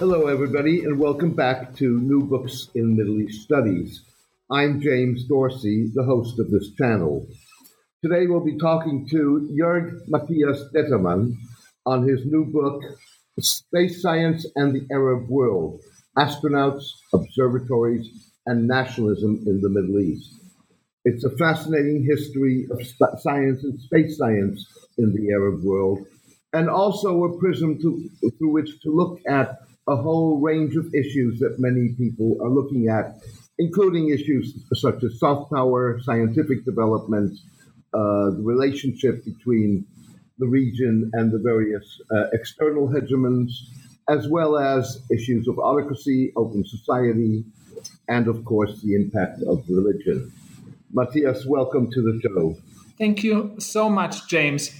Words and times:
Hello, 0.00 0.28
everybody, 0.28 0.84
and 0.84 0.98
welcome 0.98 1.34
back 1.34 1.76
to 1.76 2.00
New 2.00 2.22
Books 2.22 2.70
in 2.74 2.96
Middle 2.96 3.20
East 3.20 3.42
Studies. 3.42 4.02
I'm 4.50 4.80
James 4.80 5.24
Dorsey, 5.24 5.90
the 5.94 6.04
host 6.04 6.38
of 6.38 6.50
this 6.50 6.72
channel. 6.72 7.28
Today 8.02 8.26
we'll 8.26 8.42
be 8.42 8.56
talking 8.56 9.06
to 9.10 9.54
Jörg 9.60 10.00
Matthias 10.08 10.64
Determann 10.72 11.36
on 11.84 12.08
his 12.08 12.24
new 12.24 12.46
book, 12.46 12.82
Space 13.40 14.00
Science 14.00 14.46
and 14.56 14.74
the 14.74 14.86
Arab 14.90 15.28
World 15.28 15.82
Astronauts, 16.16 16.82
Observatories, 17.12 18.08
and 18.46 18.66
Nationalism 18.66 19.42
in 19.46 19.60
the 19.60 19.68
Middle 19.68 20.00
East. 20.00 20.32
It's 21.04 21.24
a 21.24 21.36
fascinating 21.36 22.06
history 22.10 22.66
of 22.70 22.80
science 23.20 23.64
and 23.64 23.78
space 23.78 24.16
science 24.16 24.66
in 24.96 25.12
the 25.12 25.30
Arab 25.34 25.62
world, 25.62 26.06
and 26.54 26.70
also 26.70 27.24
a 27.24 27.38
prism 27.38 27.78
to, 27.82 28.08
through 28.38 28.52
which 28.52 28.80
to 28.80 28.90
look 28.96 29.20
at 29.28 29.60
a 29.88 29.96
whole 29.96 30.40
range 30.40 30.76
of 30.76 30.94
issues 30.94 31.38
that 31.40 31.56
many 31.58 31.94
people 31.96 32.36
are 32.40 32.50
looking 32.50 32.88
at, 32.88 33.16
including 33.58 34.10
issues 34.10 34.54
such 34.74 35.02
as 35.02 35.18
soft 35.18 35.50
power, 35.50 36.00
scientific 36.02 36.64
development, 36.64 37.38
uh, 37.92 38.30
the 38.30 38.42
relationship 38.42 39.24
between 39.24 39.84
the 40.38 40.46
region 40.46 41.10
and 41.14 41.32
the 41.32 41.38
various 41.38 42.00
uh, 42.14 42.24
external 42.32 42.88
hegemons, 42.88 43.50
as 44.08 44.28
well 44.28 44.58
as 44.58 45.02
issues 45.10 45.48
of 45.48 45.58
autocracy, 45.58 46.32
open 46.36 46.64
society, 46.64 47.44
and 48.08 48.28
of 48.28 48.44
course 48.44 48.80
the 48.82 48.94
impact 48.94 49.42
of 49.42 49.62
religion. 49.68 50.32
Matthias, 50.92 51.46
welcome 51.46 51.90
to 51.90 52.02
the 52.02 52.20
show. 52.22 52.56
Thank 52.98 53.22
you 53.22 53.54
so 53.58 53.88
much, 53.88 54.28
James. 54.28 54.70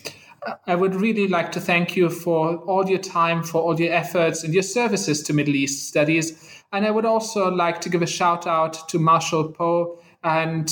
I 0.67 0.75
would 0.75 0.95
really 0.95 1.29
like 1.29 1.53
to 1.53 1.61
thank 1.61 1.97
you 1.97 2.09
for 2.09 2.57
all 2.59 2.89
your 2.89 2.99
time, 2.99 3.43
for 3.43 3.61
all 3.61 3.79
your 3.79 3.93
efforts 3.93 4.43
and 4.43 4.55
your 4.55 4.63
services 4.63 5.23
to 5.25 5.33
Middle 5.33 5.55
East 5.55 5.89
studies. 5.89 6.63
And 6.73 6.87
I 6.87 6.91
would 6.91 7.05
also 7.05 7.51
like 7.51 7.81
to 7.83 7.89
give 7.89 8.03
a 8.03 8.07
shout 8.07 8.47
out 8.47 8.89
to 8.89 8.99
Marshall 8.99 9.53
Poe 9.53 9.99
and 10.23 10.71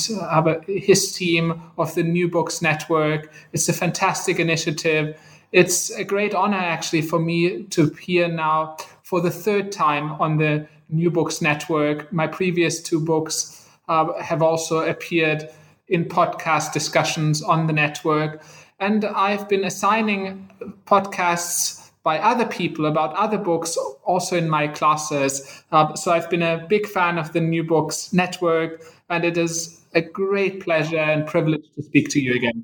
his 0.67 1.11
team 1.13 1.61
of 1.77 1.93
the 1.95 2.03
New 2.03 2.29
Books 2.29 2.61
Network. 2.61 3.31
It's 3.53 3.69
a 3.69 3.73
fantastic 3.73 4.39
initiative. 4.39 5.19
It's 5.51 5.89
a 5.91 6.03
great 6.03 6.33
honor, 6.35 6.57
actually, 6.57 7.01
for 7.01 7.19
me 7.19 7.63
to 7.63 7.83
appear 7.83 8.27
now 8.27 8.77
for 9.03 9.21
the 9.21 9.31
third 9.31 9.71
time 9.71 10.13
on 10.13 10.37
the 10.37 10.67
New 10.89 11.11
Books 11.11 11.41
Network. 11.41 12.11
My 12.13 12.27
previous 12.27 12.81
two 12.81 12.99
books 12.99 13.67
uh, 13.87 14.13
have 14.21 14.41
also 14.41 14.79
appeared 14.79 15.49
in 15.87 16.05
podcast 16.05 16.71
discussions 16.73 17.41
on 17.41 17.67
the 17.67 17.73
network. 17.73 18.43
And 18.79 19.03
I've 19.05 19.49
been 19.49 19.65
assigning 19.65 20.49
podcasts 20.85 21.89
by 22.03 22.17
other 22.19 22.45
people 22.45 22.85
about 22.85 23.13
other 23.15 23.37
books 23.37 23.77
also 24.03 24.37
in 24.37 24.49
my 24.49 24.67
classes. 24.67 25.63
Uh, 25.71 25.95
so 25.95 26.11
I've 26.11 26.29
been 26.29 26.43
a 26.43 26.65
big 26.69 26.87
fan 26.87 27.17
of 27.17 27.33
the 27.33 27.41
New 27.41 27.63
Books 27.63 28.13
Network, 28.13 28.81
and 29.09 29.25
it 29.25 29.37
is 29.37 29.81
a 29.93 30.01
great 30.01 30.63
pleasure 30.63 30.97
and 30.97 31.27
privilege 31.27 31.65
to 31.75 31.83
speak 31.83 32.09
to 32.09 32.21
you 32.21 32.35
again. 32.35 32.63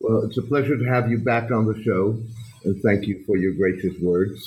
Well, 0.00 0.24
it's 0.24 0.38
a 0.38 0.42
pleasure 0.42 0.76
to 0.76 0.84
have 0.84 1.08
you 1.08 1.18
back 1.18 1.52
on 1.52 1.66
the 1.66 1.80
show, 1.82 2.18
and 2.64 2.82
thank 2.82 3.06
you 3.06 3.22
for 3.24 3.36
your 3.36 3.54
gracious 3.54 3.94
words. 4.02 4.42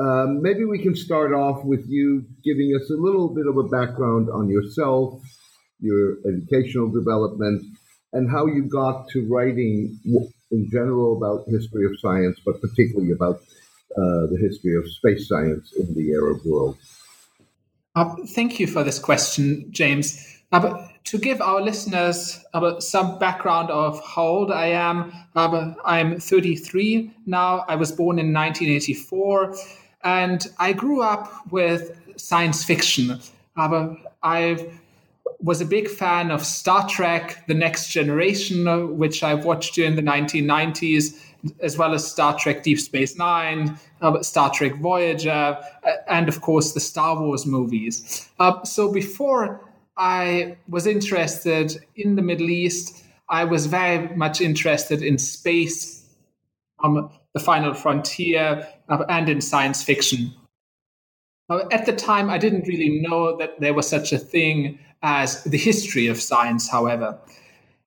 Um, 0.00 0.42
maybe 0.42 0.64
we 0.64 0.80
can 0.80 0.96
start 0.96 1.32
off 1.32 1.64
with 1.64 1.84
you 1.88 2.24
giving 2.44 2.74
us 2.74 2.90
a 2.90 2.94
little 2.94 3.28
bit 3.28 3.46
of 3.46 3.56
a 3.56 3.64
background 3.64 4.28
on 4.30 4.48
yourself, 4.48 5.22
your 5.78 6.16
educational 6.26 6.90
development, 6.90 7.77
and 8.12 8.30
how 8.30 8.46
you 8.46 8.62
got 8.62 9.08
to 9.08 9.26
writing 9.28 9.98
in 10.50 10.70
general 10.70 11.16
about 11.16 11.46
history 11.48 11.84
of 11.86 11.98
science, 12.00 12.40
but 12.44 12.60
particularly 12.60 13.12
about 13.12 13.36
uh, 13.96 14.26
the 14.30 14.38
history 14.40 14.76
of 14.76 14.90
space 14.90 15.28
science 15.28 15.72
in 15.72 15.94
the 15.94 16.12
Arab 16.12 16.38
world. 16.44 16.76
Uh, 17.94 18.14
thank 18.28 18.60
you 18.60 18.66
for 18.66 18.84
this 18.84 18.98
question, 18.98 19.66
James. 19.70 20.40
Uh, 20.52 20.86
to 21.04 21.18
give 21.18 21.40
our 21.40 21.60
listeners 21.60 22.44
uh, 22.54 22.80
some 22.80 23.18
background 23.18 23.70
of 23.70 24.00
how 24.04 24.22
old 24.22 24.52
I 24.52 24.66
am, 24.66 25.12
uh, 25.34 25.74
I'm 25.84 26.20
33 26.20 27.10
now. 27.26 27.64
I 27.68 27.76
was 27.76 27.92
born 27.92 28.18
in 28.18 28.32
1984, 28.32 29.56
and 30.04 30.46
I 30.58 30.72
grew 30.72 31.02
up 31.02 31.32
with 31.50 31.98
science 32.16 32.64
fiction. 32.64 33.20
I've 33.56 34.78
was 35.40 35.60
a 35.60 35.64
big 35.64 35.88
fan 35.88 36.30
of 36.30 36.44
Star 36.44 36.88
Trek 36.88 37.46
The 37.46 37.54
Next 37.54 37.88
Generation, 37.90 38.96
which 38.96 39.22
I 39.22 39.34
watched 39.34 39.74
during 39.74 39.96
the 39.96 40.02
1990s, 40.02 41.20
as 41.60 41.78
well 41.78 41.94
as 41.94 42.10
Star 42.10 42.36
Trek 42.36 42.62
Deep 42.62 42.80
Space 42.80 43.16
Nine, 43.16 43.78
uh, 44.00 44.22
Star 44.22 44.50
Trek 44.50 44.74
Voyager, 44.76 45.30
uh, 45.30 45.92
and 46.08 46.28
of 46.28 46.40
course 46.40 46.72
the 46.72 46.80
Star 46.80 47.20
Wars 47.20 47.46
movies. 47.46 48.28
Uh, 48.38 48.62
so 48.64 48.92
before 48.92 49.64
I 49.96 50.56
was 50.68 50.86
interested 50.86 51.76
in 51.96 52.16
the 52.16 52.22
Middle 52.22 52.50
East, 52.50 53.04
I 53.28 53.44
was 53.44 53.66
very 53.66 54.14
much 54.16 54.40
interested 54.40 55.02
in 55.02 55.18
space, 55.18 56.04
um, 56.82 57.10
the 57.34 57.40
final 57.40 57.74
frontier, 57.74 58.66
uh, 58.88 59.04
and 59.08 59.28
in 59.28 59.40
science 59.40 59.82
fiction. 59.82 60.32
Uh, 61.50 61.64
at 61.72 61.86
the 61.86 61.94
time, 61.94 62.30
I 62.30 62.38
didn't 62.38 62.68
really 62.68 63.00
know 63.00 63.36
that 63.36 63.60
there 63.60 63.74
was 63.74 63.88
such 63.88 64.12
a 64.12 64.18
thing 64.18 64.78
as 65.02 65.42
the 65.44 65.58
history 65.58 66.06
of 66.06 66.20
science, 66.20 66.68
however. 66.68 67.18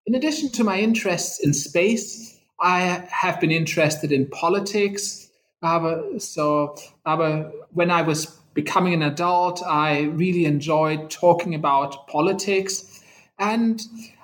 In 0.05 0.15
addition 0.15 0.49
to 0.51 0.63
my 0.63 0.79
interests 0.79 1.39
in 1.39 1.53
space, 1.53 2.39
I 2.59 3.07
have 3.09 3.39
been 3.39 3.51
interested 3.51 4.11
in 4.11 4.27
politics. 4.27 5.29
Aber, 5.63 6.19
so, 6.19 6.75
aber 7.05 7.51
when 7.71 7.91
I 7.91 8.01
was 8.01 8.25
becoming 8.53 8.93
an 8.93 9.03
adult, 9.03 9.61
I 9.63 10.01
really 10.01 10.45
enjoyed 10.45 11.09
talking 11.09 11.55
about 11.55 12.07
politics. 12.07 13.01
And 13.39 13.81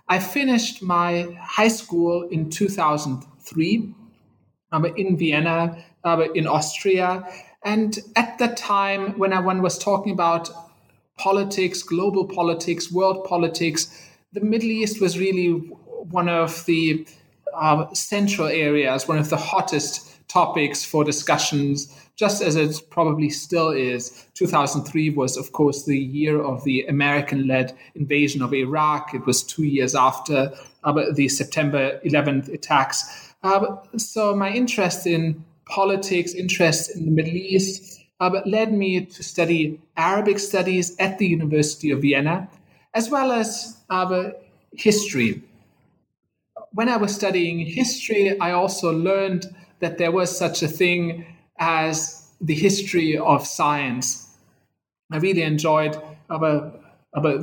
I 0.09 0.19
finished 0.19 0.81
my 0.81 1.27
high 1.39 1.67
school 1.67 2.27
in 2.29 2.49
2003 2.49 3.93
in 4.95 5.17
Vienna, 5.17 5.83
in 6.35 6.47
Austria. 6.47 7.27
And 7.63 7.97
at 8.15 8.37
that 8.39 8.57
time, 8.57 9.17
when 9.17 9.31
one 9.43 9.61
was 9.61 9.77
talking 9.77 10.11
about 10.11 10.49
politics, 11.17 11.83
global 11.83 12.25
politics, 12.25 12.91
world 12.91 13.25
politics, 13.25 13.87
the 14.33 14.41
Middle 14.41 14.69
East 14.69 15.01
was 15.01 15.17
really 15.17 15.49
one 15.49 16.29
of 16.29 16.65
the 16.65 17.07
uh, 17.55 17.91
central 17.93 18.47
areas, 18.47 19.07
one 19.07 19.17
of 19.17 19.29
the 19.29 19.37
hottest 19.37 20.27
topics 20.27 20.83
for 20.83 21.03
discussions, 21.03 21.93
just 22.15 22.41
as 22.41 22.55
it 22.55 22.75
probably 22.89 23.29
still 23.29 23.69
is. 23.69 24.27
2003 24.33 25.11
was, 25.11 25.37
of 25.37 25.51
course, 25.53 25.85
the 25.85 25.97
year 25.97 26.41
of 26.41 26.63
the 26.63 26.85
American 26.87 27.47
led 27.47 27.75
invasion 27.95 28.41
of 28.41 28.53
Iraq. 28.53 29.13
It 29.13 29.25
was 29.25 29.43
two 29.43 29.63
years 29.63 29.95
after 29.95 30.51
uh, 30.83 30.93
the 31.13 31.29
September 31.29 31.99
11th 32.05 32.53
attacks. 32.53 33.33
Uh, 33.43 33.77
so, 33.97 34.35
my 34.35 34.51
interest 34.51 35.07
in 35.07 35.43
politics, 35.65 36.33
interest 36.33 36.95
in 36.95 37.05
the 37.05 37.11
Middle 37.11 37.35
East, 37.35 37.96
uh, 38.19 38.41
led 38.45 38.73
me 38.73 39.05
to 39.05 39.23
study 39.23 39.79
Arabic 39.95 40.39
studies 40.39 40.95
at 40.97 41.17
the 41.17 41.27
University 41.27 41.91
of 41.91 42.01
Vienna, 42.01 42.49
as 42.93 43.09
well 43.09 43.31
as 43.31 43.77
uh, 43.89 44.29
history. 44.71 45.43
When 46.71 46.89
I 46.89 46.97
was 46.97 47.13
studying 47.13 47.59
history, 47.59 48.39
I 48.39 48.51
also 48.51 48.91
learned 48.91 49.45
that 49.79 49.97
there 49.97 50.11
was 50.11 50.35
such 50.35 50.63
a 50.63 50.67
thing 50.67 51.25
as 51.59 52.29
the 52.41 52.55
history 52.55 53.17
of 53.17 53.45
science. 53.45 54.35
I 55.11 55.17
really 55.17 55.43
enjoyed 55.43 55.97
about, 56.29 56.81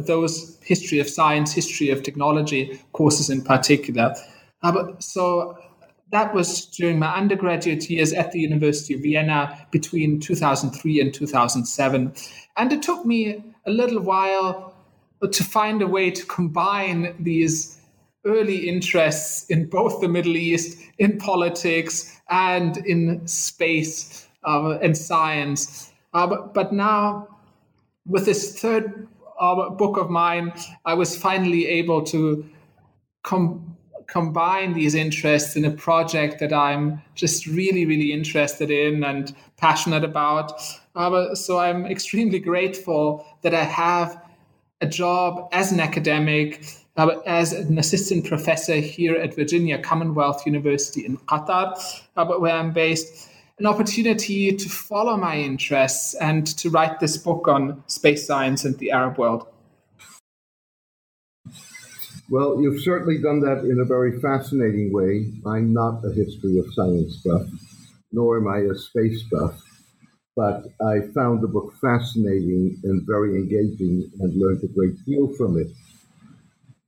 those 0.07 0.57
history 0.63 1.01
of 1.01 1.09
science, 1.09 1.53
history 1.53 1.91
of 1.91 2.05
technology 2.05 2.81
courses 2.93 3.29
in 3.29 3.43
particular. 3.43 4.15
Uh, 4.63 4.93
so 5.01 5.59
that 6.11 6.35
was 6.35 6.67
during 6.67 6.99
my 6.99 7.15
undergraduate 7.15 7.89
years 7.91 8.13
at 8.13 8.33
the 8.33 8.41
University 8.41 8.95
of 8.95 9.01
Vienna 9.01 9.67
between 9.71 10.21
2003 10.21 11.01
and 11.01 11.13
2007. 11.13 12.15
And 12.57 12.73
it 12.73 12.83
took 12.83 13.05
me 13.05 13.43
a 13.67 13.71
little 13.71 14.01
while 14.01 14.75
to 15.31 15.45
find 15.45 15.83
a 15.83 15.87
way 15.87 16.11
to 16.11 16.25
combine 16.27 17.15
these 17.19 17.81
early 18.25 18.69
interests 18.69 19.45
in 19.51 19.67
both 19.69 20.01
the 20.01 20.09
Middle 20.09 20.37
East, 20.37 20.79
in 20.99 21.19
politics, 21.19 22.21
and 22.31 22.77
in 22.79 23.27
space 23.27 24.29
uh, 24.47 24.79
and 24.83 24.97
science. 24.97 25.93
Uh, 26.13 26.27
but, 26.27 26.55
but, 26.55 26.73
now, 26.73 27.29
with 28.07 28.25
this 28.25 28.59
third 28.61 29.09
uh, 29.41 29.71
book 29.71 29.97
of 29.97 30.11
mine, 30.11 30.53
I 30.85 30.95
was 30.95 31.17
finally 31.17 31.67
able 31.67 32.03
to 32.05 32.49
com- 33.23 33.74
combine 34.07 34.73
these 34.73 34.95
interests 34.95 35.57
in 35.57 35.65
a 35.65 35.71
project 35.71 36.41
that 36.41 36.53
I'm 36.53 37.03
just 37.15 37.47
really, 37.47 37.87
really 37.87 38.13
interested 38.13 38.71
in 38.71 39.05
and 39.05 39.35
passionate 39.57 40.05
about. 40.05 40.61
Uh, 40.95 41.35
so 41.35 41.59
I'm 41.59 41.87
extremely 41.87 42.39
grateful 42.39 43.27
that 43.43 43.55
I 43.55 43.65
have 43.65 44.21
a 44.81 44.87
job 44.87 45.49
as 45.53 45.73
an 45.73 45.81
academic, 45.81 46.65
uh, 46.97 47.19
as 47.27 47.53
an 47.53 47.79
assistant 47.79 48.27
professor 48.27 48.77
here 48.77 49.17
at 49.17 49.35
Virginia 49.35 49.79
Commonwealth 49.79 50.45
University 50.47 51.05
in 51.05 51.17
Qatar, 51.19 51.75
uh, 52.17 52.27
where 52.27 52.55
I'm 52.55 52.73
based, 52.73 53.31
an 53.59 53.67
opportunity 53.67 54.53
to 54.53 54.69
follow 54.69 55.17
my 55.17 55.37
interests 55.39 56.15
and 56.15 56.47
to 56.59 56.71
write 56.71 56.99
this 56.99 57.17
book 57.17 57.47
on 57.47 57.83
space 57.87 58.27
science 58.27 58.65
and 58.65 58.77
the 58.79 58.91
Arab 58.91 59.17
world. 59.17 59.47
Well, 62.31 62.61
you've 62.61 62.83
certainly 62.83 63.21
done 63.21 63.41
that 63.41 63.65
in 63.65 63.81
a 63.81 63.85
very 63.85 64.21
fascinating 64.21 64.93
way. 64.93 65.31
I'm 65.47 65.73
not 65.73 66.05
a 66.05 66.13
history 66.13 66.59
of 66.59 66.73
science 66.75 67.17
buff, 67.25 67.47
nor 68.13 68.39
am 68.39 68.49
I 68.49 68.61
a 68.71 68.75
space 68.75 69.23
buff 69.25 69.63
but 70.37 70.67
I 70.81 71.01
found 71.15 71.43
the 71.43 71.49
book 71.49 71.75
fascinating 71.81 72.79
and 72.83 73.07
very 73.07 73.37
engaging 73.37 74.11
and 74.21 74.35
learned 74.35 74.65
a 74.65 74.69
great 74.69 74.97
deal 75.05 75.29
from 75.37 75.59
it. 75.59 75.69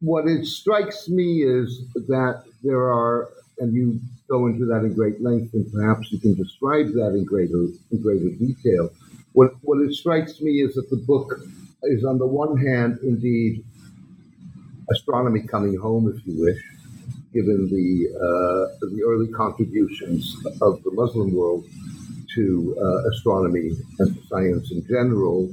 What 0.00 0.27
it 0.27 0.44
strikes 0.47 1.09
me 1.09 1.43
is 1.43 1.85
that 1.94 2.44
there 2.62 2.93
are, 2.93 3.29
and 3.59 3.73
you 3.73 4.00
go 4.29 4.47
into 4.47 4.67
that 4.67 4.85
in 4.85 4.94
great 4.94 5.23
length, 5.23 5.55
and 5.55 5.71
perhaps 5.73 6.11
you 6.12 6.19
can 6.19 6.35
describe 6.35 6.88
that 6.94 7.15
in 7.15 7.25
greater 7.25 7.67
in 7.91 8.03
greater 8.03 8.31
detail. 8.31 8.91
What 9.33 9.53
what 9.62 9.81
it 9.81 9.94
strikes 9.94 10.41
me 10.41 10.62
is 10.62 10.75
that 10.75 10.91
the 10.91 11.03
book 11.06 11.41
is 11.85 12.05
on 12.05 12.19
the 12.19 12.27
one 12.27 12.56
hand 12.56 12.99
indeed 13.03 13.65
astronomy 14.91 15.43
coming 15.43 15.77
home, 15.77 16.12
if 16.15 16.27
you 16.27 16.43
wish, 16.43 16.62
given 17.33 17.69
the 17.69 18.09
uh, 18.17 18.87
the 18.87 19.03
early 19.03 19.29
contributions 19.29 20.37
of 20.62 20.83
the 20.83 20.91
Muslim 20.93 21.35
world 21.35 21.65
to 22.35 22.77
uh, 22.81 23.09
astronomy 23.11 23.71
and 23.99 24.23
science 24.29 24.71
in 24.71 24.87
general. 24.87 25.53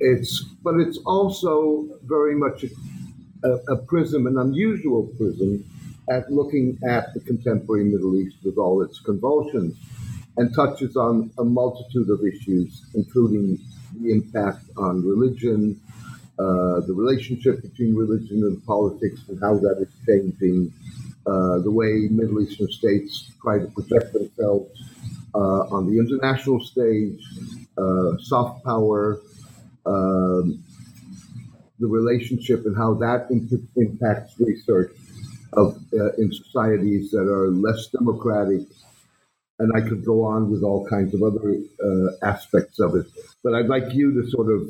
It's, 0.00 0.42
but 0.62 0.76
it's 0.76 0.98
also 0.98 1.86
very 2.04 2.34
much 2.34 2.64
a, 3.44 3.48
a, 3.48 3.76
prism, 3.76 4.26
an 4.26 4.38
unusual 4.38 5.08
prism, 5.18 5.64
at 6.10 6.30
looking 6.32 6.78
at 6.88 7.12
the 7.14 7.20
contemporary 7.20 7.84
Middle 7.84 8.16
East 8.16 8.36
with 8.44 8.56
all 8.56 8.82
its 8.82 9.00
convulsions, 9.00 9.76
and 10.36 10.54
touches 10.54 10.96
on 10.96 11.30
a 11.38 11.44
multitude 11.44 12.08
of 12.10 12.20
issues, 12.24 12.86
including 12.94 13.58
the 14.00 14.10
impact 14.12 14.64
on 14.76 15.04
religion, 15.04 15.78
uh, 16.38 16.80
the 16.86 16.94
relationship 16.94 17.62
between 17.62 17.94
religion 17.94 18.42
and 18.44 18.64
politics, 18.64 19.20
and 19.28 19.40
how 19.40 19.58
that 19.58 19.76
is 19.80 19.92
changing, 20.06 20.72
uh, 21.26 21.58
the 21.58 21.70
way 21.70 22.08
Middle 22.10 22.40
Eastern 22.40 22.70
states 22.70 23.32
try 23.42 23.58
to 23.58 23.66
protect 23.66 24.12
themselves 24.12 24.70
uh, 25.34 25.74
on 25.74 25.90
the 25.90 25.98
international 25.98 26.60
stage, 26.60 27.22
uh, 27.76 28.16
soft 28.18 28.64
power, 28.64 29.20
um, 29.84 30.62
the 31.80 31.86
relationship 31.86 32.66
and 32.66 32.76
how 32.76 32.94
that 32.94 33.26
imp- 33.30 33.68
impacts 33.76 34.34
research 34.40 34.92
of 35.52 35.78
uh, 35.92 36.12
in 36.14 36.32
societies 36.32 37.10
that 37.10 37.28
are 37.28 37.50
less 37.50 37.86
democratic. 37.88 38.66
And 39.60 39.72
I 39.74 39.80
could 39.88 40.04
go 40.04 40.24
on 40.24 40.50
with 40.50 40.62
all 40.62 40.86
kinds 40.88 41.14
of 41.14 41.22
other 41.22 41.56
uh, 41.84 42.26
aspects 42.26 42.78
of 42.78 42.94
it. 42.94 43.06
But 43.42 43.54
I'd 43.54 43.66
like 43.66 43.92
you 43.92 44.22
to 44.22 44.30
sort 44.30 44.52
of 44.52 44.68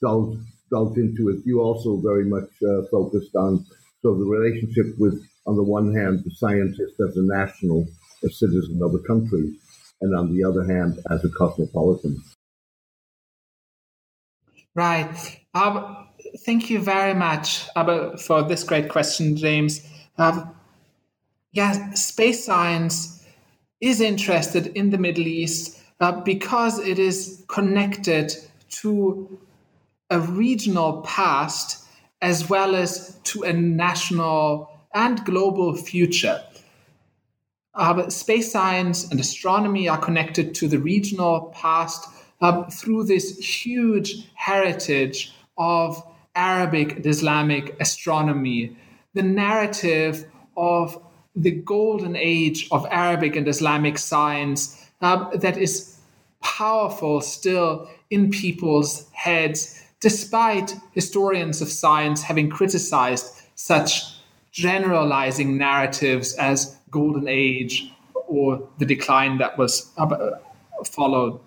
delve, 0.00 0.38
delve 0.70 0.96
into 0.96 1.28
it. 1.28 1.40
You 1.44 1.60
also 1.60 1.96
very 1.96 2.24
much 2.24 2.50
uh, 2.62 2.82
focused 2.90 3.34
on 3.36 3.64
so 4.02 4.14
the 4.14 4.24
relationship 4.24 4.98
with, 4.98 5.22
on 5.46 5.56
the 5.56 5.62
one 5.62 5.94
hand, 5.94 6.22
the 6.24 6.30
scientist 6.30 6.94
as 7.06 7.16
a 7.16 7.22
national 7.22 7.86
a 8.24 8.28
citizen 8.28 8.80
of 8.82 8.94
a 8.94 8.98
country, 8.98 9.54
and 10.00 10.14
on 10.16 10.34
the 10.34 10.44
other 10.44 10.64
hand, 10.64 10.98
as 11.10 11.24
a 11.24 11.28
cosmopolitan. 11.30 12.22
Right. 14.74 15.40
Um, 15.54 16.08
thank 16.44 16.70
you 16.70 16.80
very 16.80 17.14
much 17.14 17.66
uh, 17.76 18.16
for 18.16 18.42
this 18.42 18.62
great 18.62 18.88
question, 18.88 19.36
James. 19.36 19.86
Um, 20.18 20.54
yeah, 21.52 21.94
space 21.94 22.44
science 22.44 23.24
is 23.80 24.00
interested 24.00 24.66
in 24.68 24.90
the 24.90 24.98
Middle 24.98 25.26
East 25.26 25.80
uh, 26.00 26.12
because 26.12 26.78
it 26.78 26.98
is 26.98 27.44
connected 27.48 28.32
to 28.68 29.38
a 30.10 30.20
regional 30.20 31.02
past 31.02 31.84
as 32.22 32.48
well 32.48 32.74
as 32.74 33.18
to 33.24 33.42
a 33.42 33.52
national 33.52 34.70
and 34.94 35.24
global 35.24 35.74
future. 35.76 36.42
Uh, 37.74 38.08
space 38.08 38.50
science 38.50 39.10
and 39.10 39.20
astronomy 39.20 39.88
are 39.88 39.98
connected 39.98 40.54
to 40.54 40.68
the 40.68 40.78
regional 40.78 41.52
past 41.54 42.08
uh, 42.40 42.64
through 42.64 43.04
this 43.04 43.38
huge 43.38 44.28
heritage 44.34 45.32
of 45.56 46.02
Arabic 46.34 46.96
and 46.96 47.06
Islamic 47.06 47.80
astronomy. 47.80 48.76
The 49.14 49.22
narrative 49.22 50.26
of 50.56 51.00
the 51.36 51.52
golden 51.52 52.16
age 52.16 52.68
of 52.72 52.86
Arabic 52.90 53.36
and 53.36 53.46
Islamic 53.46 53.98
science 53.98 54.90
uh, 55.00 55.36
that 55.36 55.56
is 55.56 55.96
powerful 56.42 57.20
still 57.20 57.88
in 58.10 58.30
people's 58.30 59.08
heads, 59.12 59.79
despite 60.00 60.76
historians 60.92 61.60
of 61.60 61.68
science 61.68 62.22
having 62.22 62.48
criticized 62.50 63.42
such 63.54 64.02
generalizing 64.50 65.56
narratives 65.56 66.34
as 66.34 66.76
golden 66.90 67.28
age 67.28 67.92
or 68.26 68.68
the 68.78 68.86
decline 68.86 69.38
that 69.38 69.56
was 69.58 69.90
uh, 69.98 70.30
followed. 70.84 71.40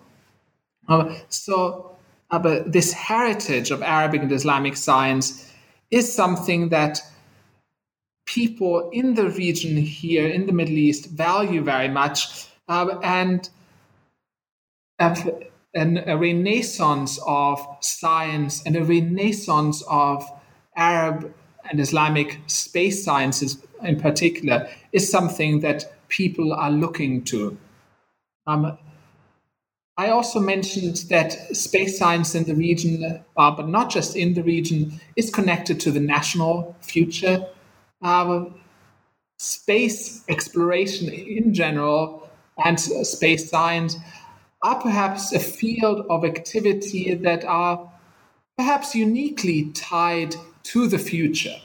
Uh, 0.88 1.16
so, 1.30 1.96
uh, 2.32 2.40
but 2.40 2.72
this 2.72 2.94
heritage 2.94 3.72
of 3.72 3.82
Arabic 3.82 4.22
and 4.22 4.32
Islamic 4.32 4.78
science 4.78 5.52
is 5.92 6.14
something 6.14 6.70
that 6.70 7.02
people 8.26 8.90
in 8.92 9.16
the 9.16 9.30
region 9.30 9.78
here 9.78 10.28
in 10.28 10.46
the 10.46 10.52
Middle 10.52 10.78
East 10.78 11.10
value 11.10 11.62
very 11.62 11.90
much, 11.90 12.48
uh, 12.68 13.00
and 13.04 13.50
an, 15.74 16.04
a 16.08 16.18
renaissance 16.18 17.20
of 17.26 17.66
science 17.82 18.64
and 18.66 18.76
a 18.76 18.84
renaissance 18.84 19.84
of 19.90 20.30
Arab 20.76 21.34
and 21.70 21.80
Islamic 21.80 22.40
space 22.48 23.04
sciences 23.04 23.66
in 23.82 24.00
particular 24.00 24.70
is 24.92 25.10
something 25.10 25.62
that 25.62 25.94
people 26.10 26.54
are 26.54 26.72
looking 26.72 27.24
to. 27.24 27.58
Um, 28.46 28.78
I 29.98 30.10
also 30.10 30.40
mentioned 30.40 30.98
that 31.10 31.34
space 31.56 32.00
science 32.00 32.34
in 32.34 32.46
the 32.46 32.56
region, 32.56 33.24
uh, 33.38 33.52
but 33.52 33.68
not 33.68 33.92
just 33.92 34.16
in 34.16 34.34
the 34.34 34.44
region, 34.44 35.00
is 35.16 35.30
connected 35.30 35.80
to 35.82 35.92
the 35.92 36.00
national 36.00 36.76
future. 36.82 37.46
Uh, 38.02 38.46
space 39.38 40.24
exploration 40.30 41.10
in 41.10 41.54
general 41.54 42.30
and 42.64 42.80
space 42.80 43.50
science 43.50 43.98
are 44.64 44.80
perhaps 44.82 45.34
a 45.34 45.40
field 45.40 46.06
of 46.10 46.24
activity 46.24 47.14
that 47.14 47.44
are 47.44 47.92
perhaps 48.58 48.96
uniquely 48.96 49.70
tied 49.74 50.36
to 50.64 50.88
the 50.88 50.98
future. 50.98 51.56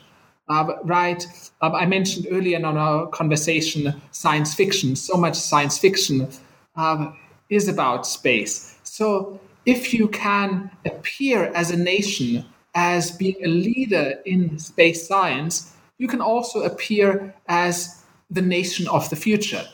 Uh, 0.48 0.74
right? 0.84 1.26
Uh, 1.60 1.72
I 1.72 1.86
mentioned 1.86 2.26
earlier 2.30 2.56
in 2.56 2.64
our 2.64 3.06
conversation 3.08 4.00
science 4.10 4.54
fiction. 4.54 4.96
So 4.96 5.16
much 5.16 5.36
science 5.36 5.78
fiction 5.78 6.28
uh, 6.74 7.12
is 7.50 7.68
about 7.68 8.06
space. 8.06 8.74
So 8.82 9.38
if 9.66 9.92
you 9.92 10.08
can 10.08 10.70
appear 10.86 11.52
as 11.54 11.70
a 11.70 11.76
nation 11.76 12.46
as 12.74 13.10
being 13.10 13.36
a 13.44 13.48
leader 13.48 14.14
in 14.24 14.58
space 14.58 15.06
science, 15.06 15.72
you 15.98 16.08
can 16.08 16.20
also 16.20 16.62
appear 16.62 17.34
as 17.48 18.02
the 18.30 18.42
nation 18.42 18.88
of 18.88 19.08
the 19.10 19.16
future. 19.16 19.64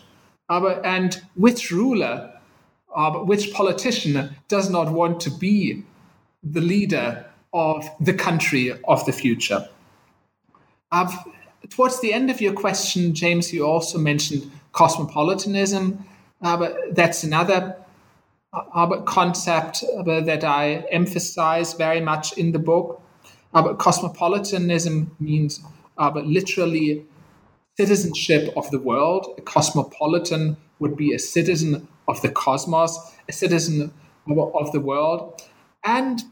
Uh, 0.48 0.80
and 0.84 1.22
which 1.36 1.70
ruler, 1.70 2.33
uh, 2.94 3.12
which 3.12 3.52
politician 3.52 4.34
does 4.48 4.70
not 4.70 4.92
want 4.92 5.20
to 5.20 5.30
be 5.30 5.82
the 6.42 6.60
leader 6.60 7.24
of 7.52 7.88
the 8.00 8.14
country 8.14 8.72
of 8.84 9.04
the 9.06 9.12
future? 9.12 9.68
I've, 10.92 11.14
towards 11.70 12.00
the 12.00 12.12
end 12.12 12.30
of 12.30 12.40
your 12.40 12.52
question, 12.52 13.14
James, 13.14 13.52
you 13.52 13.66
also 13.66 13.98
mentioned 13.98 14.50
cosmopolitanism. 14.72 16.04
Uh, 16.42 16.56
but 16.56 16.94
that's 16.94 17.24
another 17.24 17.76
uh, 18.52 19.00
concept 19.02 19.82
uh, 19.82 20.20
that 20.20 20.44
I 20.44 20.84
emphasize 20.90 21.72
very 21.72 22.00
much 22.00 22.36
in 22.36 22.52
the 22.52 22.58
book. 22.58 23.00
Uh, 23.54 23.74
cosmopolitanism 23.74 25.10
means 25.18 25.60
uh, 25.96 26.10
literally 26.10 27.06
citizenship 27.76 28.52
of 28.56 28.70
the 28.70 28.78
world. 28.78 29.34
A 29.38 29.42
cosmopolitan 29.42 30.56
would 30.78 30.96
be 30.96 31.12
a 31.12 31.18
citizen 31.18 31.88
of 32.08 32.20
the 32.22 32.28
cosmos, 32.28 32.98
a 33.28 33.32
citizen 33.32 33.92
of 34.26 34.72
the 34.72 34.80
world. 34.80 35.42
And 35.84 36.22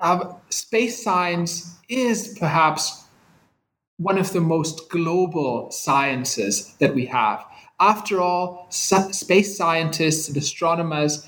uh, 0.00 0.34
space 0.48 1.02
science 1.02 1.76
is 1.88 2.36
perhaps 2.38 3.04
one 3.98 4.16
of 4.16 4.32
the 4.32 4.40
most 4.40 4.88
global 4.88 5.70
sciences 5.70 6.74
that 6.78 6.94
we 6.94 7.06
have. 7.06 7.44
After 7.78 8.20
all, 8.20 8.66
space 8.70 9.56
scientists 9.56 10.28
and 10.28 10.36
astronomers 10.36 11.26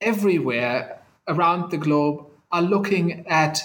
everywhere 0.00 1.02
around 1.28 1.70
the 1.70 1.76
globe 1.76 2.26
are 2.50 2.62
looking 2.62 3.26
at 3.26 3.60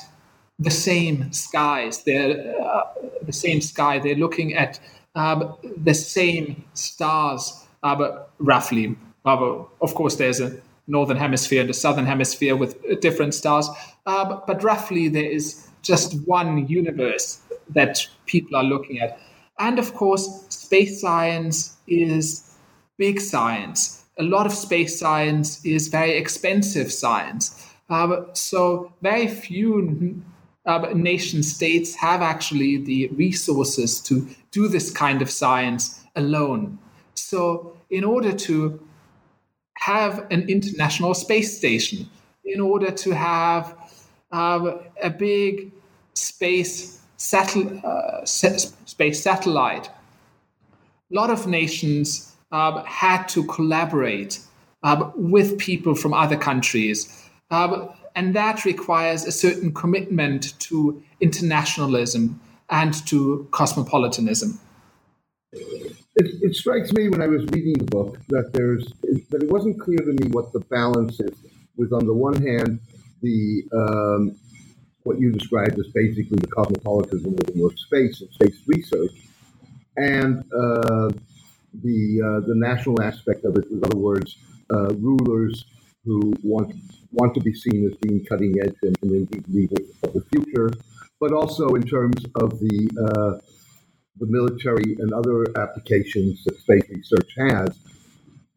the 0.60 0.72
same 0.72 1.32
skies. 1.32 2.04
They're 2.04 2.56
uh, 2.62 2.84
the 3.28 3.34
same 3.34 3.62
sky. 3.62 4.00
They're 4.00 4.16
looking 4.16 4.56
at 4.56 4.80
um, 5.16 5.56
the 5.78 5.94
same 5.94 6.64
stars, 6.74 7.68
uh, 7.84 7.96
but 7.96 8.32
roughly. 8.40 8.96
Uh, 9.26 9.64
of 9.82 9.94
course, 9.94 10.16
there's 10.16 10.40
a 10.40 10.60
northern 10.88 11.18
hemisphere 11.18 11.62
and 11.62 11.70
a 11.70 11.74
southern 11.74 12.06
hemisphere 12.06 12.56
with 12.56 12.78
different 13.02 13.34
stars, 13.34 13.70
but, 14.06 14.64
roughly 14.64 15.10
there 15.10 15.30
is 15.30 15.68
just 15.82 16.14
one 16.26 16.66
universe 16.68 17.42
that 17.70 18.08
people 18.26 18.56
are 18.56 18.64
looking 18.64 19.00
at. 19.00 19.20
And 19.60 19.80
of 19.80 19.94
course, 19.94 20.46
space 20.50 21.02
science 21.02 21.76
is 21.88 22.56
big 22.98 23.20
science. 23.20 24.06
A 24.18 24.24
lot 24.24 24.46
of 24.46 24.54
space 24.54 24.98
science 24.98 25.64
is 25.66 25.90
very 25.90 26.14
expensive 26.18 26.92
science. 26.92 27.66
So, 28.34 28.94
very 29.02 29.28
few 29.28 30.22
uh, 30.68 30.92
nation 30.94 31.42
states 31.42 31.96
have 31.96 32.22
actually 32.22 32.78
the 32.78 33.08
resources 33.08 34.00
to 34.02 34.28
do 34.52 34.68
this 34.68 34.92
kind 34.92 35.22
of 35.22 35.32
science 35.32 36.04
alone. 36.16 36.78
So, 37.16 37.76
in 37.90 38.04
order 38.04 38.34
to 38.34 38.80
have 39.78 40.28
an 40.30 40.48
international 40.50 41.14
space 41.14 41.58
station, 41.58 42.10
in 42.44 42.60
order 42.60 42.92
to 42.92 43.12
have 43.12 43.76
uh, 44.32 44.74
a 45.02 45.10
big 45.10 45.72
space, 46.14 47.02
satel- 47.16 47.82
uh, 47.86 48.26
space 48.26 49.24
satellite, 49.24 49.88
a 49.88 51.16
lot 51.16 51.30
of 51.30 51.48
nations 51.48 52.36
um, 52.52 52.84
had 52.86 53.28
to 53.30 53.46
collaborate 53.46 54.40
um, 54.84 55.14
with 55.16 55.58
people 55.58 55.96
from 55.96 56.14
other 56.14 56.38
countries. 56.38 57.24
Um, 57.52 57.90
and 58.18 58.34
that 58.36 58.66
requires 58.66 59.26
a 59.26 59.32
certain 59.32 59.72
commitment 59.72 60.60
to 60.60 61.02
internationalism 61.22 62.42
and 62.68 63.06
to 63.06 63.48
cosmopolitanism. 63.52 64.60
It, 65.54 66.26
it, 66.42 66.56
strikes 66.56 66.92
me 66.94 67.10
when 67.10 67.22
I 67.22 67.28
was 67.28 67.46
reading 67.46 67.74
the 67.74 67.86
book 67.86 68.18
that 68.30 68.54
there's 68.54 68.86
that 69.30 69.44
it 69.44 69.52
wasn't 69.52 69.80
clear 69.80 70.00
to 70.00 70.14
me 70.20 70.30
what 70.32 70.52
the 70.52 70.62
balance 70.62 71.20
is. 71.20 71.38
With 71.78 71.94
on 71.94 72.08
the 72.08 72.14
one 72.14 72.42
hand, 72.42 72.80
the 73.22 73.64
um, 73.72 74.36
what 75.04 75.20
you 75.20 75.32
described 75.32 75.78
as 75.80 75.88
basically 75.94 76.38
the 76.38 76.48
cosmopolitanism 76.48 77.36
of 77.64 77.78
space 77.78 78.20
and 78.22 78.32
space 78.32 78.60
research, 78.66 79.12
and 79.96 80.40
uh, 80.40 81.10
the 81.86 82.02
uh, 82.28 82.48
the 82.48 82.56
national 82.56 83.00
aspect 83.04 83.46
of 83.46 83.56
it. 83.58 83.66
In 83.70 83.84
other 83.86 83.98
words, 83.98 84.38
uh, 84.74 84.90
rulers 84.96 85.66
who 86.04 86.34
want 86.42 86.74
want 87.18 87.34
to 87.36 87.42
be 87.42 87.54
seen 87.54 87.90
as 87.90 87.98
being 87.98 88.24
cutting 88.26 88.56
edge 88.64 88.76
and, 88.84 88.96
and 89.02 89.12
indeed 89.12 89.46
leaders 89.48 89.88
of 90.04 90.14
the 90.14 90.24
future, 90.32 90.70
but 91.20 91.34
also 91.34 91.70
in 91.70 91.84
terms 91.84 92.24
of 92.36 92.60
the 92.60 92.78
uh, 93.06 93.40
the 94.20 94.28
military 94.28 94.96
and 95.00 95.14
other 95.14 95.46
applications 95.58 96.44
that 96.44 96.58
space 96.60 96.90
research 96.90 97.30
has. 97.38 97.78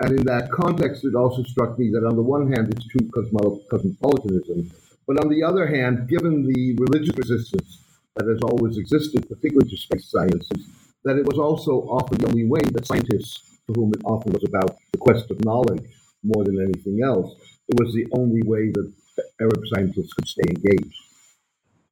And 0.00 0.18
in 0.18 0.24
that 0.24 0.50
context, 0.50 1.04
it 1.04 1.14
also 1.14 1.42
struck 1.42 1.78
me 1.78 1.90
that 1.90 2.06
on 2.06 2.16
the 2.16 2.22
one 2.22 2.50
hand, 2.50 2.72
it's 2.72 2.86
true 2.86 3.06
cosmopolitanism, 3.12 4.70
but 5.06 5.22
on 5.22 5.28
the 5.28 5.42
other 5.42 5.66
hand, 5.66 6.08
given 6.08 6.46
the 6.46 6.74
religious 6.78 7.14
resistance 7.16 7.84
that 8.16 8.26
has 8.26 8.40
always 8.40 8.78
existed, 8.78 9.28
particularly 9.28 9.68
to 9.68 9.76
space 9.76 10.10
sciences, 10.10 10.68
that 11.04 11.16
it 11.16 11.26
was 11.26 11.38
also 11.38 11.82
often 11.88 12.18
the 12.18 12.28
only 12.28 12.46
way 12.46 12.60
that 12.72 12.86
scientists, 12.86 13.58
for 13.66 13.74
whom 13.74 13.92
it 13.92 14.00
often 14.04 14.32
was 14.32 14.44
about 14.44 14.76
the 14.92 14.98
quest 14.98 15.30
of 15.30 15.44
knowledge 15.44 15.84
more 16.22 16.44
than 16.44 16.60
anything 16.60 17.02
else, 17.04 17.34
it 17.70 17.78
was 17.78 17.94
the 17.94 18.06
only 18.12 18.42
way 18.42 18.70
that 18.70 18.92
Arab 19.40 19.62
scientists 19.72 20.12
could 20.12 20.28
stay 20.28 20.42
engaged. 20.48 20.94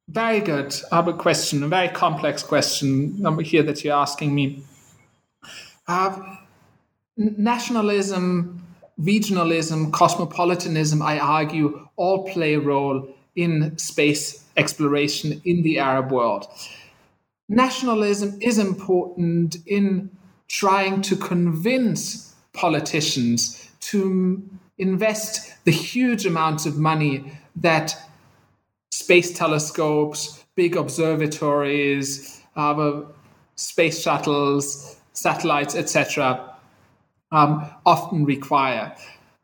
Very 0.07 0.39
good. 0.39 0.75
I 0.91 0.97
have 0.97 1.07
a 1.07 1.13
question, 1.13 1.63
a 1.63 1.67
very 1.67 1.89
complex 1.89 2.43
question 2.43 3.23
here 3.43 3.63
that 3.63 3.83
you're 3.83 3.95
asking 3.95 4.33
me. 4.33 4.63
Uh, 5.87 6.37
nationalism, 7.15 8.61
regionalism, 8.99 9.93
cosmopolitanism, 9.93 11.01
I 11.01 11.19
argue, 11.19 11.87
all 11.95 12.27
play 12.27 12.55
a 12.55 12.59
role 12.59 13.07
in 13.35 13.77
space 13.77 14.43
exploration 14.57 15.41
in 15.45 15.61
the 15.61 15.79
Arab 15.79 16.11
world. 16.11 16.47
Nationalism 17.47 18.37
is 18.41 18.57
important 18.57 19.57
in 19.65 20.09
trying 20.47 21.01
to 21.03 21.15
convince 21.15 22.33
politicians 22.53 23.69
to 23.79 24.43
invest 24.79 25.53
the 25.65 25.71
huge 25.71 26.25
amounts 26.25 26.65
of 26.65 26.77
money 26.77 27.31
that 27.57 27.95
space 28.91 29.37
telescopes, 29.37 30.43
big 30.55 30.75
observatories, 30.75 32.41
uh, 32.55 33.01
space 33.55 34.01
shuttles, 34.01 34.99
satellites, 35.13 35.75
etc., 35.75 36.55
um, 37.31 37.69
often 37.85 38.25
require. 38.25 38.95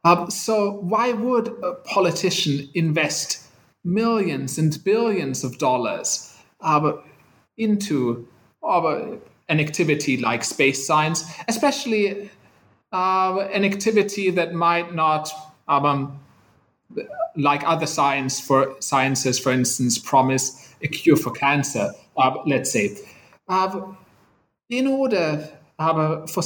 Um, 0.03 0.29
so, 0.31 0.71
why 0.81 1.11
would 1.11 1.47
a 1.63 1.73
politician 1.83 2.69
invest 2.73 3.45
millions 3.83 4.57
and 4.57 4.83
billions 4.83 5.43
of 5.43 5.57
dollars 5.57 6.35
uh, 6.61 6.93
into 7.57 8.27
uh, 8.63 9.01
an 9.49 9.59
activity 9.59 10.17
like 10.17 10.43
space 10.43 10.85
science, 10.85 11.23
especially 11.47 12.29
uh, 12.95 13.49
an 13.51 13.65
activity 13.65 14.29
that 14.29 14.53
might 14.53 14.95
not, 14.95 15.29
um, 15.67 16.17
like 17.35 17.61
other 17.67 17.85
science 17.85 18.39
for 18.39 18.73
sciences, 18.79 19.37
for 19.37 19.51
instance, 19.51 19.97
promise 19.97 20.73
a 20.81 20.87
cure 20.87 21.17
for 21.17 21.31
cancer. 21.31 21.91
Uh, 22.15 22.37
let's 22.45 22.71
say, 22.71 22.95
uh, 23.49 23.81
in 24.69 24.87
order 24.87 25.49
uh, 25.77 26.25
for 26.25 26.41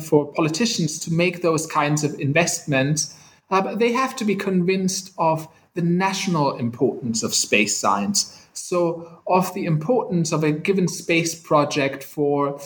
for 0.00 0.32
politicians 0.32 0.98
to 0.98 1.12
make 1.12 1.42
those 1.42 1.66
kinds 1.66 2.04
of 2.04 2.18
investments, 2.18 3.14
uh, 3.50 3.74
they 3.74 3.92
have 3.92 4.16
to 4.16 4.24
be 4.24 4.34
convinced 4.34 5.12
of 5.18 5.46
the 5.74 5.82
national 5.82 6.56
importance 6.56 7.22
of 7.22 7.34
space 7.34 7.76
science. 7.76 8.46
So, 8.54 9.20
of 9.26 9.52
the 9.52 9.66
importance 9.66 10.32
of 10.32 10.42
a 10.42 10.52
given 10.52 10.88
space 10.88 11.34
project 11.34 12.02
for 12.02 12.58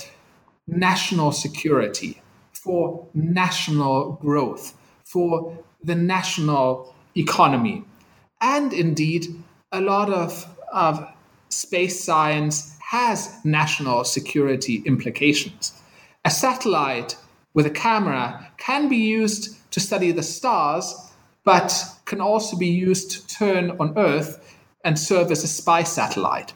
national 0.69 1.33
security 1.33 2.21
for 2.67 3.07
national 3.15 4.19
growth, 4.21 4.77
for 5.05 5.57
the 5.83 5.95
national 5.95 6.95
economy. 7.17 7.85
And 8.41 8.73
indeed, 8.73 9.27
a 9.73 9.81
lot 9.81 10.13
of, 10.13 10.47
of 10.73 11.09
space 11.49 12.03
science 12.03 12.77
has 12.91 13.39
national 13.45 14.05
security 14.05 14.83
implications. 14.85 15.81
A 16.25 16.31
satellite 16.31 17.17
with 17.55 17.67
a 17.67 17.71
camera 17.71 18.51
can 18.59 18.89
be 18.89 18.97
used 18.97 19.57
to 19.71 19.81
study 19.81 20.11
the 20.11 20.23
stars, 20.23 20.95
but 21.45 21.73
can 22.05 22.21
also 22.21 22.57
be 22.57 22.69
used 22.69 23.11
to 23.13 23.27
turn 23.29 23.71
on 23.79 23.97
Earth 23.97 24.57
and 24.85 24.99
serve 24.99 25.31
as 25.31 25.45
a 25.45 25.49
spy 25.49 25.85
satellite. 25.85 26.53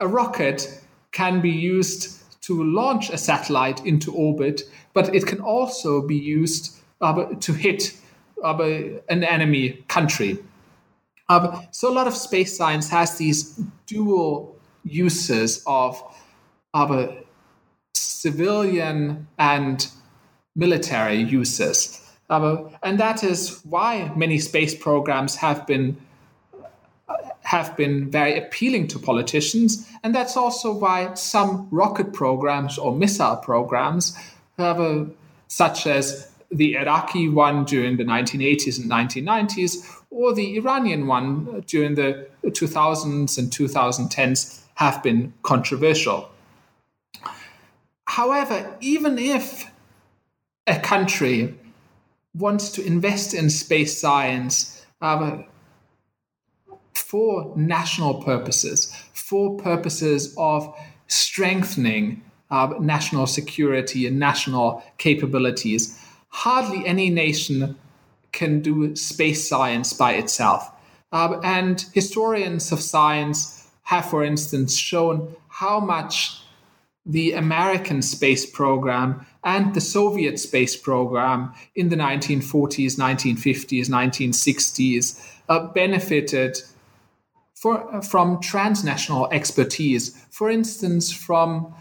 A 0.00 0.06
rocket 0.06 0.80
can 1.12 1.40
be 1.40 1.50
used 1.50 2.16
to 2.42 2.62
launch 2.62 3.10
a 3.10 3.18
satellite 3.18 3.84
into 3.84 4.12
orbit, 4.12 4.62
but 4.96 5.14
it 5.14 5.26
can 5.26 5.40
also 5.40 6.00
be 6.00 6.16
used 6.16 6.74
uh, 7.02 7.26
to 7.38 7.52
hit 7.52 7.92
uh, 8.42 8.56
an 9.10 9.24
enemy 9.24 9.84
country. 9.88 10.38
Uh, 11.28 11.60
so 11.70 11.92
a 11.92 11.94
lot 11.94 12.06
of 12.06 12.14
space 12.14 12.56
science 12.56 12.88
has 12.88 13.18
these 13.18 13.60
dual 13.84 14.56
uses 14.84 15.62
of, 15.66 16.02
of 16.72 17.14
civilian 17.92 19.28
and 19.38 19.88
military 20.54 21.20
uses. 21.22 22.00
Uh, 22.30 22.56
and 22.82 22.98
that 22.98 23.22
is 23.22 23.60
why 23.64 24.10
many 24.16 24.38
space 24.38 24.74
programs 24.74 25.36
have 25.36 25.66
been 25.66 25.98
have 27.42 27.76
been 27.76 28.10
very 28.10 28.36
appealing 28.36 28.88
to 28.88 28.98
politicians. 28.98 29.86
And 30.02 30.12
that's 30.12 30.36
also 30.36 30.72
why 30.72 31.14
some 31.14 31.68
rocket 31.70 32.12
programs 32.12 32.76
or 32.76 32.92
missile 32.92 33.36
programs, 33.36 34.16
a, 34.58 35.06
such 35.48 35.86
as 35.86 36.30
the 36.50 36.76
Iraqi 36.76 37.28
one 37.28 37.64
during 37.64 37.96
the 37.96 38.04
1980s 38.04 38.80
and 38.80 38.90
1990s, 38.90 40.02
or 40.10 40.34
the 40.34 40.56
Iranian 40.56 41.06
one 41.06 41.62
during 41.66 41.94
the 41.94 42.28
2000s 42.44 43.38
and 43.38 43.50
2010s, 43.50 44.62
have 44.74 45.02
been 45.02 45.32
controversial. 45.42 46.30
However, 48.06 48.76
even 48.80 49.18
if 49.18 49.70
a 50.66 50.78
country 50.78 51.54
wants 52.34 52.70
to 52.72 52.84
invest 52.84 53.34
in 53.34 53.50
space 53.50 53.98
science 54.00 54.84
uh, 55.00 55.38
for 56.94 57.52
national 57.56 58.22
purposes, 58.22 58.94
for 59.12 59.56
purposes 59.56 60.34
of 60.36 60.74
strengthening 61.08 62.22
uh, 62.50 62.74
national 62.80 63.26
security 63.26 64.06
and 64.06 64.18
national 64.18 64.82
capabilities, 64.98 66.00
hardly 66.28 66.86
any 66.86 67.10
nation 67.10 67.76
can 68.32 68.60
do 68.60 68.94
space 68.94 69.48
science 69.48 69.92
by 69.92 70.12
itself. 70.12 70.70
Uh, 71.12 71.40
and 71.42 71.86
historians 71.94 72.72
of 72.72 72.80
science 72.80 73.68
have, 73.82 74.04
for 74.04 74.24
instance, 74.24 74.76
shown 74.76 75.34
how 75.48 75.80
much 75.80 76.42
the 77.06 77.32
American 77.32 78.02
space 78.02 78.44
program 78.44 79.24
and 79.44 79.74
the 79.74 79.80
Soviet 79.80 80.38
space 80.40 80.76
program 80.76 81.54
in 81.76 81.88
the 81.88 81.96
1940s, 81.96 82.98
1950s, 82.98 83.88
1960s 83.88 85.34
uh, 85.48 85.68
benefited 85.68 86.60
for, 87.54 88.02
from 88.02 88.40
transnational 88.40 89.28
expertise. 89.30 90.20
For 90.30 90.50
instance, 90.50 91.12
from 91.12 91.74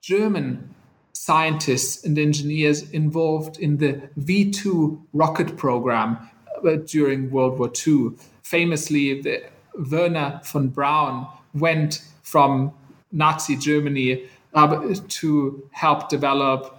German 0.00 0.74
scientists 1.12 2.04
and 2.04 2.18
engineers 2.18 2.88
involved 2.90 3.58
in 3.58 3.76
the 3.76 4.00
V 4.16 4.50
2 4.50 5.06
rocket 5.12 5.56
program 5.56 6.16
uh, 6.64 6.76
during 6.86 7.30
World 7.30 7.58
War 7.58 7.70
II. 7.86 8.12
Famously, 8.42 9.20
the, 9.20 9.42
Wernher 9.74 10.40
von 10.44 10.68
Braun 10.68 11.26
went 11.54 12.02
from 12.22 12.72
Nazi 13.12 13.56
Germany 13.56 14.28
uh, 14.54 14.94
to 15.08 15.68
help 15.72 16.08
develop 16.08 16.76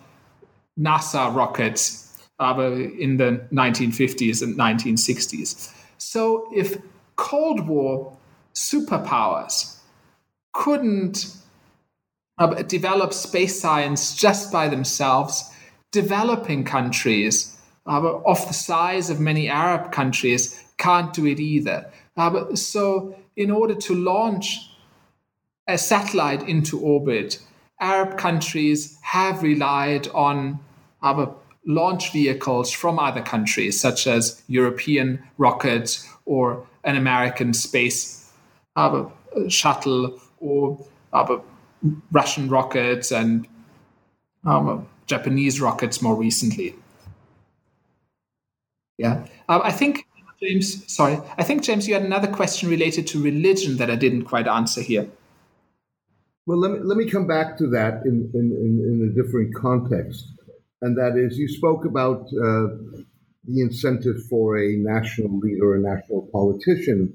NASA 0.79 1.33
rockets 1.33 2.19
uh, 2.39 2.55
in 2.59 3.17
the 3.17 3.45
1950s 3.51 4.41
and 4.41 4.57
1960s. 4.57 5.73
So, 5.97 6.49
if 6.53 6.77
Cold 7.15 7.67
War 7.67 8.17
superpowers 8.53 9.77
couldn't 10.53 11.40
uh, 12.41 12.63
develop 12.63 13.13
space 13.13 13.61
science 13.61 14.15
just 14.15 14.51
by 14.51 14.67
themselves, 14.67 15.51
developing 15.91 16.63
countries 16.63 17.55
uh, 17.85 18.19
of 18.25 18.47
the 18.47 18.53
size 18.53 19.11
of 19.11 19.19
many 19.19 19.47
Arab 19.47 19.91
countries 19.91 20.59
can't 20.77 21.13
do 21.13 21.27
it 21.27 21.39
either. 21.39 21.85
Uh, 22.17 22.55
so, 22.55 23.15
in 23.35 23.51
order 23.51 23.75
to 23.75 23.93
launch 23.93 24.71
a 25.67 25.77
satellite 25.77 26.41
into 26.49 26.79
orbit, 26.79 27.39
Arab 27.79 28.17
countries 28.17 28.97
have 29.01 29.43
relied 29.43 30.07
on 30.09 30.59
other 31.03 31.27
launch 31.67 32.11
vehicles 32.11 32.71
from 32.71 32.97
other 32.97 33.21
countries, 33.21 33.79
such 33.79 34.07
as 34.07 34.41
European 34.47 35.21
rockets 35.37 36.09
or 36.25 36.65
an 36.83 36.95
American 36.97 37.53
space 37.53 38.31
uh, 38.75 39.05
shuttle 39.47 40.19
or 40.39 40.83
uh, 41.13 41.37
Russian 42.11 42.49
rockets 42.49 43.11
and 43.11 43.47
um, 44.45 44.87
Japanese 45.07 45.59
rockets 45.59 46.01
more 46.01 46.15
recently. 46.15 46.75
Yeah, 48.97 49.25
uh, 49.49 49.61
I 49.63 49.71
think 49.71 50.05
James. 50.41 50.91
Sorry, 50.91 51.19
I 51.37 51.43
think 51.43 51.63
James, 51.63 51.87
you 51.87 51.93
had 51.93 52.03
another 52.03 52.27
question 52.27 52.69
related 52.69 53.07
to 53.07 53.21
religion 53.21 53.77
that 53.77 53.89
I 53.89 53.95
didn't 53.95 54.23
quite 54.23 54.47
answer 54.47 54.81
here. 54.81 55.07
Well, 56.47 56.57
let 56.57 56.71
me, 56.71 56.79
let 56.83 56.97
me 56.97 57.09
come 57.09 57.27
back 57.27 57.57
to 57.59 57.67
that 57.67 58.01
in, 58.03 58.31
in, 58.33 58.51
in, 58.51 58.71
in 58.83 59.09
a 59.09 59.23
different 59.23 59.53
context. 59.55 60.27
And 60.81 60.97
that 60.97 61.15
is, 61.15 61.37
you 61.37 61.47
spoke 61.47 61.85
about 61.85 62.21
uh, 62.33 62.67
the 63.45 63.61
incentive 63.61 64.15
for 64.27 64.57
a 64.57 64.75
national 64.77 65.37
leader, 65.37 65.75
a 65.75 65.79
national 65.79 66.27
politician 66.31 67.13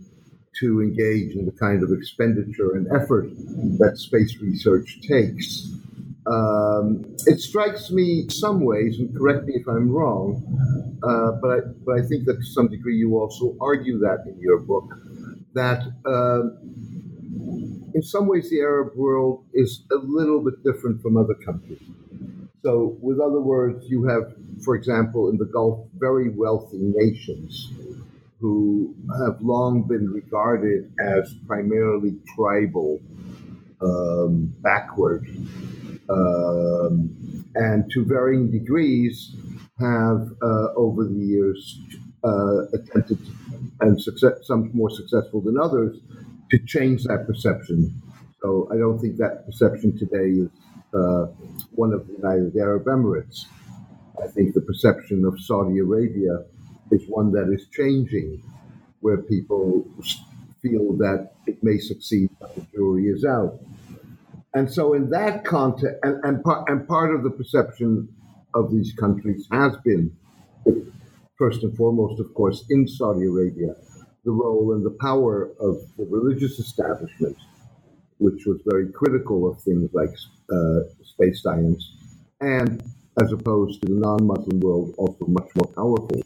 to 0.60 0.80
engage 0.80 1.34
in 1.36 1.46
the 1.46 1.52
kind 1.52 1.82
of 1.82 1.92
expenditure 1.92 2.74
and 2.76 2.86
effort 2.92 3.28
that 3.78 3.94
space 3.96 4.36
research 4.40 5.00
takes. 5.06 5.68
Um, 6.26 7.04
it 7.26 7.40
strikes 7.40 7.90
me 7.90 8.28
some 8.28 8.60
ways, 8.64 8.98
and 8.98 9.16
correct 9.16 9.46
me 9.46 9.54
if 9.54 9.68
I'm 9.68 9.90
wrong, 9.90 10.42
uh, 11.02 11.32
but, 11.40 11.50
I, 11.50 11.58
but 11.84 12.00
I 12.00 12.02
think 12.06 12.24
that 12.26 12.34
to 12.34 12.44
some 12.44 12.68
degree 12.68 12.96
you 12.96 13.18
also 13.18 13.56
argue 13.60 13.98
that 14.00 14.24
in 14.26 14.40
your 14.40 14.58
book, 14.58 14.92
that 15.54 15.82
uh, 16.04 16.50
in 17.94 18.02
some 18.02 18.26
ways, 18.26 18.50
the 18.50 18.60
Arab 18.60 18.94
world 18.94 19.44
is 19.54 19.84
a 19.90 19.96
little 19.96 20.40
bit 20.44 20.62
different 20.64 21.00
from 21.00 21.16
other 21.16 21.34
countries. 21.34 21.80
So, 22.62 22.96
with 23.00 23.20
other 23.20 23.40
words, 23.40 23.86
you 23.88 24.04
have, 24.04 24.34
for 24.64 24.74
example, 24.74 25.30
in 25.30 25.38
the 25.38 25.44
Gulf, 25.44 25.86
very 25.94 26.28
wealthy 26.28 26.78
nations 26.78 27.72
who 28.40 28.94
have 29.18 29.40
long 29.40 29.82
been 29.82 30.10
regarded 30.10 30.92
as 31.00 31.34
primarily 31.46 32.16
tribal, 32.34 33.00
um, 33.80 34.52
backward, 34.60 35.26
um, 36.10 37.44
and 37.54 37.90
to 37.90 38.04
varying 38.04 38.50
degrees 38.50 39.34
have 39.78 40.30
uh, 40.42 40.68
over 40.76 41.04
the 41.04 41.14
years 41.14 41.80
uh, 42.24 42.66
attempted, 42.72 43.18
and 43.80 44.00
success, 44.00 44.32
some 44.42 44.70
more 44.74 44.90
successful 44.90 45.40
than 45.40 45.58
others, 45.58 45.98
to 46.50 46.58
change 46.58 47.04
that 47.04 47.26
perception. 47.26 48.02
So 48.42 48.68
I 48.72 48.76
don't 48.76 48.98
think 48.98 49.16
that 49.16 49.46
perception 49.46 49.98
today 49.98 50.40
is 50.44 50.50
uh, 50.94 51.26
one 51.72 51.92
of 51.92 52.06
the 52.06 52.14
United 52.14 52.56
Arab 52.56 52.84
Emirates. 52.84 53.46
I 54.22 54.28
think 54.28 54.54
the 54.54 54.60
perception 54.60 55.24
of 55.24 55.38
Saudi 55.40 55.78
Arabia 55.78 56.44
is 56.90 57.02
one 57.08 57.32
that 57.32 57.52
is 57.52 57.66
changing, 57.68 58.42
where 59.00 59.18
people 59.18 59.86
feel 60.62 60.92
that 60.98 61.32
it 61.46 61.62
may 61.62 61.78
succeed, 61.78 62.30
but 62.40 62.54
the 62.54 62.66
jury 62.74 63.04
is 63.06 63.24
out. 63.24 63.58
And 64.54 64.72
so, 64.72 64.94
in 64.94 65.10
that 65.10 65.44
context, 65.44 65.96
and, 66.02 66.24
and, 66.24 66.42
part, 66.42 66.68
and 66.68 66.88
part 66.88 67.14
of 67.14 67.22
the 67.22 67.30
perception 67.30 68.08
of 68.54 68.72
these 68.72 68.92
countries 68.94 69.46
has 69.52 69.76
been, 69.84 70.16
first 71.36 71.62
and 71.62 71.76
foremost, 71.76 72.20
of 72.20 72.32
course, 72.34 72.64
in 72.70 72.88
Saudi 72.88 73.26
Arabia, 73.26 73.74
the 74.24 74.30
role 74.30 74.72
and 74.72 74.84
the 74.84 74.96
power 75.00 75.50
of 75.60 75.76
the 75.98 76.06
religious 76.08 76.58
establishment, 76.58 77.36
which 78.18 78.46
was 78.46 78.60
very 78.64 78.90
critical 78.90 79.48
of 79.50 79.60
things 79.62 79.90
like 79.92 80.10
uh, 80.50 80.80
space 81.04 81.42
science, 81.42 81.96
and 82.40 82.82
as 83.22 83.32
opposed 83.32 83.82
to 83.82 83.88
the 83.92 84.00
non-Muslim 84.00 84.60
world, 84.60 84.94
also 84.98 85.26
much 85.26 85.48
more 85.54 85.70
powerful. 85.74 86.22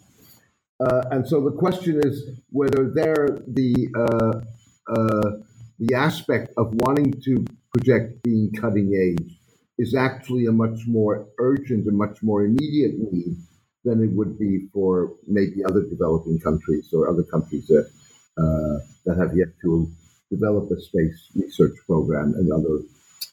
Uh, 0.80 1.02
and 1.10 1.28
so 1.28 1.42
the 1.42 1.56
question 1.56 2.00
is 2.04 2.30
whether 2.50 2.90
there 2.94 3.28
the 3.46 3.74
uh, 3.94 4.40
uh 4.92 5.30
the 5.78 5.94
aspect 5.94 6.52
of 6.56 6.72
wanting 6.84 7.12
to 7.22 7.44
project 7.72 8.22
being 8.22 8.50
cutting 8.52 8.90
edge 8.94 9.40
is 9.78 9.94
actually 9.94 10.44
a 10.46 10.52
much 10.52 10.86
more 10.86 11.26
urgent 11.38 11.86
and 11.86 11.96
much 11.96 12.22
more 12.22 12.44
immediate 12.44 12.94
need 12.98 13.36
than 13.84 14.02
it 14.02 14.10
would 14.12 14.38
be 14.38 14.68
for 14.74 15.14
maybe 15.26 15.64
other 15.64 15.82
developing 15.88 16.38
countries 16.38 16.90
or 16.92 17.08
other 17.08 17.22
countries 17.22 17.66
that, 17.66 17.86
uh, 18.36 18.76
that 19.06 19.16
have 19.16 19.34
yet 19.34 19.48
to 19.62 19.90
develop 20.30 20.70
a 20.70 20.80
space 20.80 21.30
research 21.34 21.74
program 21.86 22.34
and 22.36 22.52
other 22.52 22.84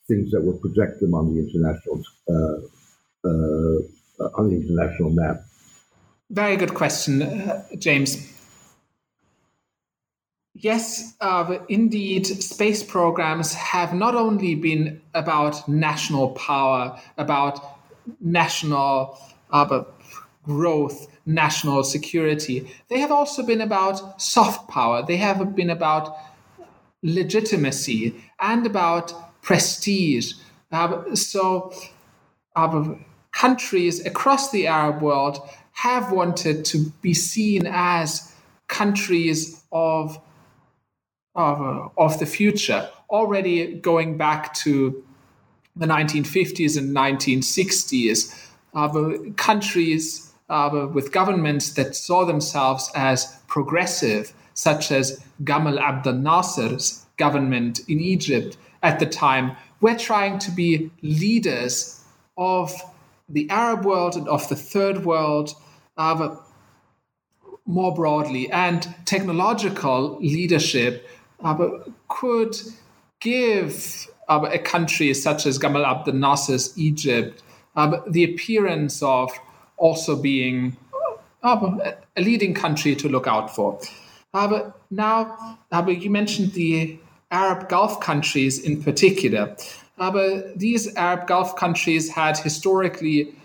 things 0.08 0.32
that 0.32 0.42
will 0.42 0.58
project 0.60 1.02
them 1.02 1.14
on 1.14 1.34
the 1.34 1.40
international 1.46 2.02
uh, 2.30 2.60
uh, 3.28 4.30
on 4.40 4.50
the 4.50 4.56
international 4.56 5.10
map. 5.10 5.42
Very 6.30 6.56
good 6.58 6.74
question, 6.74 7.22
uh, 7.22 7.66
James. 7.78 8.34
Yes, 10.60 11.16
uh, 11.22 11.60
indeed, 11.70 12.26
space 12.26 12.82
programs 12.84 13.54
have 13.54 13.94
not 13.94 14.16
only 14.16 14.56
been 14.56 15.02
about 15.14 15.68
national 15.70 16.30
power, 16.30 17.00
about 17.18 17.60
national 18.20 19.20
uh, 19.52 19.84
growth, 20.44 21.08
national 21.28 21.84
security. 21.84 22.68
They 22.90 23.00
have 23.00 23.12
also 23.12 23.44
been 23.46 23.62
about 23.62 24.20
soft 24.20 24.68
power. 24.70 25.04
They 25.06 25.18
have 25.18 25.56
been 25.56 25.70
about 25.70 26.18
legitimacy 27.04 28.16
and 28.40 28.66
about 28.66 29.14
prestige. 29.44 30.34
Uh, 30.72 31.16
so, 31.16 31.72
uh, 32.56 32.96
countries 33.32 34.06
across 34.06 34.52
the 34.52 34.68
Arab 34.68 35.02
world 35.02 35.40
have 35.78 36.12
wanted 36.12 36.66
to 36.66 36.92
be 37.04 37.14
seen 37.14 37.68
as 37.68 38.34
countries 38.68 39.64
of 39.72 40.20
of, 41.36 41.62
uh, 41.62 41.90
of 42.00 42.18
the 42.18 42.26
future, 42.26 42.90
already 43.12 43.76
going 43.76 44.18
back 44.18 44.56
to 44.56 45.04
the 45.76 45.86
1950s 45.86 46.80
and 46.80 46.96
1960s, 46.96 48.34
uh, 48.74 49.32
countries 49.36 50.34
uh, 50.50 50.88
with 50.92 51.12
governments 51.12 51.74
that 51.74 51.96
saw 51.96 52.26
themselves 52.26 52.90
as 52.96 53.38
progressive, 53.48 54.34
such 54.56 54.92
as 54.92 55.24
Gamal 55.44 55.80
Abdel 55.80 56.14
Nasser's 56.14 57.06
government 57.18 57.82
in 57.88 58.00
Egypt 58.00 58.58
at 58.82 58.98
the 58.98 59.06
time 59.06 59.56
were 59.80 59.96
trying 59.96 60.40
to 60.40 60.50
be 60.50 60.90
leaders 61.04 62.04
of 62.36 62.74
the 63.30 63.48
Arab 63.52 63.86
world 63.86 64.16
and 64.16 64.28
of 64.28 64.50
the 64.50 64.56
third 64.56 65.06
world 65.06 65.54
more 67.66 67.94
broadly. 67.94 68.50
And 68.52 68.88
technological 69.06 70.18
leadership 70.20 71.08
uh, 71.44 71.68
could 72.08 72.56
give 73.20 74.08
uh, 74.30 74.50
a 74.52 74.60
country 74.60 75.14
such 75.14 75.46
as 75.46 75.60
Gamal 75.60 75.86
Abdel 75.86 76.14
Nasser's 76.14 76.78
Egypt 76.78 77.44
uh, 77.76 78.02
the 78.08 78.24
appearance 78.24 79.04
of 79.04 79.32
also 79.78 80.16
being 80.16 80.76
a 81.44 81.96
leading 82.18 82.54
country 82.54 82.96
to 82.96 83.08
look 83.08 83.28
out 83.28 83.54
for. 83.54 83.80
Now, 84.90 85.60
you 85.88 86.10
mentioned 86.10 86.54
the 86.54 87.00
Arab 87.32 87.70
Gulf 87.70 88.00
countries 88.00 88.60
in 88.60 88.82
particular. 88.82 89.56
these 90.56 90.96
Arab 90.96 91.28
Gulf 91.28 91.56
countries 91.56 92.10
had 92.10 92.38
historically 92.38 93.36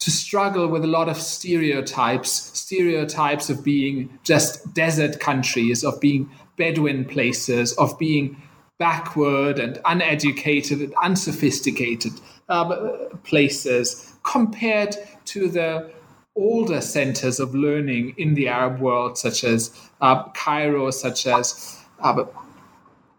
to 0.00 0.10
struggle 0.10 0.68
with 0.68 0.84
a 0.84 0.88
lot 0.88 1.08
of 1.08 1.16
stereotypes, 1.16 2.30
stereotypes 2.58 3.50
of 3.50 3.64
being 3.64 4.18
just 4.22 4.72
desert 4.74 5.18
countries, 5.20 5.84
of 5.84 6.00
being 6.00 6.30
Bedouin 6.56 7.04
places, 7.04 7.72
of 7.74 7.98
being 7.98 8.40
backward 8.78 9.58
and 9.58 9.80
uneducated 9.84 10.80
and 10.80 10.94
unsophisticated 11.02 12.12
um, 12.48 13.08
places 13.24 14.12
compared 14.22 14.96
to 15.24 15.48
the 15.48 15.90
older 16.36 16.80
centers 16.80 17.40
of 17.40 17.54
learning 17.54 18.14
in 18.16 18.34
the 18.34 18.48
Arab 18.48 18.80
world, 18.80 19.18
such 19.18 19.42
as 19.42 19.74
uh, 20.00 20.22
Cairo, 20.30 20.90
such 20.90 21.26
as 21.26 21.76
uh, 22.00 22.24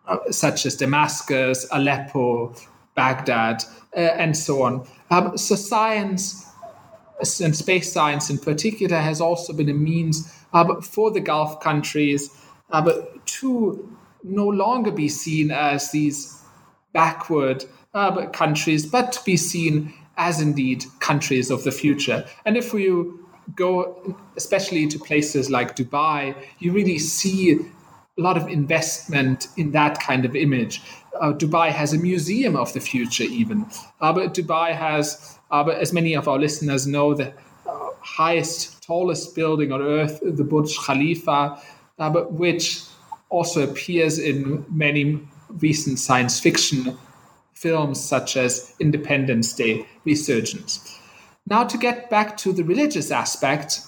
uh, 0.08 0.18
such 0.32 0.66
as 0.66 0.76
Damascus, 0.76 1.68
Aleppo, 1.72 2.56
Baghdad, 2.96 3.64
uh, 3.96 4.00
and 4.00 4.36
so 4.36 4.64
on. 4.64 4.88
Um, 5.12 5.38
so 5.38 5.56
science 5.56 6.49
and 7.42 7.56
space 7.56 7.92
science 7.92 8.30
in 8.30 8.38
particular 8.38 8.98
has 8.98 9.22
also 9.22 9.54
been 9.54 9.70
a 9.70 9.74
means 9.74 10.34
uh, 10.54 10.82
for 10.82 11.12
the 11.12 11.20
Gulf 11.20 11.60
countries 11.60 12.30
uh, 12.72 12.92
to 13.26 13.98
no 14.24 14.48
longer 14.48 14.92
be 14.92 15.10
seen 15.10 15.52
as 15.52 15.92
these 15.92 16.42
backward 16.94 17.66
uh, 17.94 18.28
countries, 18.28 18.86
but 18.86 19.12
to 19.14 19.24
be 19.24 19.38
seen 19.38 19.94
as 20.18 20.42
indeed 20.42 20.84
countries 21.00 21.50
of 21.50 21.64
the 21.64 21.72
future. 21.72 22.26
And 22.46 22.58
if 22.58 22.74
you 22.74 23.28
go, 23.56 24.16
especially 24.36 24.88
to 24.88 25.00
places 25.00 25.50
like 25.50 25.76
Dubai, 25.76 26.36
you 26.60 26.72
really 26.72 27.00
see 27.00 27.54
a 27.54 28.22
lot 28.22 28.38
of 28.38 28.48
investment 28.48 29.48
in 29.58 29.72
that 29.72 30.00
kind 30.00 30.26
of 30.26 30.36
image. 30.36 30.82
Uh, 31.20 31.34
Dubai 31.34 31.70
has 31.70 31.94
a 31.94 31.98
museum 31.98 32.56
of 32.56 32.74
the 32.74 32.80
future, 32.80 33.24
even. 33.24 33.66
Uh, 34.02 34.14
but 34.14 34.34
Dubai 34.34 34.76
has, 34.76 35.39
uh, 35.52 35.64
but 35.64 35.78
as 35.78 35.94
many 35.94 36.14
of 36.16 36.28
our 36.28 36.40
listeners 36.40 36.88
know, 36.88 37.14
the 37.14 37.34
uh, 37.68 37.90
highest, 38.02 38.82
tallest 38.84 39.36
building 39.36 39.72
on 39.72 39.82
earth, 39.82 40.20
the 40.22 40.44
Burj 40.44 40.78
Khalifa, 40.78 41.62
uh, 41.98 42.10
but 42.10 42.34
which 42.34 42.84
also 43.30 43.64
appears 43.64 44.18
in 44.18 44.66
many 44.70 45.20
recent 45.60 46.00
science 46.00 46.40
fiction 46.40 46.98
films 47.54 48.04
such 48.04 48.38
as 48.38 48.74
Independence 48.80 49.54
Day, 49.54 49.86
Resurgence. 50.06 50.98
Now, 51.46 51.64
to 51.66 51.78
get 51.78 52.10
back 52.10 52.38
to 52.38 52.54
the 52.54 52.64
religious 52.64 53.12
aspect, 53.12 53.82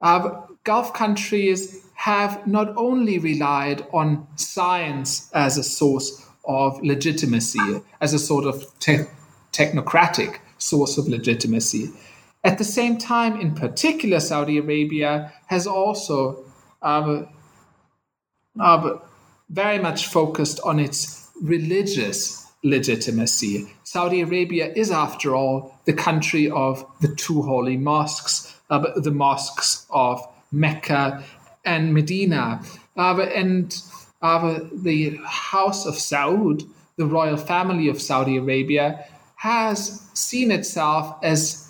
uh, 0.00 0.42
Gulf 0.62 0.92
countries 0.92 1.84
have 1.94 2.46
not 2.46 2.74
only 2.76 3.18
relied 3.18 3.86
on 3.92 4.26
science 4.36 5.30
as 5.32 5.56
a 5.58 5.62
source 5.62 6.26
of 6.46 6.80
legitimacy, 6.82 7.82
as 8.00 8.12
a 8.12 8.18
sort 8.18 8.44
of 8.44 8.78
te- 8.78 9.06
technocratic 9.54 10.38
source 10.58 10.98
of 10.98 11.08
legitimacy. 11.08 11.90
At 12.42 12.58
the 12.58 12.64
same 12.64 12.98
time, 12.98 13.40
in 13.40 13.54
particular, 13.54 14.20
Saudi 14.20 14.58
Arabia 14.58 15.32
has 15.46 15.66
also 15.66 16.44
uh, 16.82 17.24
very 19.48 19.78
much 19.78 20.08
focused 20.08 20.60
on 20.64 20.78
its 20.78 21.30
religious 21.40 22.46
legitimacy. 22.62 23.72
Saudi 23.84 24.20
Arabia 24.20 24.72
is, 24.74 24.90
after 24.90 25.34
all, 25.34 25.78
the 25.84 25.92
country 25.92 26.50
of 26.50 26.84
the 27.00 27.14
two 27.14 27.42
holy 27.42 27.76
mosques, 27.76 28.54
uh, 28.70 28.84
the 28.96 29.10
mosques 29.10 29.86
of 29.90 30.20
Mecca 30.50 31.22
and 31.64 31.94
Medina. 31.94 32.62
Uh, 32.96 33.20
and 33.34 33.82
uh, 34.22 34.60
the 34.72 35.18
House 35.24 35.86
of 35.86 35.94
Saud, 35.94 36.68
the 36.96 37.06
royal 37.06 37.36
family 37.36 37.88
of 37.88 38.00
Saudi 38.00 38.36
Arabia, 38.36 39.04
has 39.44 40.00
seen 40.14 40.50
itself 40.50 41.18
as 41.22 41.68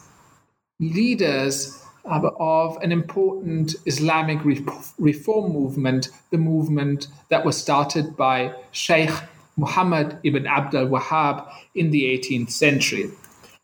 leaders 0.78 1.82
of 2.04 2.76
an 2.82 2.92
important 2.92 3.74
Islamic 3.84 4.44
re- 4.44 4.64
reform 4.96 5.52
movement, 5.52 6.08
the 6.30 6.38
movement 6.38 7.08
that 7.30 7.44
was 7.44 7.56
started 7.56 8.16
by 8.16 8.54
Sheikh 8.70 9.10
Muhammad 9.56 10.20
ibn 10.22 10.46
Abdul 10.46 10.86
Wahhab 10.86 11.50
in 11.74 11.90
the 11.90 12.04
18th 12.04 12.50
century. 12.50 13.10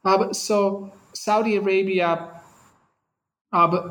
Uh, 0.04 0.32
so 0.32 0.92
Saudi 1.12 1.54
Arabia, 1.54 2.42
uh, 3.52 3.90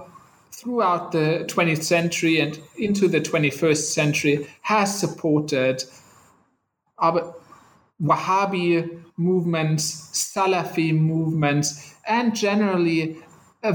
throughout 0.51 1.13
the 1.13 1.45
20th 1.47 1.83
century 1.83 2.41
and 2.41 2.59
into 2.77 3.07
the 3.07 3.21
21st 3.21 3.93
century, 3.93 4.47
has 4.63 4.99
supported 4.99 5.81
uh, 6.97 7.21
Wahhabi 8.01 9.03
movements, 9.17 10.11
Salafi 10.11 10.97
movements, 10.97 11.95
and 12.07 12.35
generally 12.35 13.17
a, 13.63 13.71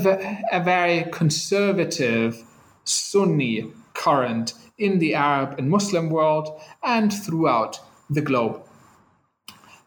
a 0.50 0.60
very 0.60 1.04
conservative 1.10 2.42
Sunni 2.84 3.70
current 3.94 4.54
in 4.78 4.98
the 4.98 5.14
Arab 5.14 5.58
and 5.58 5.70
Muslim 5.70 6.10
world 6.10 6.60
and 6.82 7.12
throughout 7.12 7.80
the 8.10 8.20
globe. 8.20 8.60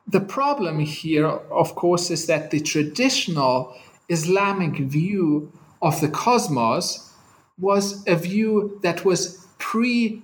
The 0.08 0.22
problem 0.22 0.80
here, 0.80 1.28
of 1.28 1.76
course, 1.76 2.10
is 2.10 2.28
that 2.28 2.52
the 2.52 2.62
traditional 2.62 3.76
Islamic 4.08 4.78
view 4.78 5.52
of 5.82 6.00
the 6.00 6.08
cosmos 6.08 7.14
was 7.60 8.08
a 8.08 8.16
view 8.16 8.80
that 8.84 9.04
was 9.04 9.46
pre 9.58 10.22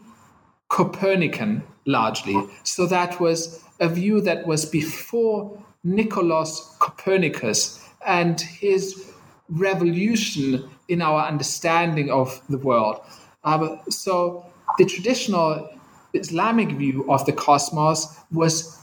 Copernican 0.70 1.64
largely. 1.86 2.42
So 2.64 2.86
that 2.88 3.20
was 3.20 3.63
a 3.84 3.90
view 3.90 4.22
that 4.22 4.48
was 4.48 4.66
before 4.66 5.62
Nicolaus 5.84 6.74
Copernicus 6.80 7.86
and 8.08 8.40
his 8.40 9.12
revolution 9.50 10.70
in 10.88 11.02
our 11.02 11.28
understanding 11.28 12.10
of 12.10 12.42
the 12.50 12.58
world. 12.58 13.02
Uh, 13.44 13.76
so 13.90 14.46
the 14.78 14.86
traditional 14.86 15.70
Islamic 16.14 16.70
view 16.72 17.06
of 17.12 17.26
the 17.26 17.34
cosmos 17.34 18.08
was 18.32 18.80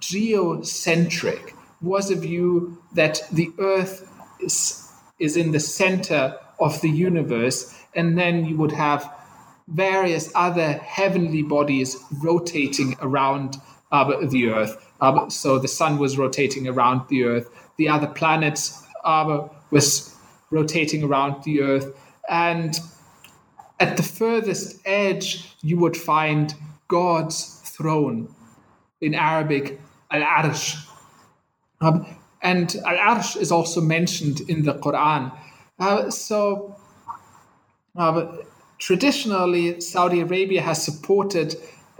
geocentric, 0.00 1.54
was 1.82 2.10
a 2.10 2.16
view 2.16 2.80
that 2.94 3.20
the 3.30 3.50
Earth 3.58 4.10
is, 4.40 4.90
is 5.18 5.36
in 5.36 5.52
the 5.52 5.60
center 5.60 6.38
of 6.58 6.80
the 6.80 6.88
universe, 6.88 7.74
and 7.94 8.16
then 8.16 8.46
you 8.46 8.56
would 8.56 8.72
have 8.72 9.12
various 9.68 10.32
other 10.34 10.72
heavenly 10.72 11.42
bodies 11.42 11.98
rotating 12.22 12.96
around 13.02 13.58
the 13.90 14.48
Earth. 14.48 14.76
Uh, 15.00 15.28
so 15.28 15.58
the 15.58 15.68
sun 15.68 15.98
was 15.98 16.18
rotating 16.18 16.66
around 16.66 17.08
the 17.08 17.24
Earth, 17.24 17.48
the 17.76 17.88
other 17.88 18.08
planets 18.08 18.82
uh, 19.04 19.46
was 19.70 20.14
rotating 20.50 21.04
around 21.04 21.44
the 21.44 21.60
Earth, 21.62 21.94
and 22.28 22.80
at 23.80 23.96
the 23.96 24.02
furthest 24.02 24.80
edge, 24.84 25.54
you 25.62 25.78
would 25.78 25.96
find 25.96 26.54
God's 26.88 27.60
throne. 27.64 28.34
In 29.00 29.14
Arabic, 29.14 29.80
Al 30.10 30.22
Arsh. 30.22 30.84
Um, 31.80 32.04
and 32.42 32.74
Al 32.84 33.14
Arsh 33.14 33.36
is 33.36 33.52
also 33.52 33.80
mentioned 33.80 34.40
in 34.48 34.64
the 34.64 34.74
Quran. 34.74 35.32
Uh, 35.78 36.10
so, 36.10 36.76
uh, 37.96 38.26
traditionally, 38.78 39.80
Saudi 39.80 40.20
Arabia 40.20 40.62
has 40.62 40.84
supported 40.84 41.54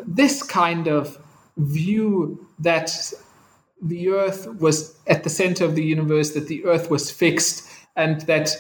this 0.05 0.43
kind 0.43 0.89
of 0.89 1.19
view 1.59 2.47
that 2.59 2.91
the 3.83 4.09
earth 4.09 4.49
was 4.61 4.97
at 5.07 5.23
the 5.25 5.31
center 5.31 5.65
of 5.65 5.75
the 5.75 5.85
universe, 5.85 6.33
that 6.33 6.49
the 6.49 6.65
earth 6.65 6.91
was 6.91 7.11
fixed, 7.11 7.69
and 7.97 8.23
that 8.23 8.51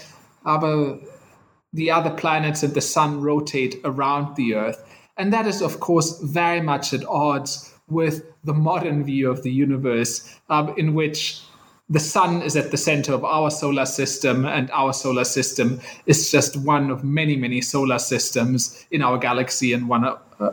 the 1.72 1.90
other 1.90 2.10
planets 2.10 2.62
and 2.62 2.74
the 2.74 2.80
sun 2.80 3.20
rotate 3.20 3.80
around 3.84 4.36
the 4.36 4.54
earth. 4.54 4.84
And 5.16 5.32
that 5.32 5.46
is, 5.46 5.62
of 5.62 5.80
course, 5.80 6.20
very 6.20 6.60
much 6.60 6.94
at 6.94 7.04
odds 7.06 7.74
with 7.88 8.24
the 8.44 8.54
modern 8.54 9.04
view 9.04 9.30
of 9.30 9.42
the 9.42 9.50
universe, 9.50 10.38
um, 10.48 10.74
in 10.76 10.94
which 10.94 11.42
the 11.90 12.00
sun 12.00 12.42
is 12.42 12.54
at 12.54 12.70
the 12.70 12.76
center 12.76 13.14
of 13.14 13.24
our 13.24 13.50
solar 13.50 13.86
system, 13.86 14.44
and 14.44 14.70
our 14.70 14.92
solar 14.92 15.24
system 15.24 15.80
is 16.06 16.30
just 16.30 16.56
one 16.56 16.90
of 16.90 17.02
many, 17.02 17.34
many 17.34 17.60
solar 17.60 17.98
systems 17.98 18.86
in 18.90 19.02
our 19.02 19.18
galaxy 19.18 19.72
and 19.72 19.88
one 19.88 20.04
of, 20.04 20.18
uh, 20.38 20.50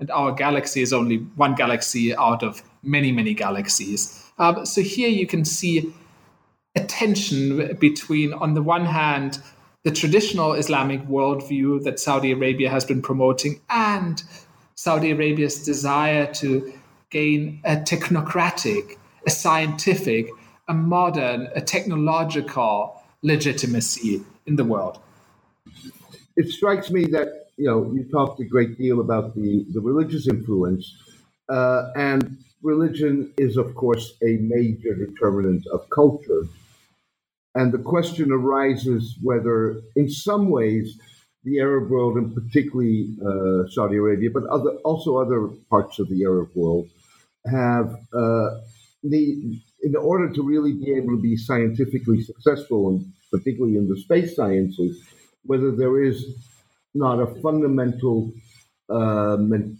and 0.00 0.10
our 0.10 0.32
galaxy 0.32 0.82
is 0.82 0.92
only 0.92 1.18
one 1.36 1.54
galaxy 1.54 2.14
out 2.14 2.42
of 2.42 2.62
many, 2.82 3.12
many 3.12 3.34
galaxies. 3.34 4.24
Um, 4.38 4.64
so 4.64 4.80
here 4.80 5.08
you 5.08 5.26
can 5.26 5.44
see 5.44 5.92
a 6.76 6.84
tension 6.84 7.76
between, 7.76 8.32
on 8.32 8.54
the 8.54 8.62
one 8.62 8.86
hand, 8.86 9.40
the 9.84 9.90
traditional 9.90 10.52
Islamic 10.52 11.02
worldview 11.06 11.82
that 11.84 11.98
Saudi 11.98 12.32
Arabia 12.32 12.70
has 12.70 12.84
been 12.84 13.02
promoting 13.02 13.60
and 13.70 14.22
Saudi 14.74 15.10
Arabia's 15.10 15.64
desire 15.64 16.26
to 16.34 16.72
gain 17.10 17.60
a 17.64 17.76
technocratic, 17.76 18.96
a 19.26 19.30
scientific, 19.30 20.28
a 20.68 20.74
modern, 20.74 21.48
a 21.54 21.60
technological 21.60 23.02
legitimacy 23.22 24.22
in 24.46 24.56
the 24.56 24.64
world. 24.64 25.00
It 26.36 26.48
strikes 26.50 26.90
me 26.90 27.06
that 27.06 27.47
you 27.58 27.66
know 27.66 27.92
you 27.92 28.04
talked 28.04 28.40
a 28.40 28.44
great 28.44 28.78
deal 28.78 29.00
about 29.00 29.34
the 29.34 29.66
the 29.74 29.80
religious 29.80 30.28
influence, 30.28 30.84
uh, 31.48 31.90
and 31.96 32.38
religion 32.62 33.32
is 33.38 33.56
of 33.56 33.74
course 33.74 34.14
a 34.22 34.38
major 34.40 34.94
determinant 34.94 35.66
of 35.68 35.88
culture. 35.90 36.42
And 37.54 37.72
the 37.72 37.78
question 37.78 38.30
arises 38.30 39.16
whether, 39.20 39.80
in 39.96 40.08
some 40.08 40.48
ways, 40.48 40.96
the 41.42 41.58
Arab 41.58 41.90
world, 41.90 42.16
and 42.16 42.32
particularly 42.32 43.16
uh, 43.20 43.68
Saudi 43.70 43.96
Arabia, 43.96 44.30
but 44.32 44.44
other, 44.44 44.70
also 44.84 45.16
other 45.16 45.48
parts 45.68 45.98
of 45.98 46.08
the 46.08 46.22
Arab 46.24 46.50
world, 46.54 46.88
have 47.50 47.96
uh, 48.12 48.50
the 49.02 49.60
in 49.82 49.96
order 49.96 50.32
to 50.32 50.42
really 50.42 50.72
be 50.72 50.92
able 50.92 51.16
to 51.16 51.22
be 51.22 51.36
scientifically 51.36 52.20
successful, 52.22 52.90
and 52.90 53.12
particularly 53.30 53.76
in 53.76 53.88
the 53.88 54.00
space 54.00 54.36
sciences, 54.36 55.02
whether 55.44 55.70
there 55.72 56.02
is 56.02 56.36
not 56.98 57.20
a 57.20 57.40
fundamental 57.42 58.32
uh, 58.90 59.36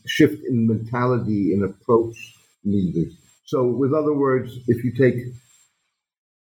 shift 0.07 0.45
in 0.45 0.67
mentality 0.67 1.53
and 1.55 1.65
approach 1.65 2.17
needed. 2.65 3.13
So, 3.47 3.67
with 3.67 3.95
other 3.95 4.15
words, 4.15 4.59
if 4.69 4.85
you 4.85 4.93
take 4.93 5.17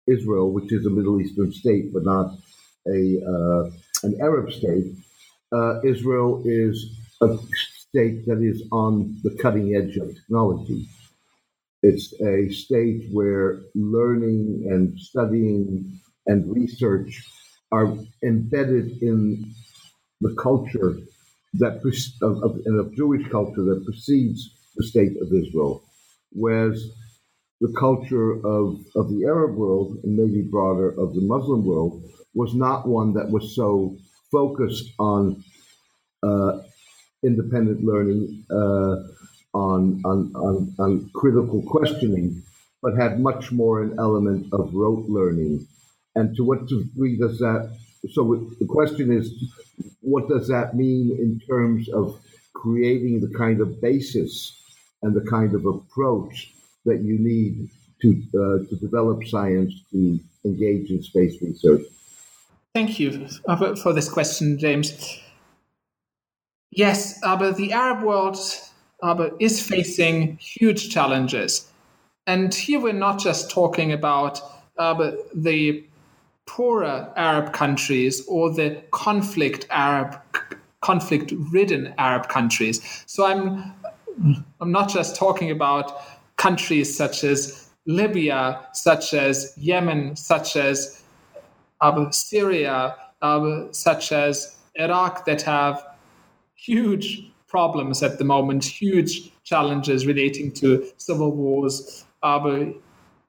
Israel, 0.07 0.51
which 0.51 0.71
is 0.73 0.85
a 0.85 0.89
Middle 0.89 1.21
Eastern 1.21 1.51
state 1.53 1.93
but 1.93 2.03
not 2.03 2.35
a 2.87 3.21
uh, 3.33 3.71
an 4.03 4.19
Arab 4.21 4.51
state, 4.51 4.87
uh, 5.53 5.81
Israel 5.83 6.41
is 6.45 6.75
a 7.21 7.37
state 7.89 8.25
that 8.27 8.41
is 8.41 8.63
on 8.71 9.17
the 9.23 9.37
cutting 9.41 9.75
edge 9.75 9.97
of 9.97 10.15
technology. 10.15 10.87
It's 11.83 12.13
a 12.21 12.49
state 12.49 13.09
where 13.11 13.61
learning 13.75 14.67
and 14.69 14.99
studying 14.99 15.99
and 16.27 16.53
research 16.53 17.23
are 17.71 17.97
embedded 18.23 19.01
in 19.01 19.53
the 20.23 20.35
culture 20.41 20.97
that 21.55 21.75
of, 22.21 22.43
of, 22.43 22.95
Jewish 22.95 23.27
culture 23.29 23.63
that 23.63 23.83
precedes 23.85 24.49
the 24.75 24.83
state 24.83 25.15
of 25.21 25.31
Israel, 25.31 25.83
whereas 26.31 26.89
the 27.61 27.71
culture 27.79 28.31
of, 28.45 28.79
of 28.95 29.09
the 29.09 29.25
Arab 29.25 29.55
world 29.55 29.97
and 30.03 30.17
maybe 30.17 30.41
broader 30.41 30.89
of 30.89 31.13
the 31.13 31.21
Muslim 31.21 31.63
world 31.63 32.01
was 32.33 32.55
not 32.55 32.87
one 32.87 33.13
that 33.13 33.29
was 33.29 33.55
so 33.55 33.95
focused 34.31 34.91
on 34.97 35.43
uh, 36.23 36.59
independent 37.23 37.83
learning, 37.83 38.43
uh, 38.49 38.95
on, 39.53 40.01
on, 40.03 40.31
on, 40.35 40.75
on 40.79 41.09
critical 41.13 41.61
questioning, 41.61 42.41
but 42.81 42.95
had 42.97 43.19
much 43.19 43.51
more 43.51 43.83
an 43.83 43.95
element 43.99 44.47
of 44.51 44.73
rote 44.73 45.05
learning. 45.07 45.67
And 46.15 46.35
to 46.35 46.43
what 46.43 46.67
degree 46.67 47.17
does 47.17 47.37
that? 47.39 47.77
So 48.11 48.49
the 48.59 48.65
question 48.65 49.11
is, 49.11 49.31
what 50.03 50.27
does 50.27 50.47
that 50.49 50.75
mean 50.75 51.11
in 51.17 51.39
terms 51.47 51.89
of 51.89 52.19
creating 52.53 53.21
the 53.21 53.35
kind 53.37 53.61
of 53.61 53.81
basis 53.81 54.61
and 55.01 55.15
the 55.15 55.27
kind 55.29 55.55
of 55.55 55.65
approach 55.65 56.53
that 56.85 57.01
you 57.01 57.17
need 57.19 57.69
to 58.01 58.09
uh, 58.35 58.69
to 58.69 58.75
develop 58.75 59.25
science 59.25 59.73
to 59.91 60.19
engage 60.45 60.91
in 60.91 61.01
space 61.01 61.41
research? 61.41 61.81
Thank 62.75 62.99
you 62.99 63.27
for 63.83 63.93
this 63.93 64.09
question, 64.09 64.57
James. 64.57 65.19
Yes, 66.71 67.19
the 67.21 67.69
Arab 67.71 68.03
world 68.03 68.37
is 69.39 69.65
facing 69.65 70.37
huge 70.37 70.89
challenges. 70.89 71.69
And 72.25 72.53
here 72.53 72.79
we're 72.79 72.93
not 72.93 73.19
just 73.19 73.51
talking 73.51 73.91
about 73.91 74.41
the 74.77 75.83
poorer 76.45 77.11
Arab 77.15 77.53
countries 77.53 78.25
or 78.27 78.53
the 78.53 78.81
conflict 78.91 79.65
Arab 79.69 80.19
conflict 80.81 81.33
ridden 81.51 81.93
Arab 81.97 82.27
countries. 82.27 83.03
So 83.07 83.25
I'm 83.25 83.73
I'm 84.61 84.71
not 84.71 84.89
just 84.89 85.15
talking 85.15 85.49
about 85.49 86.01
countries 86.37 86.95
such 86.95 87.23
as 87.23 87.69
Libya, 87.85 88.61
such 88.73 89.13
as 89.13 89.53
Yemen, 89.57 90.15
such 90.15 90.55
as 90.55 91.03
uh, 91.81 92.11
Syria, 92.11 92.95
uh, 93.21 93.63
such 93.71 94.11
as 94.11 94.55
Iraq 94.75 95.25
that 95.25 95.41
have 95.41 95.83
huge 96.55 97.31
problems 97.47 98.01
at 98.01 98.17
the 98.17 98.23
moment, 98.23 98.63
huge 98.63 99.31
challenges 99.43 100.05
relating 100.05 100.51
to 100.51 100.87
civil 100.97 101.31
wars, 101.31 102.05
uh, 102.23 102.65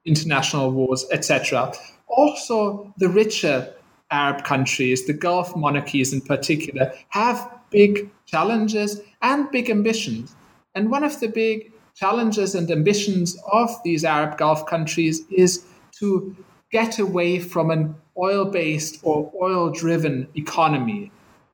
international 0.05 0.71
wars, 0.71 1.05
etc. 1.11 1.71
Also, 2.07 2.93
the 2.97 3.09
richer 3.09 3.73
Arab 4.11 4.43
countries, 4.43 5.05
the 5.05 5.13
Gulf 5.13 5.55
monarchies 5.55 6.13
in 6.13 6.21
particular, 6.21 6.93
have 7.09 7.51
big 7.69 8.09
challenges 8.25 9.01
and 9.21 9.49
big 9.51 9.69
ambitions. 9.69 10.35
And 10.75 10.91
one 10.91 11.03
of 11.03 11.19
the 11.19 11.27
big 11.27 11.71
challenges 11.95 12.55
and 12.55 12.69
ambitions 12.69 13.37
of 13.51 13.69
these 13.83 14.03
Arab 14.03 14.37
Gulf 14.37 14.65
countries 14.65 15.21
is 15.31 15.65
to 15.99 16.35
get 16.71 16.99
away 16.99 17.39
from 17.39 17.71
an 17.71 17.95
oil 18.17 18.45
based 18.45 18.99
or 19.03 19.31
oil 19.41 19.69
driven 19.69 20.27
economy, 20.35 21.11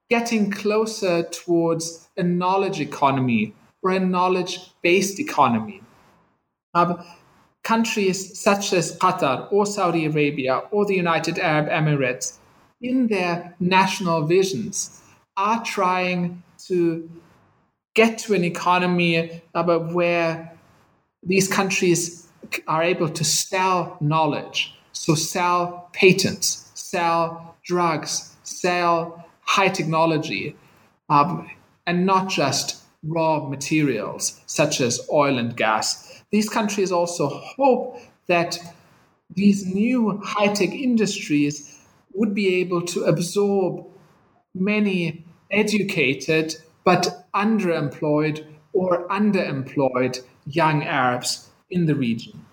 getting 0.09 0.51
closer 0.51 1.23
towards 1.23 2.09
a 2.17 2.23
knowledge 2.23 2.79
economy 2.79 3.53
or 3.81 3.91
a 3.91 3.99
knowledge 3.99 4.71
based 4.81 5.19
economy. 5.19 5.81
Countries 7.63 8.39
such 8.39 8.73
as 8.73 8.97
Qatar 8.97 9.51
or 9.51 9.65
Saudi 9.65 10.05
Arabia 10.05 10.61
or 10.71 10.85
the 10.85 10.95
United 10.95 11.39
Arab 11.39 11.69
Emirates, 11.69 12.37
in 12.81 13.07
their 13.07 13.55
national 13.59 14.25
visions, 14.25 15.01
are 15.37 15.63
trying 15.63 16.41
to 16.67 17.09
get 17.93 18.17
to 18.17 18.33
an 18.33 18.43
economy 18.43 19.41
where 19.53 20.51
these 21.23 21.47
countries 21.47 22.27
are 22.67 22.83
able 22.83 23.09
to 23.09 23.23
sell 23.23 23.97
knowledge, 24.01 24.73
so 24.91 25.15
sell 25.15 25.89
patents, 25.93 26.71
sell 26.73 27.55
drugs, 27.63 28.35
sell 28.43 29.25
high 29.41 29.69
technology, 29.69 30.55
um, 31.09 31.49
and 31.85 32.05
not 32.05 32.29
just 32.29 32.81
raw 33.03 33.47
materials 33.47 34.41
such 34.45 34.81
as 34.81 35.07
oil 35.11 35.37
and 35.37 35.55
gas. 35.57 36.10
These 36.31 36.49
countries 36.49 36.91
also 36.91 37.27
hope 37.29 37.99
that 38.27 38.57
these 39.29 39.65
new 39.65 40.19
high 40.23 40.53
tech 40.53 40.71
industries 40.73 41.79
would 42.13 42.33
be 42.33 42.55
able 42.55 42.81
to 42.83 43.03
absorb 43.05 43.85
many 44.53 45.25
educated 45.51 46.55
but 46.83 47.27
underemployed 47.33 48.45
or 48.73 49.07
underemployed 49.09 50.21
young 50.45 50.83
Arabs 50.83 51.49
in 51.69 51.85
the 51.85 51.95
region. 51.95 52.45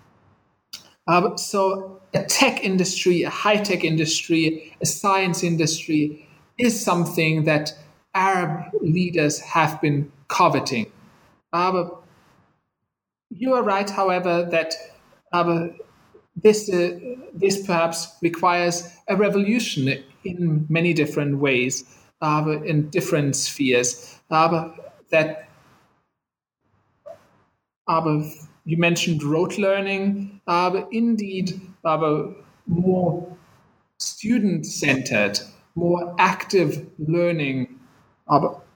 Uh, 1.07 1.35
so, 1.37 1.99
a 2.13 2.23
tech 2.23 2.63
industry, 2.63 3.23
a 3.23 3.29
high 3.29 3.57
tech 3.57 3.83
industry, 3.83 4.75
a 4.81 4.85
science 4.85 5.43
industry 5.43 6.27
is 6.57 6.79
something 6.83 7.45
that 7.45 7.73
Arab 8.13 8.71
leaders 8.81 9.39
have 9.39 9.79
been 9.81 10.11
coveting. 10.27 10.91
Uh, 11.51 11.89
you 13.29 13.53
are 13.53 13.63
right, 13.63 13.89
however, 13.89 14.47
that 14.51 14.73
uh, 15.31 15.67
this, 16.35 16.69
uh, 16.69 16.97
this 17.33 17.65
perhaps 17.65 18.07
requires 18.21 18.87
a 19.07 19.15
revolution 19.15 20.03
in 20.23 20.65
many 20.69 20.93
different 20.93 21.37
ways, 21.39 21.83
uh, 22.21 22.59
in 22.65 22.89
different 22.89 23.35
spheres 23.35 24.19
aber 24.29 24.73
that 25.11 25.49
you 28.65 28.77
mentioned 28.77 29.23
rote 29.23 29.57
learning, 29.57 30.39
indeed, 30.91 31.59
more 32.67 33.37
student 33.97 34.65
centered, 34.65 35.39
more 35.75 36.15
active 36.19 36.85
learning 36.99 37.79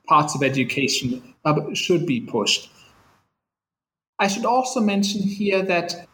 parts 0.08 0.36
of 0.36 0.42
education 0.42 1.36
should 1.74 2.06
be 2.08 2.22
pushed. 2.22 2.72
I 4.19 4.28
should 4.28 4.45
also 4.45 4.80
mention 4.80 5.21
here 5.21 5.62
that 5.63 6.08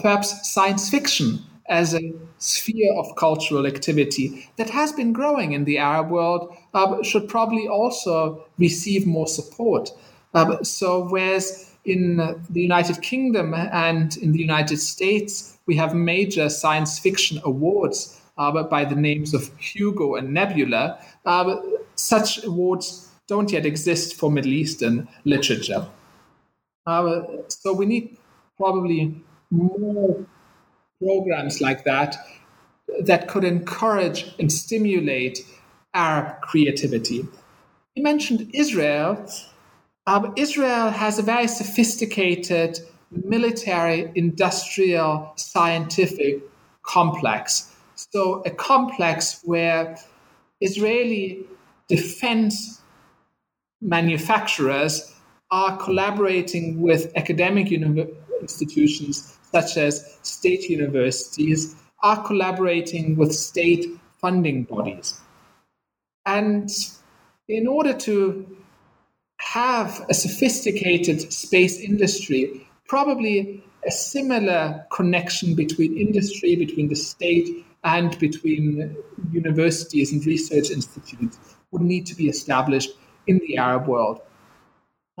perhaps 0.00 0.50
science 0.52 0.88
fiction 0.88 1.40
as 1.68 1.94
a 1.94 2.12
sphere 2.38 2.94
of 2.94 3.14
cultural 3.16 3.66
activity 3.66 4.48
that 4.56 4.70
has 4.70 4.92
been 4.92 5.12
growing 5.12 5.52
in 5.52 5.64
the 5.64 5.78
Arab 5.78 6.10
world 6.10 6.54
uh, 6.72 7.02
should 7.02 7.28
probably 7.28 7.68
also 7.68 8.44
receive 8.58 9.06
more 9.06 9.26
support. 9.26 9.90
Uh, 10.34 10.62
so, 10.62 11.08
whereas 11.08 11.74
in 11.84 12.16
the 12.50 12.60
United 12.60 13.02
Kingdom 13.02 13.54
and 13.54 14.16
in 14.18 14.32
the 14.32 14.38
United 14.38 14.78
States, 14.78 15.58
we 15.66 15.76
have 15.76 15.94
major 15.94 16.48
science 16.48 16.98
fiction 16.98 17.40
awards 17.44 18.20
uh, 18.38 18.62
by 18.62 18.84
the 18.84 18.94
names 18.94 19.34
of 19.34 19.50
Hugo 19.58 20.14
and 20.14 20.32
Nebula, 20.32 20.98
uh, 21.26 21.56
such 21.96 22.44
awards 22.44 23.08
don't 23.26 23.52
yet 23.52 23.66
exist 23.66 24.14
for 24.14 24.30
Middle 24.30 24.52
Eastern 24.52 25.08
literature. 25.24 25.86
Uh, 26.88 27.22
so, 27.48 27.74
we 27.74 27.86
need 27.86 28.16
probably 28.56 29.14
more 29.50 30.26
programs 31.00 31.60
like 31.60 31.84
that 31.84 32.16
that 33.02 33.28
could 33.28 33.44
encourage 33.44 34.34
and 34.38 34.50
stimulate 34.50 35.40
Arab 35.94 36.40
creativity. 36.40 37.26
You 37.94 38.02
mentioned 38.02 38.50
Israel. 38.54 39.26
Um, 40.06 40.32
Israel 40.36 40.90
has 40.90 41.18
a 41.18 41.22
very 41.22 41.48
sophisticated 41.48 42.78
military, 43.10 44.10
industrial, 44.14 45.32
scientific 45.36 46.42
complex. 46.82 47.70
So, 47.96 48.42
a 48.46 48.50
complex 48.50 49.40
where 49.44 49.98
Israeli 50.60 51.44
defense 51.88 52.80
manufacturers 53.80 55.07
are 55.50 55.76
collaborating 55.78 56.80
with 56.80 57.12
academic 57.16 57.72
institutions 58.40 59.36
such 59.52 59.76
as 59.76 60.18
state 60.22 60.68
universities, 60.68 61.74
are 62.02 62.22
collaborating 62.22 63.16
with 63.16 63.34
state 63.34 63.86
funding 64.20 64.64
bodies. 64.64 65.18
And 66.26 66.70
in 67.48 67.66
order 67.66 67.94
to 67.94 68.56
have 69.38 70.04
a 70.10 70.14
sophisticated 70.14 71.32
space 71.32 71.80
industry, 71.80 72.68
probably 72.86 73.64
a 73.86 73.90
similar 73.90 74.84
connection 74.92 75.54
between 75.54 75.96
industry, 75.96 76.56
between 76.56 76.88
the 76.88 76.96
state, 76.96 77.64
and 77.84 78.18
between 78.18 78.96
universities 79.32 80.12
and 80.12 80.24
research 80.26 80.70
institutes 80.70 81.38
would 81.70 81.82
need 81.82 82.06
to 82.06 82.14
be 82.14 82.28
established 82.28 82.90
in 83.26 83.38
the 83.46 83.56
Arab 83.56 83.86
world. 83.86 84.20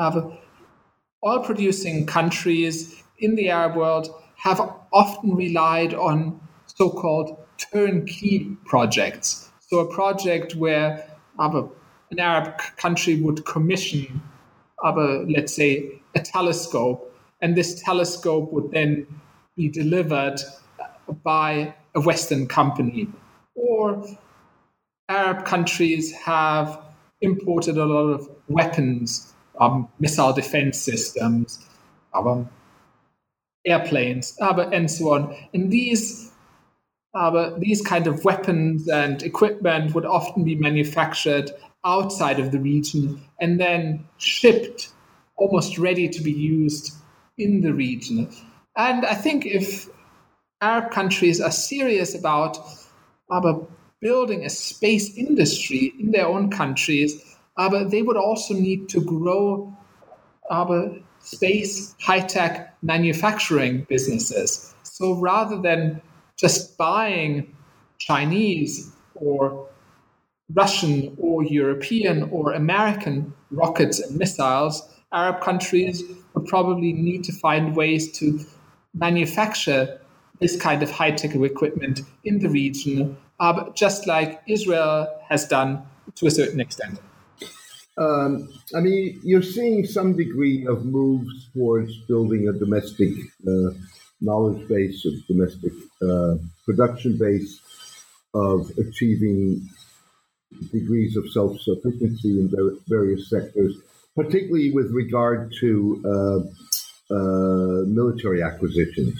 Oil 0.00 1.40
producing 1.44 2.06
countries 2.06 3.02
in 3.18 3.34
the 3.34 3.50
Arab 3.50 3.76
world 3.76 4.08
have 4.36 4.60
often 4.92 5.34
relied 5.34 5.94
on 5.94 6.40
so 6.66 6.88
called 6.88 7.36
turnkey 7.72 8.56
projects. 8.64 9.50
So, 9.60 9.80
a 9.80 9.92
project 9.92 10.54
where 10.54 11.04
an 11.38 12.18
Arab 12.18 12.58
country 12.76 13.20
would 13.20 13.44
commission, 13.44 14.22
let's 14.84 15.54
say, 15.54 16.00
a 16.14 16.20
telescope, 16.20 17.12
and 17.40 17.56
this 17.56 17.82
telescope 17.82 18.52
would 18.52 18.70
then 18.70 19.06
be 19.56 19.68
delivered 19.68 20.40
by 21.24 21.74
a 21.94 22.00
Western 22.00 22.46
company. 22.46 23.08
Or 23.54 24.06
Arab 25.08 25.44
countries 25.44 26.12
have 26.12 26.80
imported 27.20 27.76
a 27.76 27.84
lot 27.84 28.08
of 28.08 28.28
weapons, 28.48 29.34
um, 29.60 29.88
missile 29.98 30.32
defense 30.32 30.78
systems, 30.78 31.58
um, 32.14 32.48
airplanes, 33.64 34.36
and 34.40 34.90
so 34.90 35.12
on. 35.12 35.36
And 35.52 35.70
these 35.70 36.30
but 37.12 37.58
these 37.58 37.82
kind 37.82 38.06
of 38.06 38.24
weapons 38.24 38.88
and 38.88 39.22
equipment 39.22 39.94
would 39.94 40.06
often 40.06 40.44
be 40.44 40.54
manufactured 40.54 41.50
outside 41.84 42.38
of 42.38 42.52
the 42.52 42.58
region 42.60 43.20
and 43.40 43.58
then 43.58 44.06
shipped 44.18 44.90
almost 45.36 45.78
ready 45.78 46.08
to 46.08 46.22
be 46.22 46.32
used 46.32 46.92
in 47.38 47.60
the 47.60 47.72
region. 47.72 48.30
And 48.76 49.04
I 49.06 49.14
think 49.14 49.46
if 49.46 49.88
Arab 50.60 50.90
countries 50.90 51.40
are 51.40 51.50
serious 51.50 52.14
about 52.14 52.58
aber 53.30 53.66
building 54.00 54.44
a 54.44 54.50
space 54.50 55.16
industry 55.16 55.92
in 55.98 56.12
their 56.12 56.26
own 56.26 56.50
countries, 56.50 57.20
aber 57.58 57.84
they 57.84 58.02
would 58.02 58.16
also 58.16 58.54
need 58.54 58.88
to 58.88 59.00
grow 59.00 59.74
aber 60.50 60.96
space 61.20 61.94
high-tech 62.00 62.74
manufacturing 62.82 63.84
businesses. 63.88 64.74
So 64.82 65.14
rather 65.14 65.60
than 65.60 66.00
just 66.36 66.78
buying 66.78 67.54
Chinese 67.98 68.90
or 69.14 69.68
Russian 70.54 71.14
or 71.20 71.44
European 71.44 72.30
or 72.30 72.52
American 72.52 73.34
rockets 73.50 74.00
and 74.00 74.16
missiles, 74.16 74.88
Arab 75.12 75.42
countries 75.42 76.02
would 76.34 76.46
probably 76.46 76.92
need 76.92 77.24
to 77.24 77.32
find 77.32 77.76
ways 77.76 78.10
to 78.12 78.40
manufacture 78.94 80.00
this 80.40 80.56
kind 80.56 80.82
of 80.82 80.90
high 80.90 81.10
tech 81.10 81.34
equipment 81.34 82.00
in 82.24 82.38
the 82.38 82.48
region, 82.48 83.16
uh, 83.40 83.68
just 83.70 84.06
like 84.06 84.40
Israel 84.46 85.08
has 85.28 85.46
done 85.46 85.82
to 86.14 86.26
a 86.26 86.30
certain 86.30 86.60
extent. 86.60 87.00
Um, 87.98 88.48
I 88.76 88.80
mean, 88.80 89.20
you're 89.24 89.42
seeing 89.42 89.84
some 89.84 90.16
degree 90.16 90.66
of 90.66 90.84
moves 90.84 91.48
towards 91.52 91.96
building 92.02 92.48
a 92.48 92.52
domestic 92.52 93.12
uh, 93.46 93.70
knowledge 94.20 94.68
base, 94.68 95.04
of 95.04 95.14
domestic 95.26 95.72
uh, 96.02 96.36
production 96.64 97.18
base, 97.18 97.60
of 98.34 98.70
achieving 98.78 99.68
degrees 100.72 101.16
of 101.16 101.28
self 101.32 101.60
sufficiency 101.60 102.38
in 102.40 102.52
various 102.86 103.28
sectors, 103.28 103.76
particularly 104.14 104.70
with 104.70 104.90
regard 104.92 105.52
to 105.60 106.02
uh, 106.04 107.14
uh, 107.14 107.84
military 107.86 108.42
acquisitions. 108.42 109.18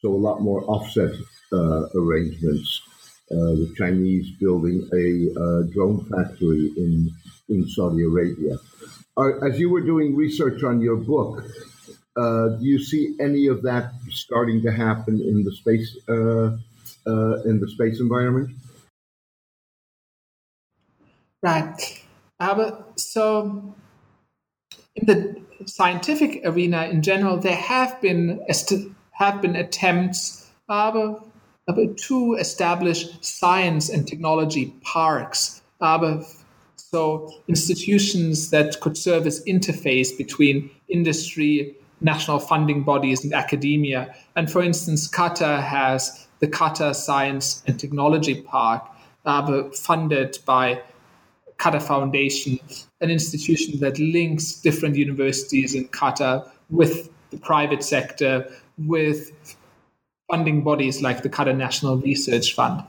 So, 0.00 0.10
a 0.10 0.16
lot 0.16 0.40
more 0.40 0.62
offset 0.64 1.12
uh, 1.52 1.86
arrangements. 1.94 2.82
Uh, 3.30 3.52
the 3.60 3.74
Chinese 3.76 4.30
building 4.40 4.88
a 4.94 5.70
drone 5.74 6.02
factory 6.06 6.72
in, 6.78 7.10
in 7.48 7.68
Saudi 7.68 8.02
Arabia. 8.02 8.56
as 9.42 9.58
you 9.58 9.70
were 9.70 9.80
doing 9.80 10.14
research 10.14 10.62
on 10.62 10.80
your 10.80 10.96
book, 10.96 11.44
uh, 12.16 12.48
do 12.58 12.64
you 12.64 12.82
see 12.82 13.16
any 13.20 13.46
of 13.46 13.62
that 13.62 13.92
starting 14.10 14.62
to 14.62 14.72
happen 14.72 15.20
in 15.20 15.44
the 15.44 15.52
space 15.52 15.96
uh, 16.08 16.56
uh, 17.06 17.42
in 17.42 17.60
the 17.60 17.68
space 17.68 18.00
environment? 18.00 18.50
Right. 21.42 22.02
So, 22.96 23.74
in 24.96 25.06
the 25.06 25.42
scientific 25.66 26.40
arena 26.44 26.84
in 26.86 27.02
general, 27.02 27.38
there 27.38 27.56
have 27.56 28.00
been 28.00 28.40
have 29.12 29.42
been 29.42 29.56
attempts 29.56 30.50
to 30.68 32.36
establish 32.38 33.06
science 33.20 33.88
and 33.88 34.06
technology 34.08 34.74
parks. 34.82 35.62
So, 36.90 37.30
institutions 37.48 38.48
that 38.48 38.80
could 38.80 38.96
serve 38.96 39.26
as 39.26 39.44
interface 39.44 40.16
between 40.16 40.70
industry 40.88 41.76
national 42.00 42.38
funding 42.38 42.82
bodies 42.82 43.24
and 43.24 43.34
academia. 43.34 44.14
And 44.36 44.50
for 44.50 44.62
instance, 44.62 45.06
Qatar 45.06 45.62
has 45.62 46.26
the 46.38 46.46
Qatar 46.46 46.94
Science 46.94 47.62
and 47.66 47.78
Technology 47.78 48.40
Park, 48.40 48.88
uh, 49.26 49.64
funded 49.70 50.38
by 50.46 50.80
Qatar 51.58 51.82
Foundation, 51.82 52.58
an 53.00 53.10
institution 53.10 53.80
that 53.80 53.98
links 53.98 54.52
different 54.52 54.96
universities 54.96 55.74
in 55.74 55.88
Qatar 55.88 56.48
with 56.70 57.10
the 57.30 57.36
private 57.36 57.82
sector, 57.82 58.50
with 58.78 59.30
funding 60.30 60.62
bodies 60.62 61.02
like 61.02 61.22
the 61.22 61.28
Qatar 61.28 61.54
National 61.54 61.98
Research 61.98 62.54
Fund. 62.54 62.82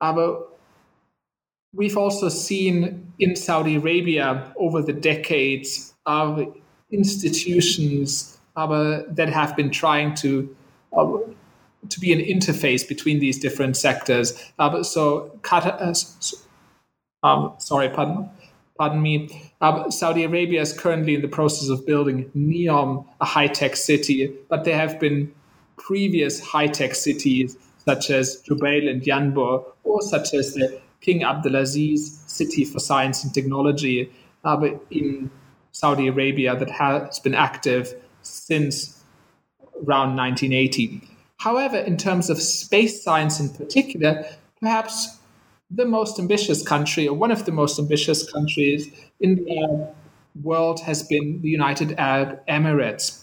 Uh, 0.00 0.36
we've 1.72 1.96
also 1.96 2.28
seen 2.28 3.12
in 3.18 3.36
Saudi 3.36 3.76
Arabia 3.76 4.52
over 4.56 4.82
the 4.82 4.92
decades 4.92 5.94
uh, 6.06 6.44
institutions 6.90 8.38
aber, 8.56 9.04
that 9.08 9.28
have 9.28 9.54
been 9.56 9.70
trying 9.70 10.14
to 10.16 10.54
uh, 10.96 11.18
to 11.88 12.00
be 12.00 12.12
an 12.12 12.18
interface 12.18 12.86
between 12.86 13.20
these 13.20 13.38
different 13.38 13.76
sectors. 13.76 14.34
Uh, 14.58 14.82
so, 14.82 15.30
uh, 15.52 15.94
um, 17.22 17.54
sorry, 17.58 17.88
pardon, 17.88 18.28
pardon 18.76 19.00
me. 19.00 19.52
Uh, 19.60 19.88
Saudi 19.88 20.24
Arabia 20.24 20.60
is 20.60 20.72
currently 20.72 21.14
in 21.14 21.22
the 21.22 21.28
process 21.28 21.68
of 21.68 21.86
building 21.86 22.30
Neom, 22.36 23.06
a 23.20 23.24
high-tech 23.24 23.76
city, 23.76 24.34
but 24.48 24.64
there 24.64 24.76
have 24.76 24.98
been 24.98 25.32
previous 25.76 26.40
high-tech 26.40 26.96
cities 26.96 27.56
such 27.84 28.10
as 28.10 28.42
Jubail 28.42 28.90
and 28.90 29.00
Yanbu, 29.02 29.64
or 29.84 30.02
such 30.02 30.34
as 30.34 30.54
the 30.54 30.80
King 31.00 31.20
Abdulaziz 31.20 32.28
City 32.28 32.64
for 32.64 32.78
Science 32.78 33.24
and 33.24 33.32
Technology 33.32 34.12
uh, 34.44 34.60
in 34.90 35.30
Saudi 35.72 36.08
Arabia 36.08 36.56
that 36.56 36.70
has 36.70 37.18
been 37.20 37.34
active 37.34 37.94
since 38.22 39.02
around 39.86 40.16
1980. 40.16 41.00
However, 41.38 41.76
in 41.76 41.96
terms 41.96 42.30
of 42.30 42.40
space 42.40 43.02
science 43.02 43.38
in 43.38 43.50
particular, 43.50 44.24
perhaps 44.60 45.18
the 45.70 45.84
most 45.84 46.18
ambitious 46.18 46.66
country, 46.66 47.06
or 47.06 47.14
one 47.14 47.30
of 47.30 47.44
the 47.44 47.52
most 47.52 47.78
ambitious 47.78 48.30
countries 48.30 48.88
in 49.20 49.36
the 49.44 49.88
world 50.42 50.80
has 50.80 51.02
been 51.02 51.40
the 51.42 51.48
United 51.48 51.92
Arab 51.98 52.40
Emirates. 52.46 53.22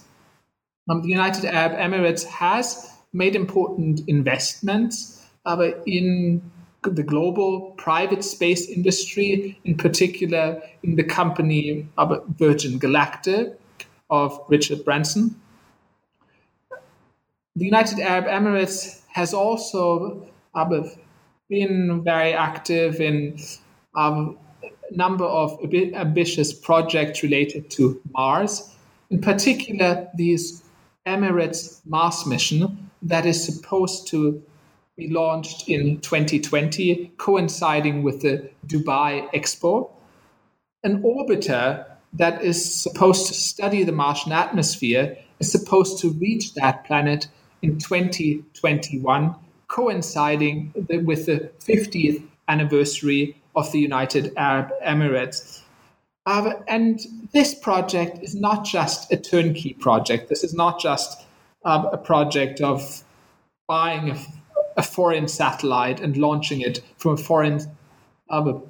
Um, 0.89 1.01
the 1.01 1.09
United 1.09 1.45
Arab 1.45 1.77
Emirates 1.77 2.23
has 2.25 2.89
made 3.11 3.35
important 3.35 4.01
investments 4.07 5.25
uh, 5.45 5.71
in 5.85 6.41
the 6.85 7.03
global 7.03 7.73
private 7.77 8.23
space 8.23 8.67
industry, 8.67 9.59
in 9.63 9.75
particular 9.75 10.61
in 10.83 10.95
the 10.95 11.03
company 11.03 11.87
of 11.97 12.23
Virgin 12.37 12.77
Galactic 12.77 13.57
of 14.09 14.39
Richard 14.47 14.85
Branson. 14.85 15.39
The 17.55 17.65
United 17.65 17.99
Arab 17.99 18.25
Emirates 18.25 19.01
has 19.07 19.33
also 19.33 20.27
uh, 20.53 20.83
been 21.49 22.03
very 22.03 22.33
active 22.33 22.99
in 22.99 23.39
um, 23.95 24.37
a 24.63 24.95
number 24.95 25.25
of 25.25 25.57
ambitious 25.73 26.53
projects 26.53 27.23
related 27.23 27.69
to 27.71 28.01
Mars, 28.13 28.75
in 29.09 29.21
particular, 29.21 30.09
these 30.15 30.63
Emirates 31.05 31.81
Mars 31.85 32.25
mission 32.25 32.89
that 33.01 33.25
is 33.25 33.43
supposed 33.43 34.07
to 34.07 34.41
be 34.97 35.09
launched 35.09 35.67
in 35.67 35.99
2020, 35.99 37.11
coinciding 37.17 38.03
with 38.03 38.21
the 38.21 38.49
Dubai 38.65 39.29
Expo. 39.33 39.91
An 40.83 41.03
orbiter 41.03 41.85
that 42.13 42.41
is 42.41 42.73
supposed 42.73 43.27
to 43.27 43.33
study 43.33 43.83
the 43.83 43.91
Martian 43.91 44.31
atmosphere 44.31 45.17
is 45.39 45.51
supposed 45.51 45.99
to 45.99 46.11
reach 46.11 46.53
that 46.53 46.85
planet 46.85 47.27
in 47.61 47.77
2021, 47.77 49.35
coinciding 49.67 50.71
with 51.03 51.25
the 51.25 51.49
50th 51.59 52.23
anniversary 52.47 53.35
of 53.55 53.71
the 53.71 53.79
United 53.79 54.31
Arab 54.37 54.71
Emirates. 54.85 55.61
Uh, 56.25 56.53
and 56.67 57.01
this 57.33 57.53
project 57.53 58.19
is 58.23 58.33
not 58.33 58.65
just 58.65 59.11
a 59.11 59.17
turnkey 59.17 59.73
project. 59.73 60.29
This 60.29 60.43
is 60.43 60.53
not 60.53 60.79
just 60.79 61.23
um, 61.65 61.87
a 61.91 61.97
project 61.97 62.61
of 62.61 63.03
buying 63.67 64.11
a, 64.11 64.17
a, 64.77 64.83
foreign 64.83 65.27
satellite 65.27 65.99
and 65.99 66.17
launching 66.17 66.61
it 66.61 66.81
from 66.97 67.13
a 67.13 67.17
foreign 67.17 67.59
um, 68.29 68.63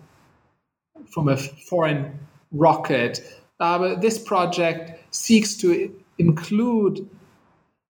from 1.12 1.30
a 1.30 1.38
foreign 1.38 2.20
rocket. 2.52 3.22
Uh, 3.60 3.96
this 3.96 4.18
project 4.18 5.00
seeks 5.16 5.56
to 5.56 5.94
include 6.18 7.08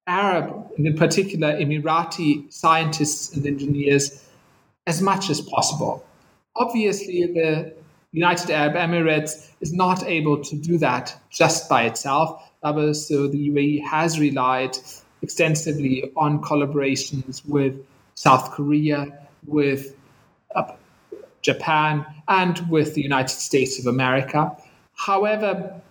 Arab 0.08 0.72
and 0.78 0.86
in 0.86 0.96
particular 0.96 1.54
Emirati 1.54 2.52
scientists 2.54 3.36
and 3.36 3.46
engineers 3.46 4.24
as 4.86 5.02
much 5.02 5.30
as 5.30 5.42
possible. 5.42 6.06
Obviously, 6.56 7.26
the 7.26 7.74
United 8.12 8.50
Arab 8.50 8.76
Emirates 8.76 9.50
is 9.60 9.74
not 9.74 10.04
able 10.04 10.42
to 10.44 10.56
do 10.56 10.78
that 10.78 11.18
just 11.30 11.68
by 11.68 11.84
itself. 11.84 12.42
So 12.64 13.28
the 13.28 13.50
UAE 13.50 13.84
has 13.86 14.20
relied 14.20 14.78
extensively 15.22 16.12
on 16.16 16.42
collaborations 16.42 17.46
with 17.48 17.76
South 18.16 18.52
Korea, 18.52 19.28
with 19.46 19.96
uh, 20.56 20.72
Japan, 21.42 22.06
and 22.28 22.60
with 22.70 22.96
the 22.96 23.02
United 23.02 23.30
States 23.30 23.80
of 23.80 23.86
America. 23.86 24.56
However, 24.94 25.82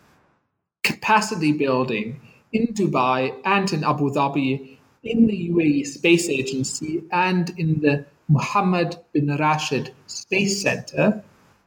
capacity 0.83 1.53
building 1.53 2.21
in 2.53 2.69
Dubai 2.69 3.35
and 3.45 3.73
in 3.73 3.85
Abu 3.85 4.11
Dhabi, 4.11 4.79
in 5.03 5.27
the 5.27 5.51
UAE 5.51 5.87
Space 5.87 6.29
Agency, 6.29 7.03
and 7.13 7.51
in 7.59 7.81
the 7.81 8.07
Mohammed 8.29 8.97
bin 9.13 9.37
Rashid 9.37 9.93
Space 10.07 10.63
Center, 10.63 11.23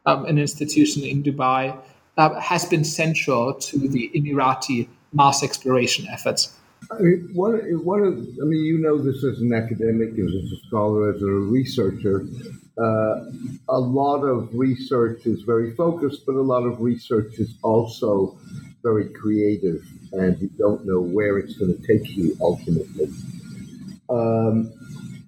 um, 0.05 0.25
an 0.25 0.39
institution 0.39 1.03
in 1.03 1.21
Dubai, 1.21 1.77
uh, 2.17 2.39
has 2.39 2.65
been 2.65 2.83
central 2.83 3.53
to 3.53 3.77
the 3.77 4.09
Emirati 4.15 4.87
Mars 5.13 5.43
exploration 5.43 6.07
efforts. 6.09 6.56
I 6.91 6.99
mean, 6.99 7.29
one, 7.33 7.57
one 7.83 8.01
of, 8.01 8.13
I 8.13 8.45
mean, 8.45 8.63
you 8.63 8.77
know 8.77 8.97
this 8.97 9.23
as 9.23 9.39
an 9.39 9.53
academic, 9.53 10.11
as 10.17 10.51
a 10.51 10.67
scholar, 10.67 11.13
as 11.13 11.21
a 11.21 11.25
researcher. 11.25 12.25
Uh, 12.77 13.25
a 13.69 13.79
lot 13.79 14.23
of 14.23 14.49
research 14.53 15.25
is 15.25 15.41
very 15.41 15.75
focused, 15.75 16.25
but 16.25 16.35
a 16.35 16.41
lot 16.41 16.63
of 16.63 16.79
research 16.79 17.39
is 17.39 17.55
also 17.63 18.37
very 18.83 19.09
creative, 19.09 19.83
and 20.13 20.39
you 20.39 20.49
don't 20.57 20.85
know 20.85 21.01
where 21.01 21.39
it's 21.39 21.57
going 21.57 21.75
to 21.75 21.87
take 21.87 22.15
you 22.15 22.37
ultimately. 22.39 23.09
Um, 24.09 24.71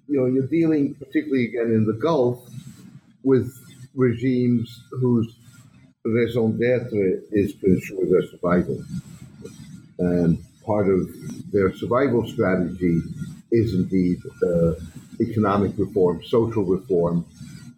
you 0.08 0.18
know, 0.18 0.26
you're 0.26 0.46
dealing, 0.46 0.94
particularly 0.94 1.46
again 1.46 1.66
in 1.66 1.84
the 1.86 1.92
Gulf, 1.92 2.48
with 3.22 3.52
regimes 3.94 4.84
whose 4.92 5.36
raison 6.04 6.56
d'etre 6.56 7.20
is 7.32 7.54
to 7.56 7.66
ensure 7.66 8.06
their 8.06 8.22
survival. 8.28 8.82
And 9.98 10.42
part 10.64 10.88
of 10.88 11.08
their 11.52 11.74
survival 11.74 12.26
strategy 12.26 13.00
is 13.50 13.74
indeed 13.74 14.18
uh, 14.42 14.72
economic 15.20 15.72
reform, 15.76 16.22
social 16.24 16.64
reform, 16.64 17.24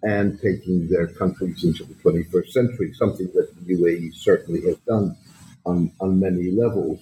and 0.03 0.41
taking 0.41 0.89
their 0.89 1.07
countries 1.07 1.65
into 1.65 1.85
the 1.85 1.95
21st 1.95 2.49
century, 2.49 2.93
something 2.95 3.31
that 3.35 3.49
the 3.57 3.75
UAE 3.75 4.15
certainly 4.15 4.61
has 4.63 4.77
done 4.79 5.17
on, 5.65 5.93
on 6.01 6.19
many 6.19 6.51
levels. 6.51 7.01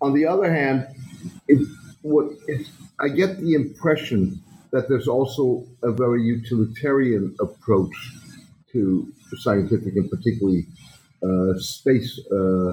On 0.00 0.12
the 0.12 0.26
other 0.26 0.52
hand, 0.52 0.86
it, 1.46 1.66
what, 2.02 2.26
I 3.00 3.08
get 3.08 3.38
the 3.38 3.54
impression 3.54 4.42
that 4.72 4.88
there's 4.88 5.06
also 5.06 5.64
a 5.82 5.92
very 5.92 6.22
utilitarian 6.22 7.36
approach 7.40 7.94
to 8.72 9.12
scientific 9.38 9.94
and 9.96 10.10
particularly 10.10 10.66
uh, 11.22 11.58
space 11.58 12.18
uh, 12.32 12.72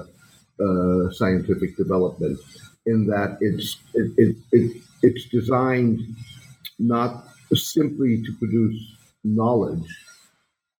uh, 0.60 1.10
scientific 1.12 1.76
development, 1.76 2.38
in 2.86 3.06
that 3.06 3.38
it's 3.40 3.76
it, 3.94 4.12
it, 4.16 4.36
it, 4.52 4.82
it's 5.02 5.28
designed 5.28 6.00
not 6.78 7.24
simply 7.54 8.22
to 8.22 8.32
produce 8.38 8.96
knowledge, 9.24 9.88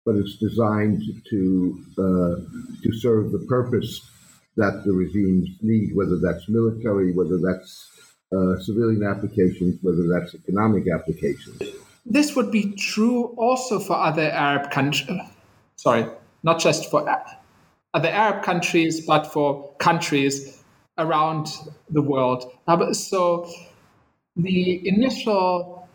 but 0.05 0.17
it's 0.17 0.37
designed 0.37 1.03
to 1.29 1.85
uh, 1.99 2.37
to 2.83 2.93
serve 2.93 3.33
the 3.33 3.45
purpose 3.49 4.01
that 4.57 4.83
the 4.85 4.93
regimes 4.93 5.49
need, 5.63 5.95
whether 5.95 6.19
that's 6.19 6.49
military, 6.49 7.13
whether 7.13 7.39
that's 7.39 7.91
uh, 8.37 8.59
civilian 8.61 9.03
applications, 9.05 9.79
whether 9.83 10.07
that's 10.09 10.35
economic 10.35 10.85
applications. 10.93 11.61
This 12.07 12.35
would 12.35 12.51
be 12.51 12.73
true 12.73 13.35
also 13.37 13.79
for 13.79 13.95
other 13.95 14.31
Arab 14.31 14.71
countries. 14.71 15.21
Sorry, 15.77 16.07
not 16.43 16.59
just 16.59 16.91
for 16.91 17.05
other 17.95 18.09
Arab 18.09 18.43
countries, 18.45 19.05
but 19.05 19.27
for 19.27 19.73
countries 19.79 20.63
around 20.99 21.49
the 21.89 22.03
world. 22.03 22.53
So 22.93 23.51
the 24.37 24.89
initial 24.89 25.89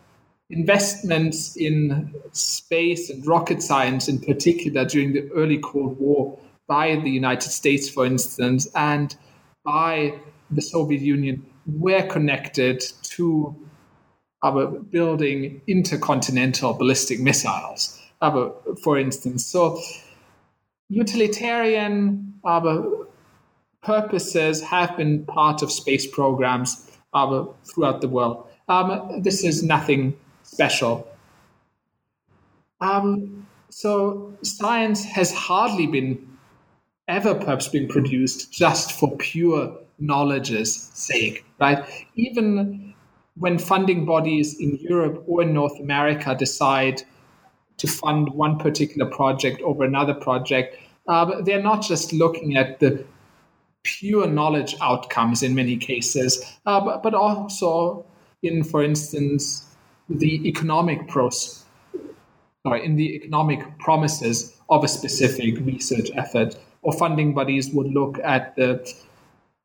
investments 0.50 1.56
in 1.56 2.14
space 2.32 3.10
and 3.10 3.26
rocket 3.26 3.62
science, 3.62 4.08
in 4.08 4.20
particular 4.20 4.84
during 4.84 5.12
the 5.12 5.28
early 5.32 5.58
Cold 5.58 5.98
War, 5.98 6.38
by 6.68 6.96
the 6.96 7.10
United 7.10 7.50
States, 7.50 7.88
for 7.88 8.04
instance, 8.04 8.68
and 8.74 9.16
by 9.64 10.14
the 10.50 10.62
Soviet 10.62 11.00
Union 11.00 11.46
were 11.66 12.02
connected 12.06 12.80
to 13.02 13.56
our 14.42 14.66
building 14.66 15.62
intercontinental 15.66 16.74
ballistic 16.74 17.18
missiles, 17.20 18.00
for 18.82 18.98
instance. 18.98 19.46
So 19.46 19.80
utilitarian 20.88 22.34
purposes 23.82 24.62
have 24.62 24.96
been 24.96 25.24
part 25.26 25.62
of 25.62 25.70
space 25.72 26.06
programs 26.06 26.90
throughout 27.64 28.00
the 28.00 28.08
world. 28.08 28.48
Um, 28.68 29.22
this 29.22 29.44
is 29.44 29.62
nothing 29.62 30.16
special. 30.42 31.08
Um, 32.80 33.46
so 33.70 34.34
science 34.42 35.04
has 35.04 35.32
hardly 35.32 35.86
been 35.86 36.36
ever 37.08 37.34
perhaps 37.34 37.68
been 37.68 37.88
produced 37.88 38.52
just 38.52 38.92
for 38.92 39.16
pure 39.16 39.78
knowledge's 39.98 40.74
sake, 40.94 41.44
right? 41.60 41.84
Even 42.16 42.94
when 43.36 43.58
funding 43.58 44.04
bodies 44.04 44.58
in 44.58 44.76
Europe 44.80 45.22
or 45.26 45.42
in 45.42 45.52
North 45.52 45.78
America 45.78 46.34
decide 46.34 47.02
to 47.78 47.86
fund 47.86 48.30
one 48.30 48.58
particular 48.58 49.08
project 49.10 49.60
over 49.62 49.84
another 49.84 50.14
project, 50.14 50.76
uh, 51.08 51.42
they're 51.42 51.62
not 51.62 51.82
just 51.82 52.12
looking 52.12 52.56
at 52.56 52.80
the 52.80 53.04
pure 53.82 54.26
knowledge 54.26 54.74
outcomes 54.80 55.42
in 55.42 55.54
many 55.54 55.76
cases, 55.76 56.42
uh, 56.66 56.80
but, 56.80 57.02
but, 57.02 57.14
also 57.14 58.04
in, 58.42 58.64
for 58.64 58.82
instance, 58.82 59.64
the 60.08 60.46
economic 60.48 61.06
pros, 61.06 61.64
sorry, 62.66 62.84
in 62.84 62.96
the 62.96 63.14
economic 63.14 63.78
promises 63.78 64.56
of 64.68 64.82
a 64.82 64.88
specific 64.88 65.58
research 65.64 66.10
effort. 66.16 66.58
Or 66.82 66.92
funding 66.92 67.34
bodies 67.34 67.70
would 67.72 67.88
look 67.88 68.18
at 68.20 68.54
the 68.56 68.92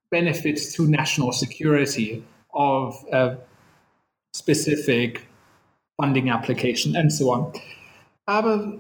benefits 0.10 0.74
to 0.74 0.88
national 0.88 1.32
security 1.32 2.24
of 2.54 2.96
a 3.12 3.38
specific 4.34 5.28
funding 5.98 6.30
application 6.30 6.96
and 6.96 7.12
so 7.12 7.32
on. 7.32 7.54
Aber 8.28 8.80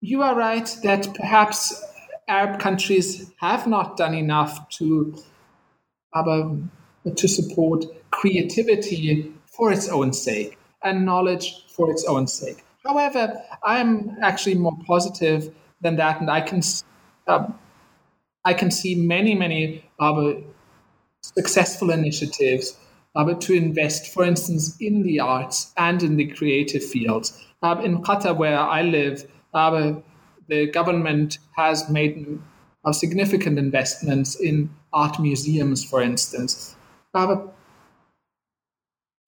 you 0.00 0.22
are 0.22 0.34
right 0.34 0.76
that 0.82 1.14
perhaps 1.14 1.82
Arab 2.28 2.60
countries 2.60 3.30
have 3.38 3.66
not 3.66 3.96
done 3.96 4.14
enough 4.14 4.68
to, 4.70 5.16
to 6.14 7.28
support 7.28 7.84
creativity 8.10 9.32
for 9.46 9.72
its 9.72 9.88
own 9.88 10.12
sake 10.12 10.58
and 10.82 11.04
knowledge 11.04 11.64
for 11.68 11.90
its 11.90 12.04
own 12.04 12.26
sake. 12.26 12.64
However, 12.84 13.42
I'm 13.64 14.16
actually 14.22 14.54
more 14.54 14.76
positive 14.86 15.52
than 15.80 15.96
that, 15.96 16.20
and 16.20 16.30
I 16.30 16.40
can 16.40 16.62
um, 17.26 17.58
I 18.44 18.54
can 18.54 18.70
see 18.70 18.94
many 18.94 19.34
many 19.34 19.84
uh, 19.98 20.34
successful 21.20 21.90
initiatives 21.90 22.76
uh, 23.16 23.34
to 23.34 23.54
invest, 23.54 24.12
for 24.12 24.24
instance, 24.24 24.76
in 24.80 25.02
the 25.02 25.18
arts 25.18 25.72
and 25.76 26.02
in 26.02 26.16
the 26.16 26.26
creative 26.26 26.84
fields. 26.84 27.42
Uh, 27.62 27.80
in 27.82 28.02
Qatar, 28.02 28.36
where 28.36 28.58
I 28.58 28.82
live, 28.82 29.26
uh, 29.54 29.94
the 30.48 30.66
government 30.66 31.38
has 31.56 31.88
made 31.88 32.38
significant 32.92 33.58
investments 33.58 34.36
in 34.36 34.70
art 34.92 35.18
museums, 35.18 35.84
for 35.84 36.00
instance. 36.00 36.76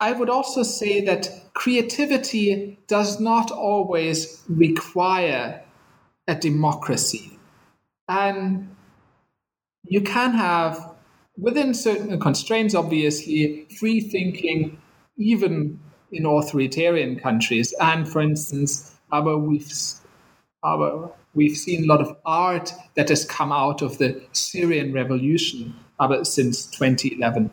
I 0.00 0.12
would 0.12 0.30
also 0.30 0.62
say 0.62 1.04
that 1.06 1.28
creativity 1.54 2.78
does 2.86 3.18
not 3.18 3.50
always 3.50 4.44
require 4.48 5.64
a 6.28 6.34
democracy. 6.36 7.36
And 8.08 8.76
you 9.84 10.02
can 10.02 10.34
have, 10.34 10.94
within 11.38 11.72
certain 11.74 12.18
constraints, 12.20 12.74
obviously, 12.74 13.66
free 13.78 14.00
thinking, 14.00 14.78
even 15.16 15.80
in 16.10 16.26
authoritarian 16.26 17.18
countries. 17.18 17.72
And 17.80 18.08
for 18.08 18.20
instance, 18.20 18.96
our, 19.12 19.38
we've, 19.38 19.70
we've 21.34 21.56
seen 21.56 21.84
a 21.84 21.86
lot 21.86 22.00
of 22.00 22.16
art 22.24 22.72
that 22.96 23.08
has 23.08 23.24
come 23.24 23.52
out 23.52 23.82
of 23.82 23.98
the 23.98 24.20
Syrian 24.32 24.92
revolution 24.92 25.74
uh, 26.00 26.24
since 26.24 26.66
2011. 26.66 27.50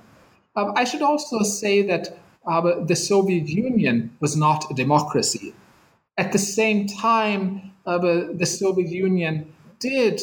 Um, 0.56 0.74
I 0.76 0.84
should 0.86 1.02
also 1.02 1.44
say 1.44 1.82
that 1.84 2.18
uh, 2.48 2.84
the 2.86 2.96
Soviet 2.96 3.48
Union 3.48 4.16
was 4.20 4.36
not 4.36 4.70
a 4.72 4.74
democracy. 4.74 5.54
At 6.18 6.32
the 6.32 6.40
same 6.40 6.88
time, 6.88 7.74
uh, 7.86 7.98
the 7.98 8.46
Soviet 8.46 8.90
Union 8.90 9.54
did 9.80 10.22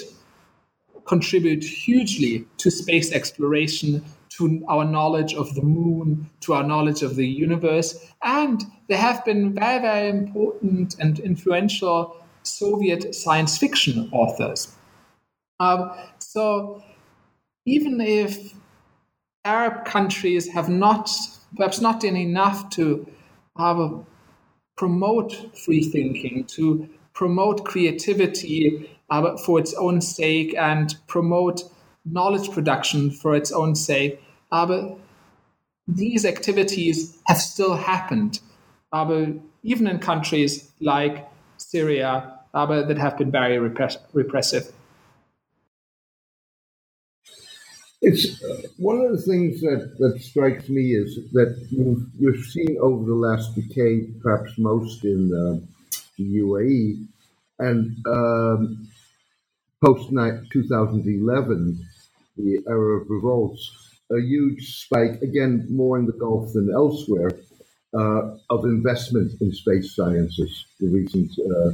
contribute 1.05 1.65
hugely 1.65 2.47
to 2.59 2.71
space 2.71 3.13
exploration, 3.13 4.05
to 4.31 4.65
our 4.69 4.85
knowledge 4.85 5.35
of 5.35 5.55
the 5.55 5.63
moon, 5.63 6.29
to 6.41 6.55
our 6.55 6.63
knowledge 6.63 7.03
of 7.03 7.17
the 7.17 7.27
universe. 7.27 7.99
And 8.23 8.65
there 8.89 8.99
have 8.99 9.25
been 9.25 9.55
very, 9.55 9.81
very 9.81 10.09
important 10.09 10.97
and 10.99 11.19
influential 11.21 12.17
Soviet 12.43 13.15
science 13.15 13.59
fiction 13.59 14.09
authors. 14.13 14.75
Um, 15.61 15.93
so 16.19 16.83
even 17.67 18.01
if 18.01 18.55
Arab 19.45 19.85
countries 19.85 20.49
have 20.49 20.69
not 20.69 21.11
perhaps 21.57 21.81
not 21.81 22.01
done 22.01 22.17
enough 22.17 22.71
to 22.71 23.07
promote 24.77 25.57
free 25.59 25.83
thinking, 25.83 26.45
to 26.45 26.89
promote 27.13 27.65
creativity 27.65 28.91
uh, 29.13 29.37
for 29.37 29.59
its 29.59 29.75
own 29.75 30.01
sake, 30.01 30.55
and 30.57 30.95
promote 31.07 31.63
knowledge 32.05 32.51
production 32.51 33.11
for 33.11 33.35
its 33.37 33.53
own 33.53 33.75
sake. 33.75 34.21
But 34.51 34.99
these 35.87 36.25
activities 36.25 37.19
have 37.27 37.39
still 37.39 37.77
happened, 37.77 38.41
even 39.63 39.87
in 39.87 39.99
countries 39.99 40.71
like 40.81 41.29
Syria 41.59 42.39
that 42.55 42.99
have 42.99 43.19
been 43.19 43.31
very 43.31 43.59
repress- 43.59 43.99
repressive. 44.13 44.73
It's 48.05 48.43
uh, 48.43 48.63
one 48.79 49.01
of 49.01 49.13
the 49.13 49.23
things 49.23 49.61
that, 49.61 49.95
that 50.01 50.21
strikes 50.21 50.69
me 50.69 50.95
is 50.95 51.15
that 51.33 51.57
you've, 51.71 52.05
you've 52.19 52.45
seen 52.47 52.77
over 52.81 53.05
the 53.07 53.15
last 53.15 53.55
decade, 53.55 54.21
perhaps 54.21 54.59
most 54.59 55.05
in 55.05 55.31
uh, 55.33 55.65
the 56.19 56.39
UAE, 56.39 57.07
and 57.61 57.97
um, 58.09 58.89
post 59.83 60.11
2011, 60.53 61.87
the 62.37 62.63
era 62.69 63.01
of 63.01 63.11
revolts, 63.11 63.99
a 64.13 64.21
huge 64.21 64.83
spike, 64.85 65.21
again, 65.23 65.67
more 65.71 65.99
in 65.99 66.07
the 66.07 66.13
Gulf 66.13 66.53
than 66.53 66.71
elsewhere, 66.73 67.33
uh, 67.95 68.37
of 68.51 68.65
investment 68.65 69.33
in 69.41 69.53
space 69.53 69.95
sciences. 69.95 70.67
The 70.81 70.89
recent 70.89 71.31
uh, 71.39 71.73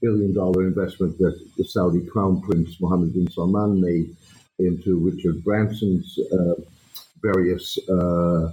billion 0.00 0.34
dollar 0.34 0.66
investment 0.66 1.18
that 1.18 1.38
the 1.56 1.64
Saudi 1.64 2.04
Crown 2.06 2.40
Prince 2.40 2.80
Mohammed 2.80 3.14
bin 3.14 3.30
Salman 3.30 3.80
made 3.80 4.16
into 4.58 4.98
Richard 4.98 5.42
Branson's 5.44 6.18
uh, 6.32 6.54
various 7.22 7.78
uh, 7.88 8.52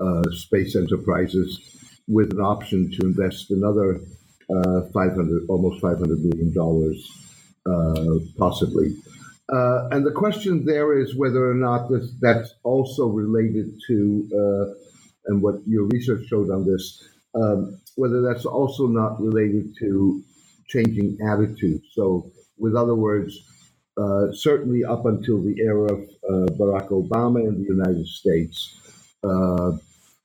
uh, 0.00 0.22
space 0.32 0.76
enterprises 0.76 1.60
with 2.08 2.32
an 2.32 2.40
option 2.40 2.90
to 2.92 3.06
invest 3.06 3.50
another 3.50 4.00
uh, 4.54 4.82
500, 4.92 5.46
almost 5.48 5.80
500 5.80 6.24
million 6.24 6.52
dollars, 6.54 7.25
possibly. 8.38 8.94
Uh, 9.52 9.88
and 9.92 10.04
the 10.04 10.10
question 10.10 10.64
there 10.64 10.98
is 10.98 11.16
whether 11.16 11.48
or 11.48 11.54
not 11.54 11.88
this, 11.88 12.12
that's 12.20 12.54
also 12.64 13.06
related 13.06 13.72
to, 13.86 14.74
and 15.26 15.42
what 15.42 15.56
your 15.66 15.84
research 15.86 16.26
showed 16.26 16.50
on 16.50 16.66
this, 16.66 17.02
um, 17.34 17.78
whether 17.96 18.22
that's 18.22 18.44
also 18.44 18.86
not 18.86 19.20
related 19.20 19.74
to 19.78 20.22
changing 20.68 21.18
attitudes. 21.28 21.84
So, 21.92 22.30
with 22.58 22.74
other 22.74 22.94
words, 22.94 23.38
uh, 23.96 24.32
certainly 24.32 24.84
up 24.84 25.06
until 25.06 25.42
the 25.42 25.58
era 25.60 25.92
of 25.92 26.00
uh, 26.00 26.52
Barack 26.58 26.88
Obama 26.88 27.46
in 27.46 27.62
the 27.62 27.68
United 27.68 28.06
States, 28.06 28.74
uh, 29.24 29.72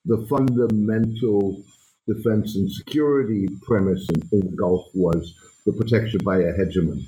the 0.05 0.25
fundamental 0.29 1.63
defense 2.07 2.55
and 2.55 2.71
security 2.71 3.47
premise 3.61 4.05
in, 4.13 4.39
in, 4.39 4.51
the 4.51 4.57
Gulf 4.57 4.87
was 4.93 5.33
the 5.65 5.71
protection 5.71 6.19
by 6.23 6.37
a 6.37 6.53
hegemon, 6.53 7.05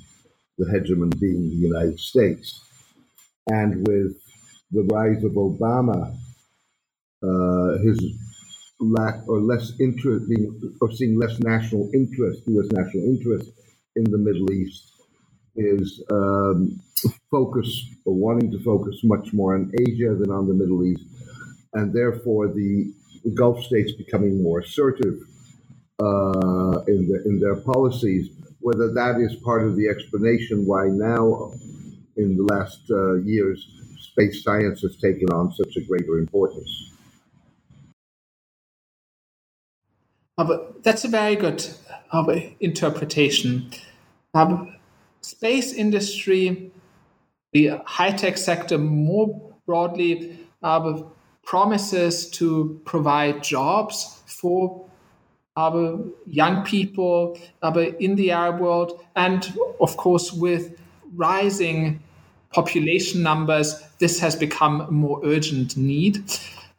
the 0.58 0.66
hegemon 0.66 1.18
being 1.20 1.48
the 1.48 1.56
United 1.56 1.98
States. 1.98 2.60
And 3.48 3.86
with 3.86 4.16
the 4.70 4.82
rise 4.84 5.22
of 5.24 5.32
Obama, 5.32 6.16
uh, 7.22 7.78
his 7.82 7.98
lack 8.80 9.26
or 9.28 9.40
less 9.40 9.72
interest, 9.80 10.28
being, 10.28 10.76
or 10.80 10.90
seeing 10.92 11.18
less 11.18 11.38
national 11.40 11.90
interest, 11.94 12.42
U.S. 12.46 12.70
national 12.72 13.04
interest 13.04 13.50
in 13.96 14.04
the 14.04 14.18
Middle 14.18 14.52
East, 14.52 14.90
is 15.56 16.02
um, 16.10 16.80
focus 17.30 17.86
or 18.04 18.14
wanting 18.14 18.50
to 18.50 18.58
focus 18.62 19.00
much 19.04 19.32
more 19.32 19.54
on 19.54 19.72
Asia 19.80 20.14
than 20.14 20.30
on 20.30 20.48
the 20.48 20.54
Middle 20.54 20.84
East, 20.84 21.04
and 21.74 21.92
therefore 21.92 22.48
the, 22.48 22.92
Gulf 23.34 23.64
states 23.64 23.90
becoming 23.92 24.42
more 24.42 24.60
assertive 24.60 25.14
uh, 25.98 26.84
in 26.86 27.08
the, 27.08 27.22
in 27.24 27.40
their 27.40 27.56
policies. 27.56 28.28
Whether 28.64 28.94
that 28.94 29.20
is 29.20 29.36
part 29.44 29.66
of 29.66 29.76
the 29.76 29.88
explanation 29.88 30.64
why 30.64 30.86
now, 30.86 31.52
in 32.16 32.34
the 32.34 32.44
last 32.44 32.80
uh, 32.90 33.16
years, 33.16 33.68
space 33.98 34.42
science 34.42 34.80
has 34.80 34.96
taken 34.96 35.28
on 35.28 35.52
such 35.52 35.76
a 35.76 35.82
greater 35.82 36.18
importance. 36.18 36.92
That's 40.82 41.04
a 41.04 41.08
very 41.08 41.36
good 41.36 41.68
interpretation. 42.60 43.70
Um, 44.32 44.74
space 45.20 45.74
industry, 45.74 46.72
the 47.52 47.82
high 47.84 48.12
tech 48.12 48.38
sector 48.38 48.78
more 48.78 49.52
broadly, 49.66 50.38
uh, 50.62 51.02
promises 51.44 52.30
to 52.30 52.80
provide 52.86 53.42
jobs 53.42 54.22
for 54.26 54.83
our 55.56 56.00
young 56.26 56.64
people 56.64 57.38
in 58.00 58.16
the 58.16 58.30
Arab 58.32 58.60
world, 58.60 59.00
and 59.14 59.56
of 59.80 59.96
course, 59.96 60.32
with 60.32 60.78
rising 61.14 62.02
population 62.50 63.22
numbers, 63.22 63.82
this 63.98 64.18
has 64.20 64.36
become 64.36 64.80
a 64.80 64.90
more 64.90 65.20
urgent 65.24 65.76
need. 65.76 66.22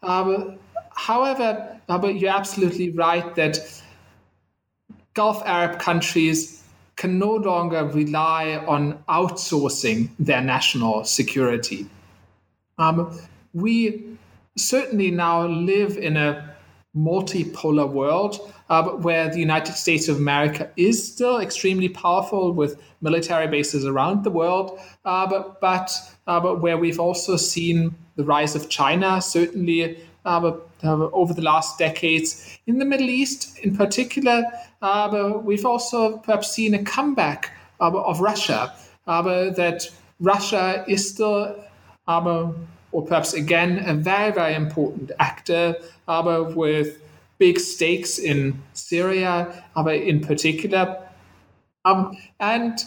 Uh, 0.03 0.45
however, 0.91 1.79
you're 1.89 2.29
absolutely 2.29 2.91
right 2.91 3.35
that 3.35 3.59
Gulf 5.13 5.41
Arab 5.45 5.79
countries 5.79 6.63
can 6.95 7.19
no 7.19 7.35
longer 7.35 7.85
rely 7.85 8.63
on 8.67 9.03
outsourcing 9.09 10.09
their 10.19 10.41
national 10.41 11.03
security. 11.03 11.85
Um, 12.77 13.17
we 13.53 14.17
certainly 14.57 15.11
now 15.11 15.45
live 15.45 15.97
in 15.97 16.17
a 16.17 16.54
multipolar 16.95 17.89
world 17.89 18.39
uh, 18.69 18.83
where 18.83 19.29
the 19.29 19.39
United 19.39 19.73
States 19.73 20.07
of 20.07 20.17
America 20.17 20.69
is 20.77 21.13
still 21.13 21.39
extremely 21.39 21.89
powerful 21.89 22.51
with 22.51 22.81
military 23.01 23.47
bases 23.47 23.85
around 23.85 24.23
the 24.23 24.29
world, 24.29 24.79
uh, 25.03 25.27
but, 25.27 25.59
but, 25.61 25.91
uh, 26.27 26.39
but 26.39 26.61
where 26.61 26.77
we've 26.77 26.99
also 26.99 27.35
seen 27.35 27.93
the 28.15 28.23
rise 28.23 28.55
of 28.55 28.69
China, 28.69 29.21
certainly 29.21 29.99
uh, 30.25 30.51
over 30.83 31.33
the 31.33 31.41
last 31.41 31.77
decades. 31.77 32.57
In 32.65 32.79
the 32.79 32.85
Middle 32.85 33.09
East, 33.09 33.59
in 33.59 33.75
particular, 33.75 34.43
uh, 34.81 35.39
we've 35.43 35.65
also 35.65 36.17
perhaps 36.17 36.51
seen 36.51 36.73
a 36.73 36.83
comeback 36.83 37.51
uh, 37.79 37.91
of 37.91 38.21
Russia. 38.21 38.73
that 39.05 39.87
Russia 40.19 40.85
is 40.87 41.09
still, 41.09 41.55
or 42.95 43.05
perhaps 43.05 43.33
again, 43.33 43.83
a 43.85 43.93
very, 43.93 44.31
very 44.31 44.55
important 44.55 45.11
actor, 45.19 45.75
aber 46.07 46.43
with 46.43 46.97
big 47.37 47.59
stakes 47.59 48.17
in 48.17 48.63
Syria, 48.71 49.65
aber 49.75 49.91
in 49.91 50.21
particular. 50.21 50.97
Um, 51.83 52.17
and 52.39 52.79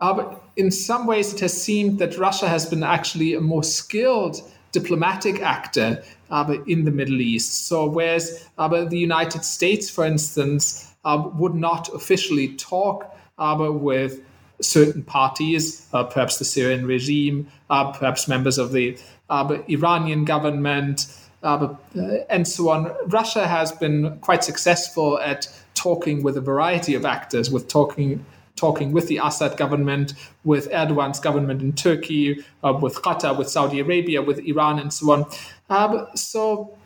uh, 0.00 0.34
in 0.56 0.72
some 0.72 1.06
ways, 1.06 1.32
it 1.32 1.38
has 1.38 1.62
seemed 1.62 2.00
that 2.00 2.18
Russia 2.18 2.48
has 2.48 2.66
been 2.66 2.82
actually 2.82 3.34
a 3.34 3.40
more 3.40 3.62
skilled 3.62 4.42
diplomatic 4.72 5.40
actor 5.40 6.02
uh, 6.30 6.56
in 6.66 6.84
the 6.84 6.90
Middle 6.90 7.20
East. 7.20 7.68
So, 7.68 7.86
whereas 7.86 8.44
uh, 8.58 8.66
the 8.86 8.98
United 8.98 9.44
States, 9.44 9.88
for 9.88 10.04
instance, 10.04 10.92
uh, 11.04 11.30
would 11.34 11.54
not 11.54 11.94
officially 11.94 12.56
talk 12.56 13.16
uh, 13.38 13.56
with 13.70 14.20
certain 14.60 15.04
parties, 15.04 15.86
uh, 15.92 16.02
perhaps 16.02 16.38
the 16.38 16.44
Syrian 16.44 16.86
regime, 16.86 17.46
perhaps 17.68 18.26
members 18.26 18.58
of 18.58 18.72
the 18.72 18.98
Iranian 19.30 20.24
government, 20.24 21.06
and 21.42 22.46
so 22.48 22.70
on. 22.70 22.94
Russia 23.06 23.46
has 23.46 23.72
been 23.72 24.18
quite 24.20 24.42
successful 24.44 25.18
at 25.20 25.48
talking 25.74 26.22
with 26.22 26.36
a 26.36 26.40
variety 26.40 26.94
of 26.94 27.04
actors, 27.04 27.50
with 27.50 27.68
talking 27.68 28.24
talking 28.56 28.90
with 28.90 29.06
the 29.06 29.20
Assad 29.22 29.56
government, 29.56 30.14
with 30.42 30.68
Erdogan's 30.72 31.20
government 31.20 31.62
in 31.62 31.72
Turkey, 31.72 32.44
uh, 32.64 32.72
with 32.72 32.96
Qatar, 32.96 33.38
with 33.38 33.48
Saudi 33.48 33.78
Arabia, 33.78 34.20
with 34.20 34.40
Iran, 34.40 34.80
and 34.80 34.92
so 34.92 35.12
on. 35.12 36.16
So 36.16 36.76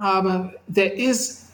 um, 0.00 0.52
there 0.66 0.90
is 0.90 1.44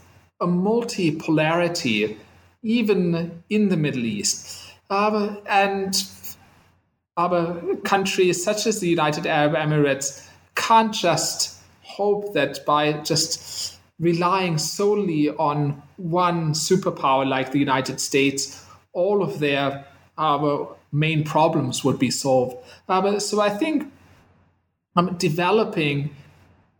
a 0.40 0.46
multipolarity 0.46 2.16
even 2.62 3.42
in 3.50 3.68
the 3.70 3.76
Middle 3.76 4.04
East. 4.04 4.72
And 4.88 5.94
other 7.16 7.76
countries 7.84 8.42
such 8.42 8.66
as 8.66 8.80
the 8.80 8.88
United 8.88 9.26
Arab 9.26 9.54
Emirates 9.54 10.26
can't 10.54 10.92
just 10.92 11.58
hope 11.82 12.34
that 12.34 12.64
by 12.66 12.92
just 12.92 13.78
relying 14.00 14.58
solely 14.58 15.30
on 15.30 15.80
one 15.96 16.52
superpower 16.52 17.26
like 17.26 17.52
the 17.52 17.58
United 17.58 18.00
States 18.00 18.64
all 18.92 19.22
of 19.22 19.38
their 19.38 19.84
uh, 20.18 20.64
main 20.92 21.24
problems 21.24 21.84
would 21.84 21.98
be 21.98 22.10
solved. 22.10 22.56
Uh, 22.88 23.18
so 23.18 23.40
I 23.40 23.50
think 23.50 23.92
um, 24.96 25.16
developing 25.18 26.14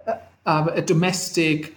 uh, 0.06 0.14
uh, 0.46 0.68
a 0.72 0.82
domestic 0.82 1.74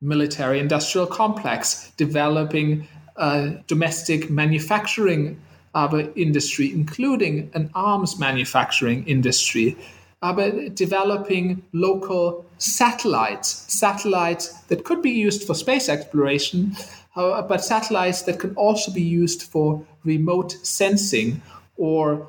military 0.00 0.60
industrial 0.60 1.06
complex, 1.06 1.92
developing 1.96 2.86
a 3.16 3.58
domestic 3.66 4.28
manufacturing 4.28 5.40
uh, 5.76 6.02
industry, 6.16 6.72
including 6.72 7.50
an 7.54 7.70
arms 7.74 8.18
manufacturing 8.18 9.06
industry, 9.06 9.76
but 10.22 10.74
developing 10.74 11.62
local 11.72 12.44
satellites, 12.58 13.48
satellites 13.68 14.52
that 14.68 14.84
could 14.84 15.02
be 15.02 15.10
used 15.10 15.44
for 15.44 15.54
space 15.54 15.88
exploration, 15.88 16.74
uh, 17.14 17.42
but 17.42 17.62
satellites 17.62 18.22
that 18.22 18.40
can 18.40 18.54
also 18.56 18.90
be 18.90 19.02
used 19.02 19.42
for 19.42 19.84
remote 20.04 20.52
sensing 20.62 21.42
or 21.76 22.26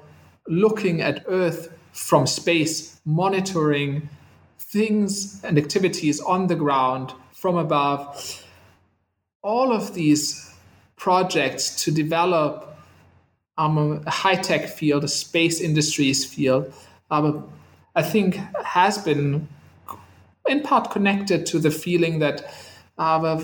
looking 0.47 1.01
at 1.01 1.23
Earth 1.27 1.73
from 1.93 2.27
space, 2.27 2.99
monitoring 3.05 4.09
things 4.59 5.41
and 5.43 5.57
activities 5.57 6.19
on 6.19 6.47
the 6.47 6.55
ground 6.55 7.13
from 7.31 7.55
above. 7.55 8.43
All 9.41 9.71
of 9.71 9.93
these 9.93 10.53
projects 10.97 11.83
to 11.85 11.91
develop 11.91 12.76
um, 13.57 14.03
a 14.05 14.11
high 14.11 14.35
tech 14.35 14.67
field, 14.67 15.03
a 15.03 15.07
space 15.07 15.59
industries 15.59 16.25
field, 16.25 16.73
um, 17.11 17.49
I 17.95 18.03
think 18.03 18.35
has 18.63 18.97
been 18.97 19.47
in 20.47 20.61
part 20.61 20.91
connected 20.91 21.45
to 21.47 21.59
the 21.59 21.71
feeling 21.71 22.19
that 22.19 22.53
uh, 22.97 23.43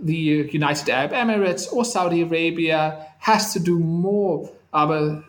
the 0.00 0.14
United 0.14 0.88
Arab 0.88 1.12
Emirates 1.12 1.72
or 1.72 1.84
Saudi 1.84 2.22
Arabia 2.22 3.06
has 3.18 3.52
to 3.52 3.60
do 3.60 3.78
more 3.78 4.50
uh, 4.72 5.20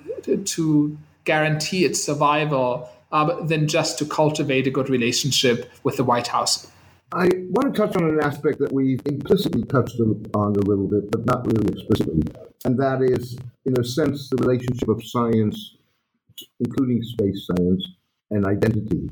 to 0.45 0.97
guarantee 1.25 1.85
its 1.85 2.03
survival 2.03 2.89
uh, 3.11 3.41
than 3.43 3.67
just 3.67 3.97
to 3.99 4.05
cultivate 4.05 4.67
a 4.67 4.71
good 4.71 4.89
relationship 4.89 5.71
with 5.83 5.97
the 5.97 6.03
White 6.03 6.27
House. 6.27 6.67
I 7.60 7.66
want 7.66 7.76
to 7.76 7.82
touch 7.82 7.95
on 7.97 8.07
an 8.07 8.24
aspect 8.24 8.60
that 8.60 8.72
we've 8.72 9.01
implicitly 9.05 9.64
touched 9.66 9.99
on 9.99 10.55
a 10.55 10.60
little 10.62 10.88
bit, 10.88 11.12
but 11.12 11.26
not 11.26 11.45
really 11.45 11.68
explicitly, 11.68 12.24
and 12.64 12.80
that 12.80 13.01
is, 13.01 13.38
in 13.66 13.78
a 13.78 13.84
sense, 13.84 14.30
the 14.30 14.38
relationship 14.38 14.88
of 14.88 15.03
science, 15.03 15.76
including 16.62 17.03
space 17.03 17.47
science, 17.47 17.86
and 18.32 18.45
identity. 18.45 19.10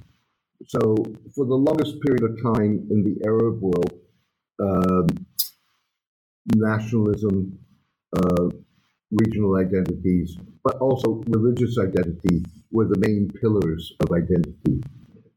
So, 0.65 0.95
for 1.35 1.45
the 1.45 1.55
longest 1.55 1.99
period 1.99 2.23
of 2.23 2.41
time 2.55 2.87
in 2.89 3.03
the 3.03 3.17
Arab 3.25 3.59
world, 3.59 3.91
um, 4.61 5.07
nationalism, 6.55 7.59
uh, 8.15 8.47
regional 9.11 9.57
identities, 9.57 10.37
but 10.63 10.77
also 10.77 11.21
religious 11.27 11.77
identity 11.77 12.45
were 12.71 12.85
the 12.85 12.99
main 12.99 13.29
pillars 13.41 13.91
of 13.99 14.15
identity. 14.15 14.81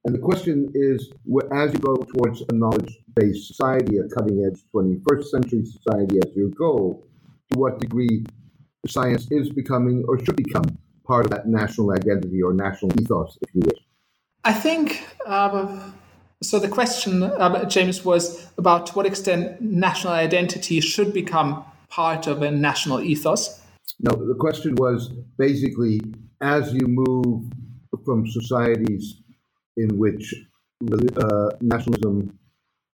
And 0.04 0.14
the 0.14 0.18
question 0.18 0.70
is 0.74 1.12
as 1.52 1.72
you 1.74 1.78
go 1.78 1.94
towards 1.96 2.42
a 2.48 2.54
knowledge 2.54 2.98
based 3.14 3.48
society, 3.48 3.98
a 3.98 4.08
cutting 4.08 4.44
edge 4.44 4.60
21st 4.74 5.24
century 5.24 5.64
society 5.64 6.18
as 6.24 6.34
your 6.34 6.48
goal, 6.48 7.06
to 7.52 7.58
what 7.58 7.80
degree 7.80 8.24
science 8.86 9.30
is 9.30 9.50
becoming 9.50 10.04
or 10.08 10.18
should 10.24 10.36
become 10.36 10.64
part 11.04 11.26
of 11.26 11.30
that 11.32 11.46
national 11.46 11.92
identity 11.92 12.42
or 12.42 12.54
national 12.54 12.92
ethos, 13.00 13.36
if 13.42 13.54
you 13.54 13.60
wish? 13.64 13.78
I 14.44 14.54
think 14.54 15.04
um, 15.26 15.92
so 16.42 16.58
the 16.58 16.68
question, 16.68 17.22
uh, 17.22 17.64
James, 17.66 18.02
was 18.04 18.50
about 18.56 18.86
to 18.86 18.92
what 18.94 19.04
extent 19.04 19.60
national 19.60 20.14
identity 20.14 20.80
should 20.80 21.12
become 21.12 21.62
part 21.90 22.26
of 22.26 22.40
a 22.40 22.50
national 22.50 23.02
ethos. 23.02 23.60
No, 23.98 24.12
the 24.12 24.34
question 24.34 24.76
was 24.76 25.08
basically 25.36 26.00
as 26.40 26.72
you 26.72 26.86
move 26.86 27.52
from 28.04 28.26
societies 28.26 29.16
in 29.82 29.98
which 29.98 30.24
uh, 31.26 31.48
nationalism, 31.60 32.14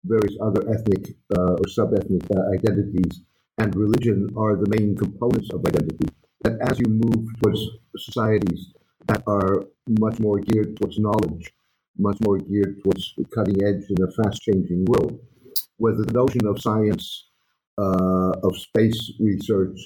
various 0.03 0.35
other 0.41 0.61
ethnic 0.75 1.03
uh, 1.37 1.59
or 1.59 1.67
sub-ethnic 1.67 2.23
uh, 2.35 2.43
identities, 2.57 3.13
and 3.59 3.75
religion 3.75 4.19
are 4.37 4.55
the 4.55 4.69
main 4.75 4.95
components 4.95 5.49
of 5.53 5.65
identity. 5.65 6.07
That 6.43 6.57
as 6.69 6.79
you 6.79 6.89
move 6.89 7.23
towards 7.37 7.61
societies 7.97 8.61
that 9.07 9.21
are 9.27 9.63
much 9.99 10.19
more 10.19 10.39
geared 10.39 10.77
towards 10.77 10.97
knowledge, 10.97 11.53
much 11.97 12.17
more 12.25 12.37
geared 12.37 12.81
towards 12.81 13.13
the 13.17 13.25
cutting 13.35 13.59
edge 13.63 13.83
in 13.93 14.01
a 14.03 14.11
fast 14.17 14.41
changing 14.41 14.85
world, 14.85 15.19
where 15.77 15.95
the 15.95 16.11
notion 16.13 16.45
of 16.47 16.61
science, 16.61 17.05
uh, 17.77 18.31
of 18.43 18.57
space 18.57 18.99
research, 19.19 19.79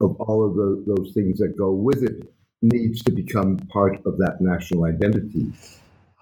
of 0.00 0.16
all 0.20 0.40
of 0.46 0.54
the, 0.60 0.68
those 0.90 1.12
things 1.12 1.38
that 1.38 1.56
go 1.56 1.70
with 1.72 2.02
it 2.02 2.18
needs 2.62 3.02
to 3.02 3.12
become 3.12 3.56
part 3.76 3.96
of 4.06 4.16
that 4.18 4.36
national 4.40 4.84
identity. 4.84 5.52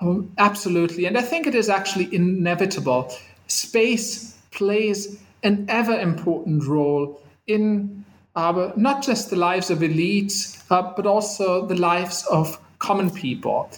Oh, 0.01 0.27
absolutely. 0.39 1.05
And 1.07 1.19
I 1.19 1.23
think 1.23 1.47
it 1.47 1.55
is 1.55 1.69
actually 1.69 2.15
inevitable. 2.15 3.13
Space 3.49 4.39
plays 4.51 5.19
an 5.43 5.67
ever 5.69 5.99
important 5.99 6.65
role 6.67 7.21
in 7.47 8.05
not 8.35 9.03
just 9.03 9.31
the 9.31 9.37
lives 9.37 9.71
of 9.71 9.81
elites, 9.81 10.63
uh, 10.71 10.93
but 10.97 11.07
also 11.07 11.67
the 11.67 11.75
lives 11.75 12.25
of 12.31 12.59
common 12.79 13.11
people. 13.11 13.71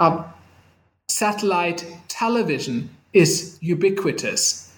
Uh, 0.00 0.24
satellite 1.08 1.86
television 2.08 2.90
is 3.12 3.58
ubiquitous. 3.60 4.72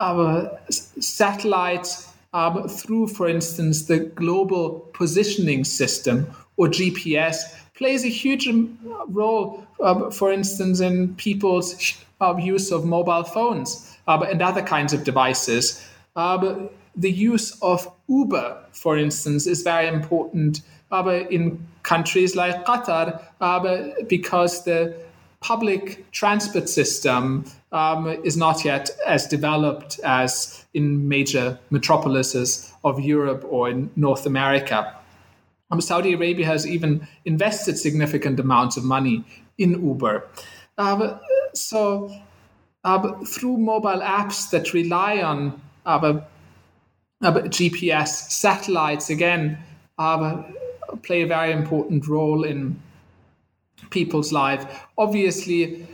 Our 0.00 0.58
satellites, 0.68 2.12
um, 2.32 2.68
through, 2.68 3.08
for 3.08 3.28
instance, 3.28 3.84
the 3.86 3.98
global 3.98 4.90
positioning 4.92 5.64
system 5.64 6.26
or 6.56 6.68
GPS, 6.68 7.38
plays 7.74 8.04
a 8.04 8.08
huge 8.08 8.48
role, 9.08 9.66
uh, 9.80 10.10
for 10.10 10.32
instance, 10.32 10.80
in 10.80 11.14
people's 11.16 11.94
uh, 12.20 12.36
use 12.36 12.70
of 12.70 12.84
mobile 12.84 13.24
phones 13.24 13.96
uh, 14.06 14.24
and 14.30 14.40
other 14.40 14.62
kinds 14.62 14.92
of 14.92 15.04
devices. 15.04 15.84
The 16.96 17.10
use 17.10 17.60
of 17.60 17.90
Uber, 18.06 18.56
for 18.70 18.96
instance, 18.96 19.48
is 19.48 19.62
very 19.62 19.88
important 19.88 20.60
in 20.92 21.66
countries 21.82 22.36
like 22.36 22.64
Qatar 22.64 24.08
because 24.08 24.62
the 24.62 24.94
public 25.40 26.10
transport 26.12 26.68
system 26.68 27.44
um, 27.72 28.06
is 28.24 28.36
not 28.36 28.64
yet 28.64 28.90
as 29.06 29.26
developed 29.26 29.98
as 30.04 30.64
in 30.72 31.06
major 31.08 31.58
metropolises 31.70 32.72
of 32.84 33.00
Europe 33.00 33.44
or 33.50 33.68
in 33.68 33.90
North 33.96 34.24
America. 34.24 34.96
Um, 35.74 35.80
Saudi 35.80 36.12
Arabia 36.14 36.46
has 36.46 36.66
even 36.66 37.06
invested 37.24 37.78
significant 37.78 38.38
amounts 38.38 38.76
of 38.76 38.84
money 38.84 39.24
in 39.58 39.84
Uber. 39.84 40.26
Uh, 40.78 41.18
so, 41.52 42.14
uh, 42.84 43.12
through 43.24 43.56
mobile 43.56 44.00
apps 44.00 44.50
that 44.50 44.72
rely 44.72 45.20
on 45.20 45.60
uh, 45.86 46.20
GPS, 47.22 48.08
satellites, 48.30 49.10
again, 49.10 49.58
play 51.02 51.22
a 51.22 51.26
very 51.26 51.52
important 51.52 52.06
role 52.06 52.44
in 52.44 52.80
people's 53.90 54.32
life. 54.32 54.86
Obviously, 54.96 55.86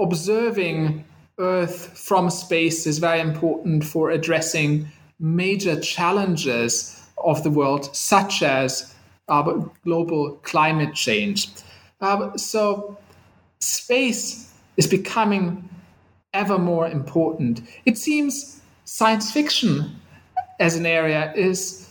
observing 0.00 1.04
Earth 1.38 1.98
from 1.98 2.30
space 2.30 2.86
is 2.86 2.98
very 2.98 3.20
important 3.20 3.84
for 3.84 4.10
addressing 4.10 4.88
major 5.18 5.78
challenges 5.80 7.06
of 7.24 7.42
the 7.42 7.50
world, 7.50 7.94
such 7.94 8.42
as 8.42 8.94
global 9.26 10.38
climate 10.42 10.94
change. 10.94 11.48
Uh, 12.00 12.36
so, 12.36 12.96
space 13.60 14.52
is 14.76 14.86
becoming 14.86 15.68
ever 16.32 16.58
more 16.58 16.86
important. 16.86 17.62
It 17.86 17.96
seems 17.98 18.60
science 18.84 19.32
fiction 19.32 19.96
as 20.60 20.76
an 20.76 20.86
area 20.86 21.32
is 21.34 21.90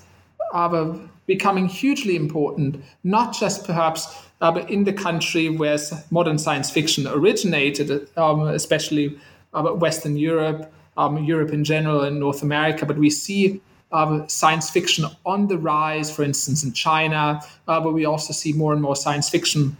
uh, 0.53 0.97
becoming 1.25 1.67
hugely 1.67 2.15
important, 2.15 2.83
not 3.03 3.33
just 3.33 3.65
perhaps 3.65 4.07
uh, 4.41 4.63
in 4.69 4.83
the 4.83 4.93
country 4.93 5.49
where 5.49 5.77
modern 6.11 6.37
science 6.37 6.69
fiction 6.69 7.07
originated, 7.07 8.07
um, 8.17 8.41
especially 8.47 9.17
uh, 9.53 9.63
Western 9.63 10.17
Europe, 10.17 10.71
um, 10.97 11.23
Europe 11.23 11.51
in 11.51 11.63
general, 11.63 12.01
and 12.01 12.19
North 12.19 12.43
America, 12.43 12.85
but 12.85 12.97
we 12.97 13.09
see 13.09 13.61
uh, 13.91 14.27
science 14.27 14.69
fiction 14.69 15.05
on 15.25 15.47
the 15.47 15.57
rise, 15.57 16.13
for 16.13 16.23
instance, 16.23 16.63
in 16.63 16.73
China, 16.73 17.41
uh, 17.67 17.79
but 17.79 17.93
we 17.93 18.05
also 18.05 18.33
see 18.33 18.53
more 18.53 18.73
and 18.73 18.81
more 18.81 18.95
science 18.95 19.29
fiction 19.29 19.75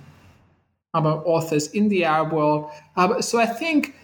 about 0.93 1.24
authors 1.26 1.68
in 1.72 1.89
the 1.89 2.06
Arab 2.06 2.32
world. 2.32 2.72
Uh, 2.95 3.22
so 3.22 3.39
I 3.39 3.45
think 3.45 3.95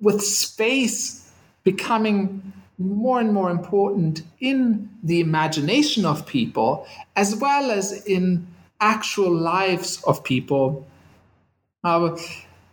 with 0.00 0.20
space 0.22 1.32
becoming 1.62 2.52
more 2.78 3.20
and 3.20 3.32
more 3.32 3.50
important 3.50 4.22
in 4.40 4.90
the 5.04 5.20
imagination 5.20 6.04
of 6.04 6.26
people 6.26 6.86
as 7.14 7.36
well 7.36 7.70
as 7.70 8.04
in 8.06 8.46
actual 8.80 9.32
lives 9.32 10.02
of 10.04 10.24
people, 10.24 10.84
uh, 11.84 12.16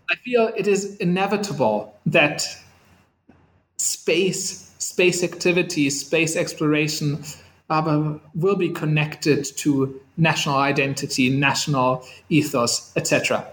I 0.10 0.16
feel 0.24 0.52
it 0.58 0.68
is 0.68 0.98
inevitable 0.98 1.94
that 2.08 2.44
space, 3.78 4.69
space 4.80 5.24
activities, 5.24 6.00
space 6.00 6.36
exploration 6.36 7.24
will 8.36 8.56
be 8.56 8.70
connected 8.70 9.46
to 9.58 10.02
national 10.18 10.58
identity, 10.58 11.30
national 11.30 12.04
ethos, 12.30 12.92
etc. 12.96 13.46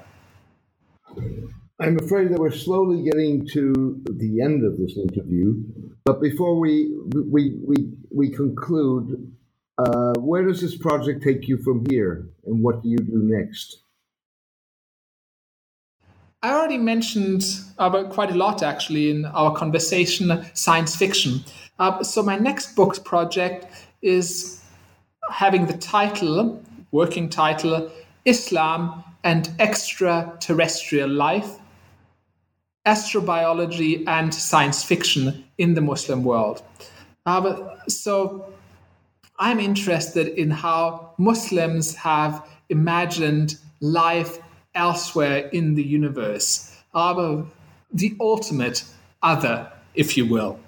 I'm 1.79 1.99
afraid 1.99 2.31
that 2.31 2.39
we're 2.39 2.51
slowly 2.51 3.03
getting 3.03 3.47
to 3.49 4.03
the 4.11 4.41
end 4.41 4.65
of 4.65 4.79
this 4.79 4.97
interview. 4.97 5.63
But 6.05 6.23
before 6.23 6.59
we 6.59 6.95
we 7.15 7.57
we, 7.63 7.93
we 8.11 8.31
conclude, 8.31 9.31
uh, 9.77 10.15
where 10.19 10.45
does 10.45 10.63
this 10.63 10.77
project 10.77 11.23
take 11.23 11.47
you 11.49 11.59
from 11.59 11.85
here, 11.91 12.31
and 12.47 12.63
what 12.63 12.83
do 12.83 12.89
you 12.89 12.97
do 12.97 13.21
next? 13.23 13.83
I 16.47 16.53
already 16.53 16.79
mentioned 16.79 17.45
about 17.77 18.11
quite 18.11 18.31
a 18.31 18.35
lot 18.35 18.63
actually 18.63 19.11
in 19.11 19.25
our 19.25 19.53
conversation 19.53 20.47
science 20.55 20.95
fiction. 20.95 21.41
Uh, 21.81 22.05
so 22.05 22.23
my 22.23 22.37
next 22.37 22.77
book 22.77 23.05
project 23.05 23.67
is 24.01 24.63
having 25.29 25.67
the 25.67 25.77
title, 25.77 26.63
working 26.93 27.29
title, 27.29 27.91
Islam 28.27 29.03
and 29.25 29.51
Extraterrestrial 29.59 31.09
Life 31.09 31.59
astrobiology 32.87 34.07
and 34.07 34.33
science 34.33 34.85
fiction 34.85 35.45
in 35.59 35.75
the 35.75 35.81
Muslim 35.81 36.23
world. 36.23 36.63
Uh, 37.27 37.75
so 37.89 38.55
I'm 39.41 39.59
interested 39.59 40.29
in 40.29 40.53
how 40.53 41.13
Muslims 41.19 41.97
have 41.97 42.49
imagined 42.69 43.57
life 43.81 44.39
elsewhere 44.77 45.49
in 45.53 45.75
the 45.75 45.83
universe, 45.83 46.77
uh, 46.95 47.43
the 47.93 48.17
ultimate 48.21 48.85
other, 49.23 49.73
if 49.95 50.17
you 50.17 50.27
will. 50.27 50.61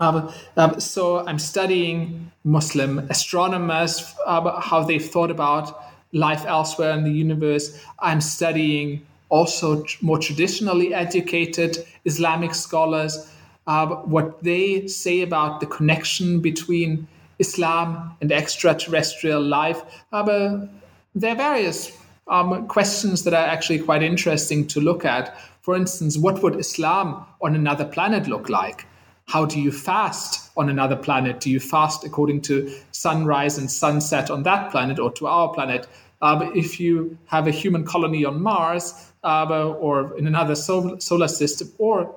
Uh, 0.00 0.32
uh, 0.56 0.78
so 0.80 1.24
I'm 1.26 1.38
studying 1.38 2.32
Muslim 2.42 2.98
astronomers, 3.10 4.14
uh, 4.26 4.60
how 4.60 4.82
they've 4.82 5.04
thought 5.04 5.30
about 5.30 5.80
life 6.12 6.44
elsewhere 6.44 6.92
in 6.92 7.04
the 7.04 7.12
universe. 7.12 7.80
I'm 8.00 8.20
studying 8.20 9.06
also 9.28 9.84
more 10.00 10.18
traditionally 10.18 10.92
educated 10.92 11.78
Islamic 12.04 12.54
scholars, 12.54 13.30
uh, 13.66 13.86
what 13.86 14.42
they 14.42 14.88
say 14.88 15.22
about 15.22 15.60
the 15.60 15.66
connection 15.66 16.40
between 16.40 17.06
Islam 17.38 18.16
and 18.20 18.32
extraterrestrial 18.32 19.40
life. 19.40 19.82
Uh, 20.12 20.66
there 21.14 21.32
are 21.32 21.36
various 21.36 21.96
um, 22.28 22.66
questions 22.68 23.24
that 23.24 23.34
are 23.34 23.46
actually 23.46 23.80
quite 23.80 24.02
interesting 24.02 24.66
to 24.68 24.80
look 24.80 25.04
at. 25.04 25.36
For 25.60 25.76
instance, 25.76 26.18
what 26.18 26.42
would 26.42 26.56
Islam 26.56 27.24
on 27.40 27.54
another 27.54 27.84
planet 27.84 28.26
look 28.26 28.48
like? 28.48 28.86
How 29.26 29.44
do 29.44 29.60
you 29.60 29.70
fast 29.70 30.50
on 30.56 30.68
another 30.68 30.96
planet? 30.96 31.40
Do 31.40 31.50
you 31.50 31.60
fast 31.60 32.04
according 32.04 32.42
to 32.42 32.72
sunrise 32.90 33.58
and 33.58 33.70
sunset 33.70 34.30
on 34.30 34.42
that 34.42 34.70
planet 34.70 34.98
or 34.98 35.12
to 35.12 35.26
our 35.26 35.52
planet? 35.52 35.86
Uh, 36.20 36.50
if 36.54 36.78
you 36.78 37.16
have 37.26 37.46
a 37.46 37.50
human 37.50 37.84
colony 37.84 38.24
on 38.24 38.42
Mars, 38.42 39.12
uh, 39.24 39.72
or 39.72 40.16
in 40.18 40.26
another 40.26 40.54
sol- 40.54 40.98
solar 41.00 41.28
system 41.28 41.70
or 41.78 42.14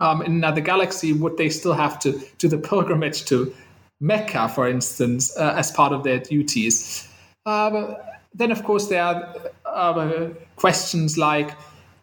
um, 0.00 0.22
in 0.22 0.32
another 0.32 0.60
galaxy, 0.60 1.12
would 1.12 1.36
they 1.36 1.48
still 1.48 1.72
have 1.72 1.98
to 2.00 2.20
do 2.38 2.48
the 2.48 2.58
pilgrimage 2.70 3.24
to 3.26 3.54
Mecca, 4.00 4.48
for 4.48 4.68
instance, 4.68 5.34
uh, 5.38 5.54
as 5.56 5.70
part 5.70 5.92
of 5.92 6.04
their 6.04 6.18
duties? 6.18 7.08
Uh, 7.46 7.94
then, 8.36 8.52
of 8.52 8.62
course, 8.64 8.88
there 8.88 9.02
are 9.02 9.34
uh, 9.64 10.28
questions 10.56 11.16
like 11.16 11.56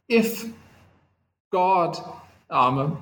if 0.10 0.46
God, 1.52 1.98
um, 2.50 2.98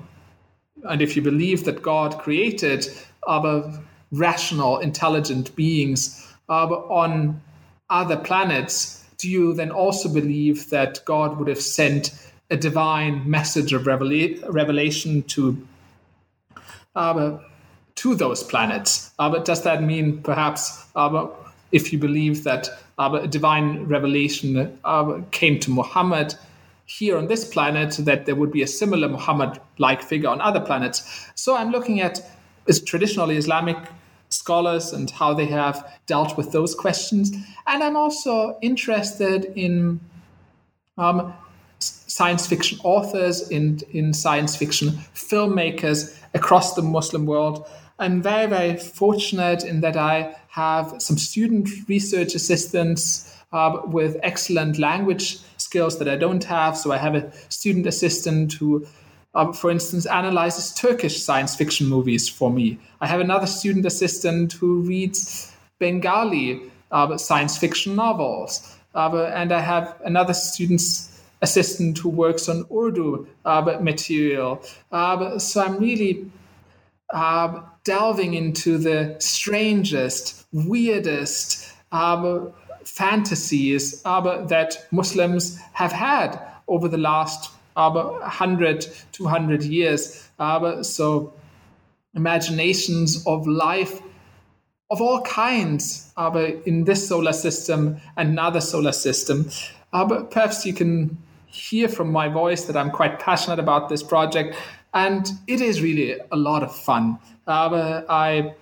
and 0.84 1.00
if 1.00 1.16
you 1.16 1.22
believe 1.22 1.64
that 1.64 1.82
God 1.82 2.18
created 2.18 2.86
other 3.26 3.80
rational, 4.10 4.78
intelligent 4.78 5.56
beings 5.56 6.34
on 6.48 7.40
other 7.88 8.18
planets, 8.18 9.02
do 9.16 9.30
you 9.30 9.54
then 9.54 9.70
also 9.70 10.12
believe 10.12 10.68
that 10.68 11.02
God 11.06 11.38
would 11.38 11.48
have 11.48 11.60
sent 11.62 12.10
a 12.50 12.56
divine 12.56 13.28
message 13.28 13.72
of 13.72 13.84
revela- 13.84 14.44
revelation 14.52 15.22
to 15.22 15.66
uh, 16.94 17.38
to 17.94 18.14
those 18.14 18.42
planets? 18.42 19.12
Uh, 19.18 19.30
but 19.30 19.46
does 19.46 19.62
that 19.62 19.82
mean 19.82 20.22
perhaps 20.22 20.84
uh, 20.94 21.28
if 21.72 21.92
you 21.92 21.98
believe 21.98 22.44
that 22.44 22.68
uh, 22.98 23.26
divine 23.26 23.84
revelation 23.84 24.78
uh, 24.84 25.20
came 25.30 25.58
to 25.60 25.70
Muhammad 25.70 26.34
here 26.86 27.16
on 27.16 27.28
this 27.28 27.44
planet, 27.44 27.96
that 28.00 28.26
there 28.26 28.34
would 28.34 28.52
be 28.52 28.62
a 28.62 28.66
similar 28.66 29.08
Muhammad-like 29.08 30.02
figure 30.02 30.28
on 30.28 30.40
other 30.40 30.60
planets? 30.60 31.30
So 31.34 31.56
I'm 31.56 31.70
looking 31.70 32.00
at 32.00 32.20
is 32.66 32.80
traditionally 32.80 33.36
Islamic 33.36 33.76
scholars 34.28 34.92
and 34.92 35.10
how 35.10 35.34
they 35.34 35.46
have 35.46 35.98
dealt 36.06 36.36
with 36.36 36.52
those 36.52 36.74
questions. 36.74 37.32
And 37.66 37.82
I'm 37.82 37.96
also 37.96 38.58
interested 38.62 39.52
in 39.56 40.00
um, 40.98 41.34
science 41.78 42.46
fiction 42.46 42.78
authors, 42.84 43.48
in, 43.50 43.80
in 43.92 44.12
science 44.12 44.56
fiction 44.56 44.90
filmmakers 45.14 46.16
across 46.34 46.74
the 46.74 46.82
Muslim 46.82 47.26
world. 47.26 47.66
I'm 48.02 48.20
very, 48.20 48.46
very 48.46 48.76
fortunate 48.76 49.64
in 49.64 49.80
that 49.82 49.96
I 49.96 50.34
have 50.48 50.94
some 50.98 51.16
student 51.16 51.68
research 51.88 52.34
assistants 52.34 53.34
uh, 53.52 53.80
with 53.84 54.16
excellent 54.22 54.78
language 54.78 55.38
skills 55.56 55.98
that 55.98 56.08
I 56.08 56.16
don't 56.16 56.44
have. 56.44 56.76
So 56.76 56.90
I 56.92 56.98
have 56.98 57.14
a 57.14 57.32
student 57.48 57.86
assistant 57.86 58.54
who 58.54 58.86
um, 59.34 59.52
for 59.54 59.70
instance, 59.70 60.04
analyzes 60.04 60.74
Turkish 60.74 61.22
science 61.22 61.56
fiction 61.56 61.86
movies 61.88 62.28
for 62.28 62.50
me. 62.50 62.78
I 63.00 63.06
have 63.06 63.20
another 63.20 63.46
student 63.46 63.86
assistant 63.86 64.52
who 64.52 64.82
reads 64.82 65.50
Bengali 65.78 66.60
uh, 66.90 67.16
science 67.16 67.56
fiction 67.56 67.96
novels. 67.96 68.76
Uh, 68.94 69.24
and 69.34 69.52
I 69.52 69.60
have 69.60 69.98
another 70.04 70.34
student 70.34 70.82
assistant 71.40 71.96
who 71.98 72.10
works 72.10 72.48
on 72.48 72.66
Urdu 72.70 73.26
uh, 73.46 73.78
material. 73.80 74.62
Uh, 74.90 75.38
so 75.38 75.62
I'm 75.62 75.78
really 75.78 76.30
uh, 77.12 77.60
delving 77.84 78.34
into 78.34 78.78
the 78.78 79.16
strangest, 79.18 80.46
weirdest 80.52 81.72
um, 81.92 82.52
fantasies 82.84 84.04
um, 84.04 84.46
that 84.48 84.86
Muslims 84.90 85.58
have 85.72 85.92
had 85.92 86.40
over 86.68 86.88
the 86.88 86.98
last 86.98 87.50
aber 87.76 88.12
100, 88.20 88.86
200 89.12 89.62
years. 89.62 90.28
So 90.82 91.32
imaginations 92.14 93.26
of 93.26 93.46
life 93.46 94.02
of 94.90 95.00
all 95.00 95.22
kinds, 95.22 96.12
in 96.66 96.84
this 96.84 97.08
solar 97.08 97.32
system 97.32 97.98
and 98.18 98.28
another 98.28 98.60
solar 98.60 98.92
system. 98.92 99.48
Aber 99.94 100.24
perhaps 100.24 100.66
you 100.66 100.74
can 100.74 101.16
hear 101.46 101.88
from 101.88 102.12
my 102.12 102.28
voice 102.28 102.64
that 102.66 102.76
I'm 102.76 102.90
quite 102.90 103.18
passionate 103.18 103.58
about 103.58 103.88
this 103.88 104.02
project, 104.02 104.54
and 104.94 105.30
it 105.46 105.60
is 105.60 105.82
really 105.82 106.18
a 106.30 106.36
lot 106.36 106.62
of 106.62 106.74
fun. 106.74 107.18
Aber 107.46 108.04
I, 108.08 108.54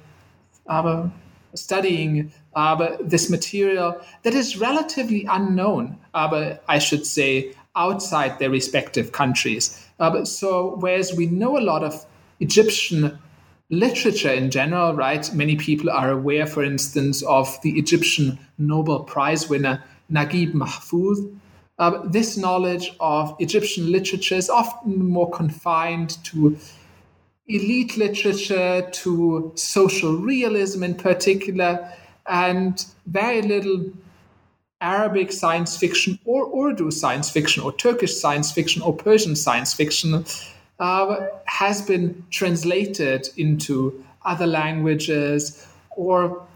aber 0.66 1.10
studying 1.54 2.32
aber 2.54 2.96
this 3.00 3.30
material 3.30 4.00
that 4.22 4.34
is 4.34 4.58
relatively 4.58 5.26
unknown, 5.28 5.98
aber 6.14 6.60
I 6.68 6.78
should 6.78 7.06
say 7.06 7.54
outside 7.76 8.38
their 8.38 8.50
respective 8.50 9.12
countries. 9.12 9.86
Uh, 9.98 10.24
so, 10.24 10.76
whereas 10.78 11.14
we 11.14 11.26
know 11.26 11.58
a 11.58 11.60
lot 11.60 11.84
of 11.84 12.04
Egyptian 12.40 13.18
literature 13.68 14.32
in 14.32 14.50
general, 14.50 14.94
right? 14.94 15.32
Many 15.32 15.56
people 15.56 15.90
are 15.90 16.10
aware, 16.10 16.46
for 16.46 16.64
instance, 16.64 17.22
of 17.22 17.60
the 17.62 17.78
Egyptian 17.78 18.38
Nobel 18.58 19.04
Prize 19.04 19.48
winner 19.48 19.84
Naguib 20.10 20.52
Mahfouz. 20.52 21.38
Uh, 21.80 22.02
this 22.04 22.36
knowledge 22.36 22.94
of 23.00 23.34
Egyptian 23.38 23.90
literature 23.90 24.34
is 24.34 24.50
often 24.50 25.02
more 25.02 25.30
confined 25.30 26.22
to 26.22 26.58
elite 27.48 27.96
literature, 27.96 28.86
to 28.92 29.50
social 29.54 30.18
realism 30.18 30.82
in 30.82 30.94
particular, 30.94 31.90
and 32.26 32.84
very 33.06 33.40
little 33.40 33.86
Arabic 34.82 35.32
science 35.32 35.78
fiction 35.78 36.18
or 36.26 36.68
Urdu 36.68 36.90
science 36.90 37.30
fiction 37.30 37.62
or 37.62 37.72
Turkish 37.72 38.14
science 38.14 38.52
fiction 38.52 38.82
or 38.82 38.94
Persian 38.94 39.34
science 39.34 39.72
fiction 39.72 40.26
uh, 40.80 41.16
has 41.46 41.80
been 41.80 42.22
translated 42.28 43.30
into 43.38 44.04
other 44.26 44.46
languages 44.46 45.66
or 45.96 46.46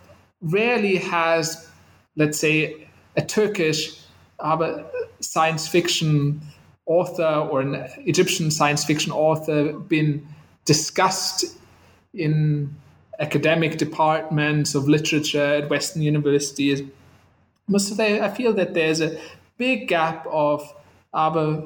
rarely 0.42 0.96
has, 0.96 1.66
let's 2.14 2.38
say, 2.38 2.86
a 3.16 3.22
Turkish 3.22 4.04
uh, 4.38 4.82
science 5.24 5.66
fiction 5.68 6.40
author 6.86 7.48
or 7.50 7.60
an 7.60 7.74
Egyptian 8.06 8.50
science 8.50 8.84
fiction 8.84 9.12
author 9.12 9.72
been 9.72 10.26
discussed 10.64 11.56
in 12.12 12.74
academic 13.20 13.78
departments 13.78 14.74
of 14.74 14.88
literature 14.88 15.54
at 15.56 15.70
Western 15.70 16.02
universities. 16.02 16.82
So 17.76 17.94
they, 17.94 18.20
I 18.20 18.28
feel 18.28 18.52
that 18.54 18.74
there's 18.74 19.00
a 19.00 19.18
big 19.56 19.88
gap 19.88 20.26
of 20.26 20.74
uh, 21.14 21.62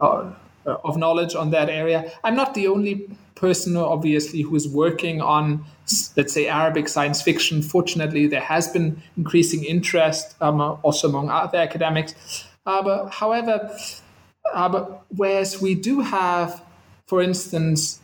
of 0.00 0.96
knowledge 0.96 1.34
on 1.34 1.50
that 1.50 1.68
area. 1.68 2.10
I'm 2.22 2.36
not 2.36 2.54
the 2.54 2.68
only 2.68 3.08
person, 3.34 3.76
obviously, 3.76 4.42
who 4.42 4.54
is 4.54 4.68
working 4.68 5.20
on, 5.22 5.64
let's 6.16 6.32
say, 6.32 6.46
Arabic 6.46 6.88
science 6.88 7.22
fiction. 7.22 7.62
Fortunately, 7.62 8.26
there 8.26 8.42
has 8.42 8.68
been 8.68 9.02
increasing 9.16 9.64
interest 9.64 10.36
um, 10.40 10.60
also 10.60 11.08
among 11.08 11.30
other 11.30 11.58
academics. 11.58 12.14
Uh, 12.70 12.82
but, 12.82 13.10
however, 13.10 13.76
uh, 14.54 14.68
but 14.68 15.02
whereas 15.16 15.60
we 15.60 15.74
do 15.74 16.00
have, 16.00 16.62
for 17.06 17.20
instance, 17.20 18.00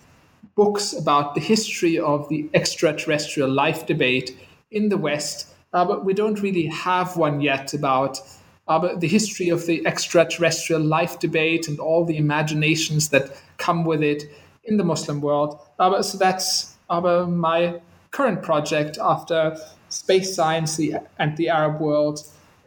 books 0.57 0.93
about 0.93 1.37
the 1.37 1.41
history 1.41 1.97
of 2.01 2.29
the 2.29 2.51
extraterrestrial 2.53 3.49
life 3.49 3.87
debate 3.87 4.37
in 4.73 4.89
the 4.89 4.97
West, 4.97 5.47
uh, 5.73 5.85
but 5.85 6.05
we 6.05 6.13
don't 6.13 6.43
really 6.43 6.67
have 6.67 7.17
one 7.17 7.41
yet 7.41 7.75
about 7.75 8.21
uh, 8.67 8.97
the 8.97 9.07
history 9.07 9.51
of 9.51 9.67
the 9.67 9.87
extraterrestrial 9.87 10.83
life 10.83 11.21
debate 11.21 11.69
and 11.69 11.79
all 11.79 12.05
the 12.05 12.17
imaginations 12.17 13.11
that 13.11 13.31
come 13.59 13.85
with 13.85 14.03
it 14.03 14.25
in 14.65 14.79
the 14.79 14.85
Muslim 14.85 15.21
world. 15.21 15.61
Uh, 15.79 16.03
so 16.03 16.19
that's 16.19 16.75
uh, 16.91 17.01
my 17.29 17.81
current 18.11 18.43
project 18.43 18.99
after 19.01 19.57
space 19.91 20.35
science 20.35 20.81
and 21.21 21.37
the 21.37 21.49
Arab 21.49 21.81
world 21.81 22.19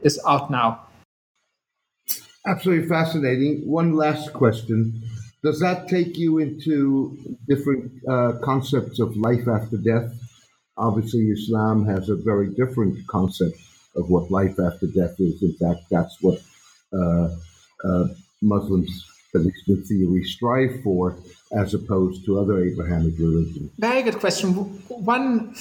is 0.02 0.18
out 0.26 0.50
now. 0.50 0.80
Absolutely 2.48 2.88
fascinating. 2.88 3.68
One 3.68 3.96
last 3.96 4.34
question. 4.34 5.04
Does 5.44 5.60
that 5.60 5.88
take 5.88 6.18
you 6.18 6.40
into 6.40 7.18
different 7.48 7.92
uh, 8.08 8.34
concepts 8.44 9.00
of 9.00 9.16
life 9.16 9.48
after 9.48 9.78
death? 9.78 10.14
Obviously, 10.78 11.30
Islam 11.30 11.86
has 11.86 12.10
a 12.10 12.16
very 12.16 12.50
different 12.50 13.06
concept 13.08 13.58
of 13.96 14.10
what 14.10 14.32
life 14.32 14.60
after 14.60 14.88
death 14.88 15.20
is. 15.20 15.42
In 15.42 15.54
fact, 15.54 15.82
that's 15.90 16.22
what 16.22 16.42
uh, 16.94 17.30
uh, 17.84 18.08
Muslims, 18.42 19.06
at 19.36 19.42
least 19.42 19.68
in 19.68 19.84
theory, 19.84 20.24
strive 20.24 20.82
for, 20.84 21.18
as 21.54 21.74
opposed 21.74 22.26
to 22.26 22.40
other 22.40 22.64
Abrahamic 22.64 23.18
religions. 23.18 23.72
Very 23.78 24.02
good 24.04 24.20
question. 24.20 24.54
One 24.88 25.56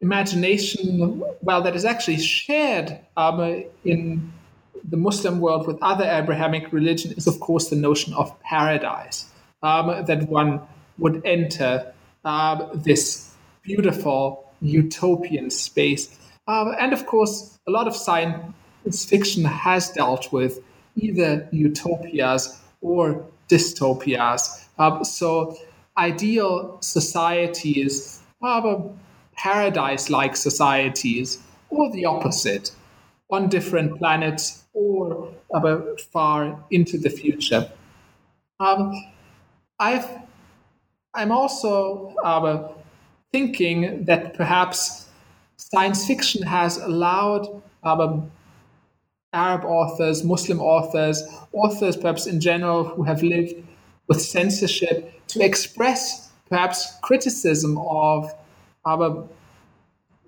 imagination, 0.00 1.22
well, 1.42 1.62
that 1.62 1.74
is 1.74 1.84
actually 1.84 2.18
shared 2.18 2.98
um, 3.16 3.64
in 3.84 4.32
the 4.84 4.96
Muslim 4.96 5.40
world 5.40 5.66
with 5.66 5.78
other 5.82 6.04
Abrahamic 6.04 6.72
religion 6.72 7.12
is, 7.16 7.26
of 7.26 7.40
course, 7.40 7.70
the 7.70 7.76
notion 7.76 8.14
of 8.14 8.38
paradise, 8.42 9.26
um, 9.62 10.04
that 10.06 10.28
one 10.28 10.60
would 10.98 11.22
enter 11.24 11.92
um, 12.24 12.70
this 12.74 13.34
beautiful 13.62 14.44
utopian 14.60 15.50
space. 15.50 16.16
Um, 16.48 16.74
and 16.78 16.92
of 16.92 17.06
course, 17.06 17.58
a 17.66 17.70
lot 17.70 17.86
of 17.86 17.96
science 17.96 19.04
fiction 19.04 19.44
has 19.44 19.90
dealt 19.90 20.32
with 20.32 20.60
either 20.96 21.48
utopias 21.52 22.60
or 22.80 23.24
dystopias. 23.48 24.64
Um, 24.78 25.04
so, 25.04 25.56
ideal 25.96 26.78
societies, 26.80 28.20
paradise 29.36 30.10
like 30.10 30.36
societies, 30.36 31.38
or 31.70 31.90
the 31.92 32.04
opposite, 32.04 32.70
on 33.30 33.48
different 33.48 33.98
planets 33.98 34.64
or 34.72 35.32
about 35.52 36.00
far 36.00 36.64
into 36.70 36.98
the 36.98 37.10
future. 37.10 37.70
Um, 38.60 38.92
I've, 39.78 40.08
I'm 41.14 41.32
also 41.32 42.14
uh, 42.22 42.68
thinking 43.32 44.04
that 44.04 44.34
perhaps 44.34 45.08
science 45.56 46.06
fiction 46.06 46.42
has 46.42 46.78
allowed 46.78 47.62
um, 47.82 48.30
Arab 49.32 49.64
authors, 49.64 50.24
Muslim 50.24 50.60
authors, 50.60 51.22
authors 51.52 51.96
perhaps 51.96 52.26
in 52.26 52.40
general 52.40 52.84
who 52.84 53.02
have 53.02 53.22
lived 53.22 53.54
with 54.08 54.22
censorship 54.22 55.12
to 55.28 55.40
express 55.44 56.30
perhaps 56.48 56.96
criticism 57.02 57.76
of 57.78 58.32
our 58.86 59.28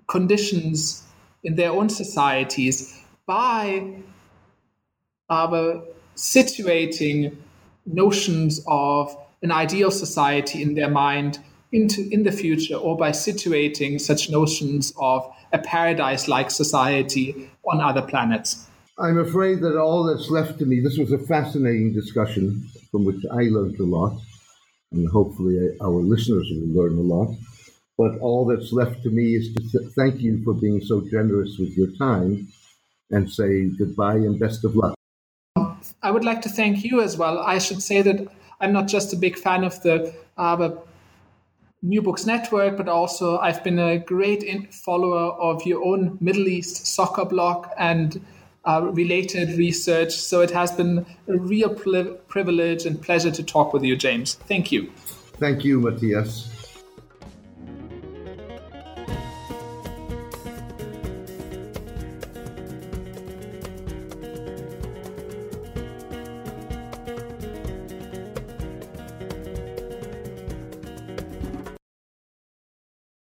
conditions 0.07 1.03
in 1.43 1.55
their 1.55 1.71
own 1.71 1.89
societies 1.89 3.01
by 3.25 3.93
uh, 5.29 5.47
situating 6.15 7.35
notions 7.85 8.63
of 8.67 9.15
an 9.41 9.51
ideal 9.51 9.91
society 9.91 10.61
in 10.61 10.75
their 10.75 10.89
mind 10.89 11.39
into 11.71 12.07
in 12.11 12.23
the 12.23 12.31
future 12.31 12.75
or 12.75 12.97
by 12.97 13.11
situating 13.11 14.01
such 14.01 14.29
notions 14.29 14.91
of 14.99 15.31
a 15.53 15.59
paradise-like 15.59 16.51
society 16.51 17.49
on 17.65 17.79
other 17.79 18.01
planets. 18.01 18.67
I'm 18.97 19.17
afraid 19.17 19.61
that 19.61 19.79
all 19.79 20.03
that's 20.03 20.29
left 20.29 20.59
to 20.59 20.65
me, 20.65 20.81
this 20.81 20.97
was 20.97 21.11
a 21.11 21.17
fascinating 21.17 21.93
discussion 21.93 22.67
from 22.91 23.05
which 23.05 23.23
I 23.31 23.43
learned 23.43 23.79
a 23.79 23.83
lot, 23.83 24.19
and 24.91 25.07
hopefully 25.09 25.57
our 25.81 26.01
listeners 26.01 26.51
will 26.51 26.83
learn 26.83 26.97
a 26.97 27.01
lot. 27.01 27.35
But 27.99 28.17
all 28.19 28.45
that's 28.45 28.71
left 28.71 29.03
to 29.03 29.09
me 29.09 29.35
is 29.35 29.53
to 29.53 29.61
th- 29.71 29.91
thank 29.91 30.21
you 30.21 30.41
for 30.45 30.53
being 30.53 30.79
so 30.79 31.01
generous 31.01 31.57
with 31.59 31.77
your 31.77 31.91
time 31.97 32.47
and 33.11 33.29
say 33.29 33.65
goodbye 33.77 34.15
and 34.15 34.39
best 34.39 34.63
of 34.63 34.73
luck. 34.73 34.95
I 36.01 36.09
would 36.09 36.23
like 36.23 36.41
to 36.43 36.49
thank 36.49 36.85
you 36.85 37.01
as 37.01 37.17
well. 37.17 37.39
I 37.39 37.57
should 37.57 37.83
say 37.83 38.01
that 38.01 38.25
I'm 38.61 38.71
not 38.71 38.87
just 38.87 39.11
a 39.11 39.17
big 39.17 39.37
fan 39.37 39.65
of 39.65 39.83
the 39.83 40.13
uh, 40.37 40.69
New 41.81 42.01
Books 42.01 42.25
Network, 42.25 42.77
but 42.77 42.87
also 42.87 43.37
I've 43.39 43.61
been 43.65 43.79
a 43.79 43.97
great 43.99 44.73
follower 44.73 45.33
of 45.33 45.65
your 45.65 45.83
own 45.83 46.17
Middle 46.21 46.47
East 46.47 46.87
soccer 46.87 47.25
blog 47.25 47.67
and 47.77 48.25
uh, 48.63 48.81
related 48.93 49.57
research. 49.57 50.13
So 50.13 50.39
it 50.39 50.51
has 50.51 50.71
been 50.71 51.05
a 51.27 51.37
real 51.37 51.69
privilege 51.69 52.85
and 52.85 53.01
pleasure 53.01 53.31
to 53.31 53.43
talk 53.43 53.73
with 53.73 53.83
you, 53.83 53.97
James. 53.97 54.35
Thank 54.35 54.71
you. 54.71 54.89
Thank 55.37 55.65
you, 55.65 55.81
Matthias. 55.81 56.58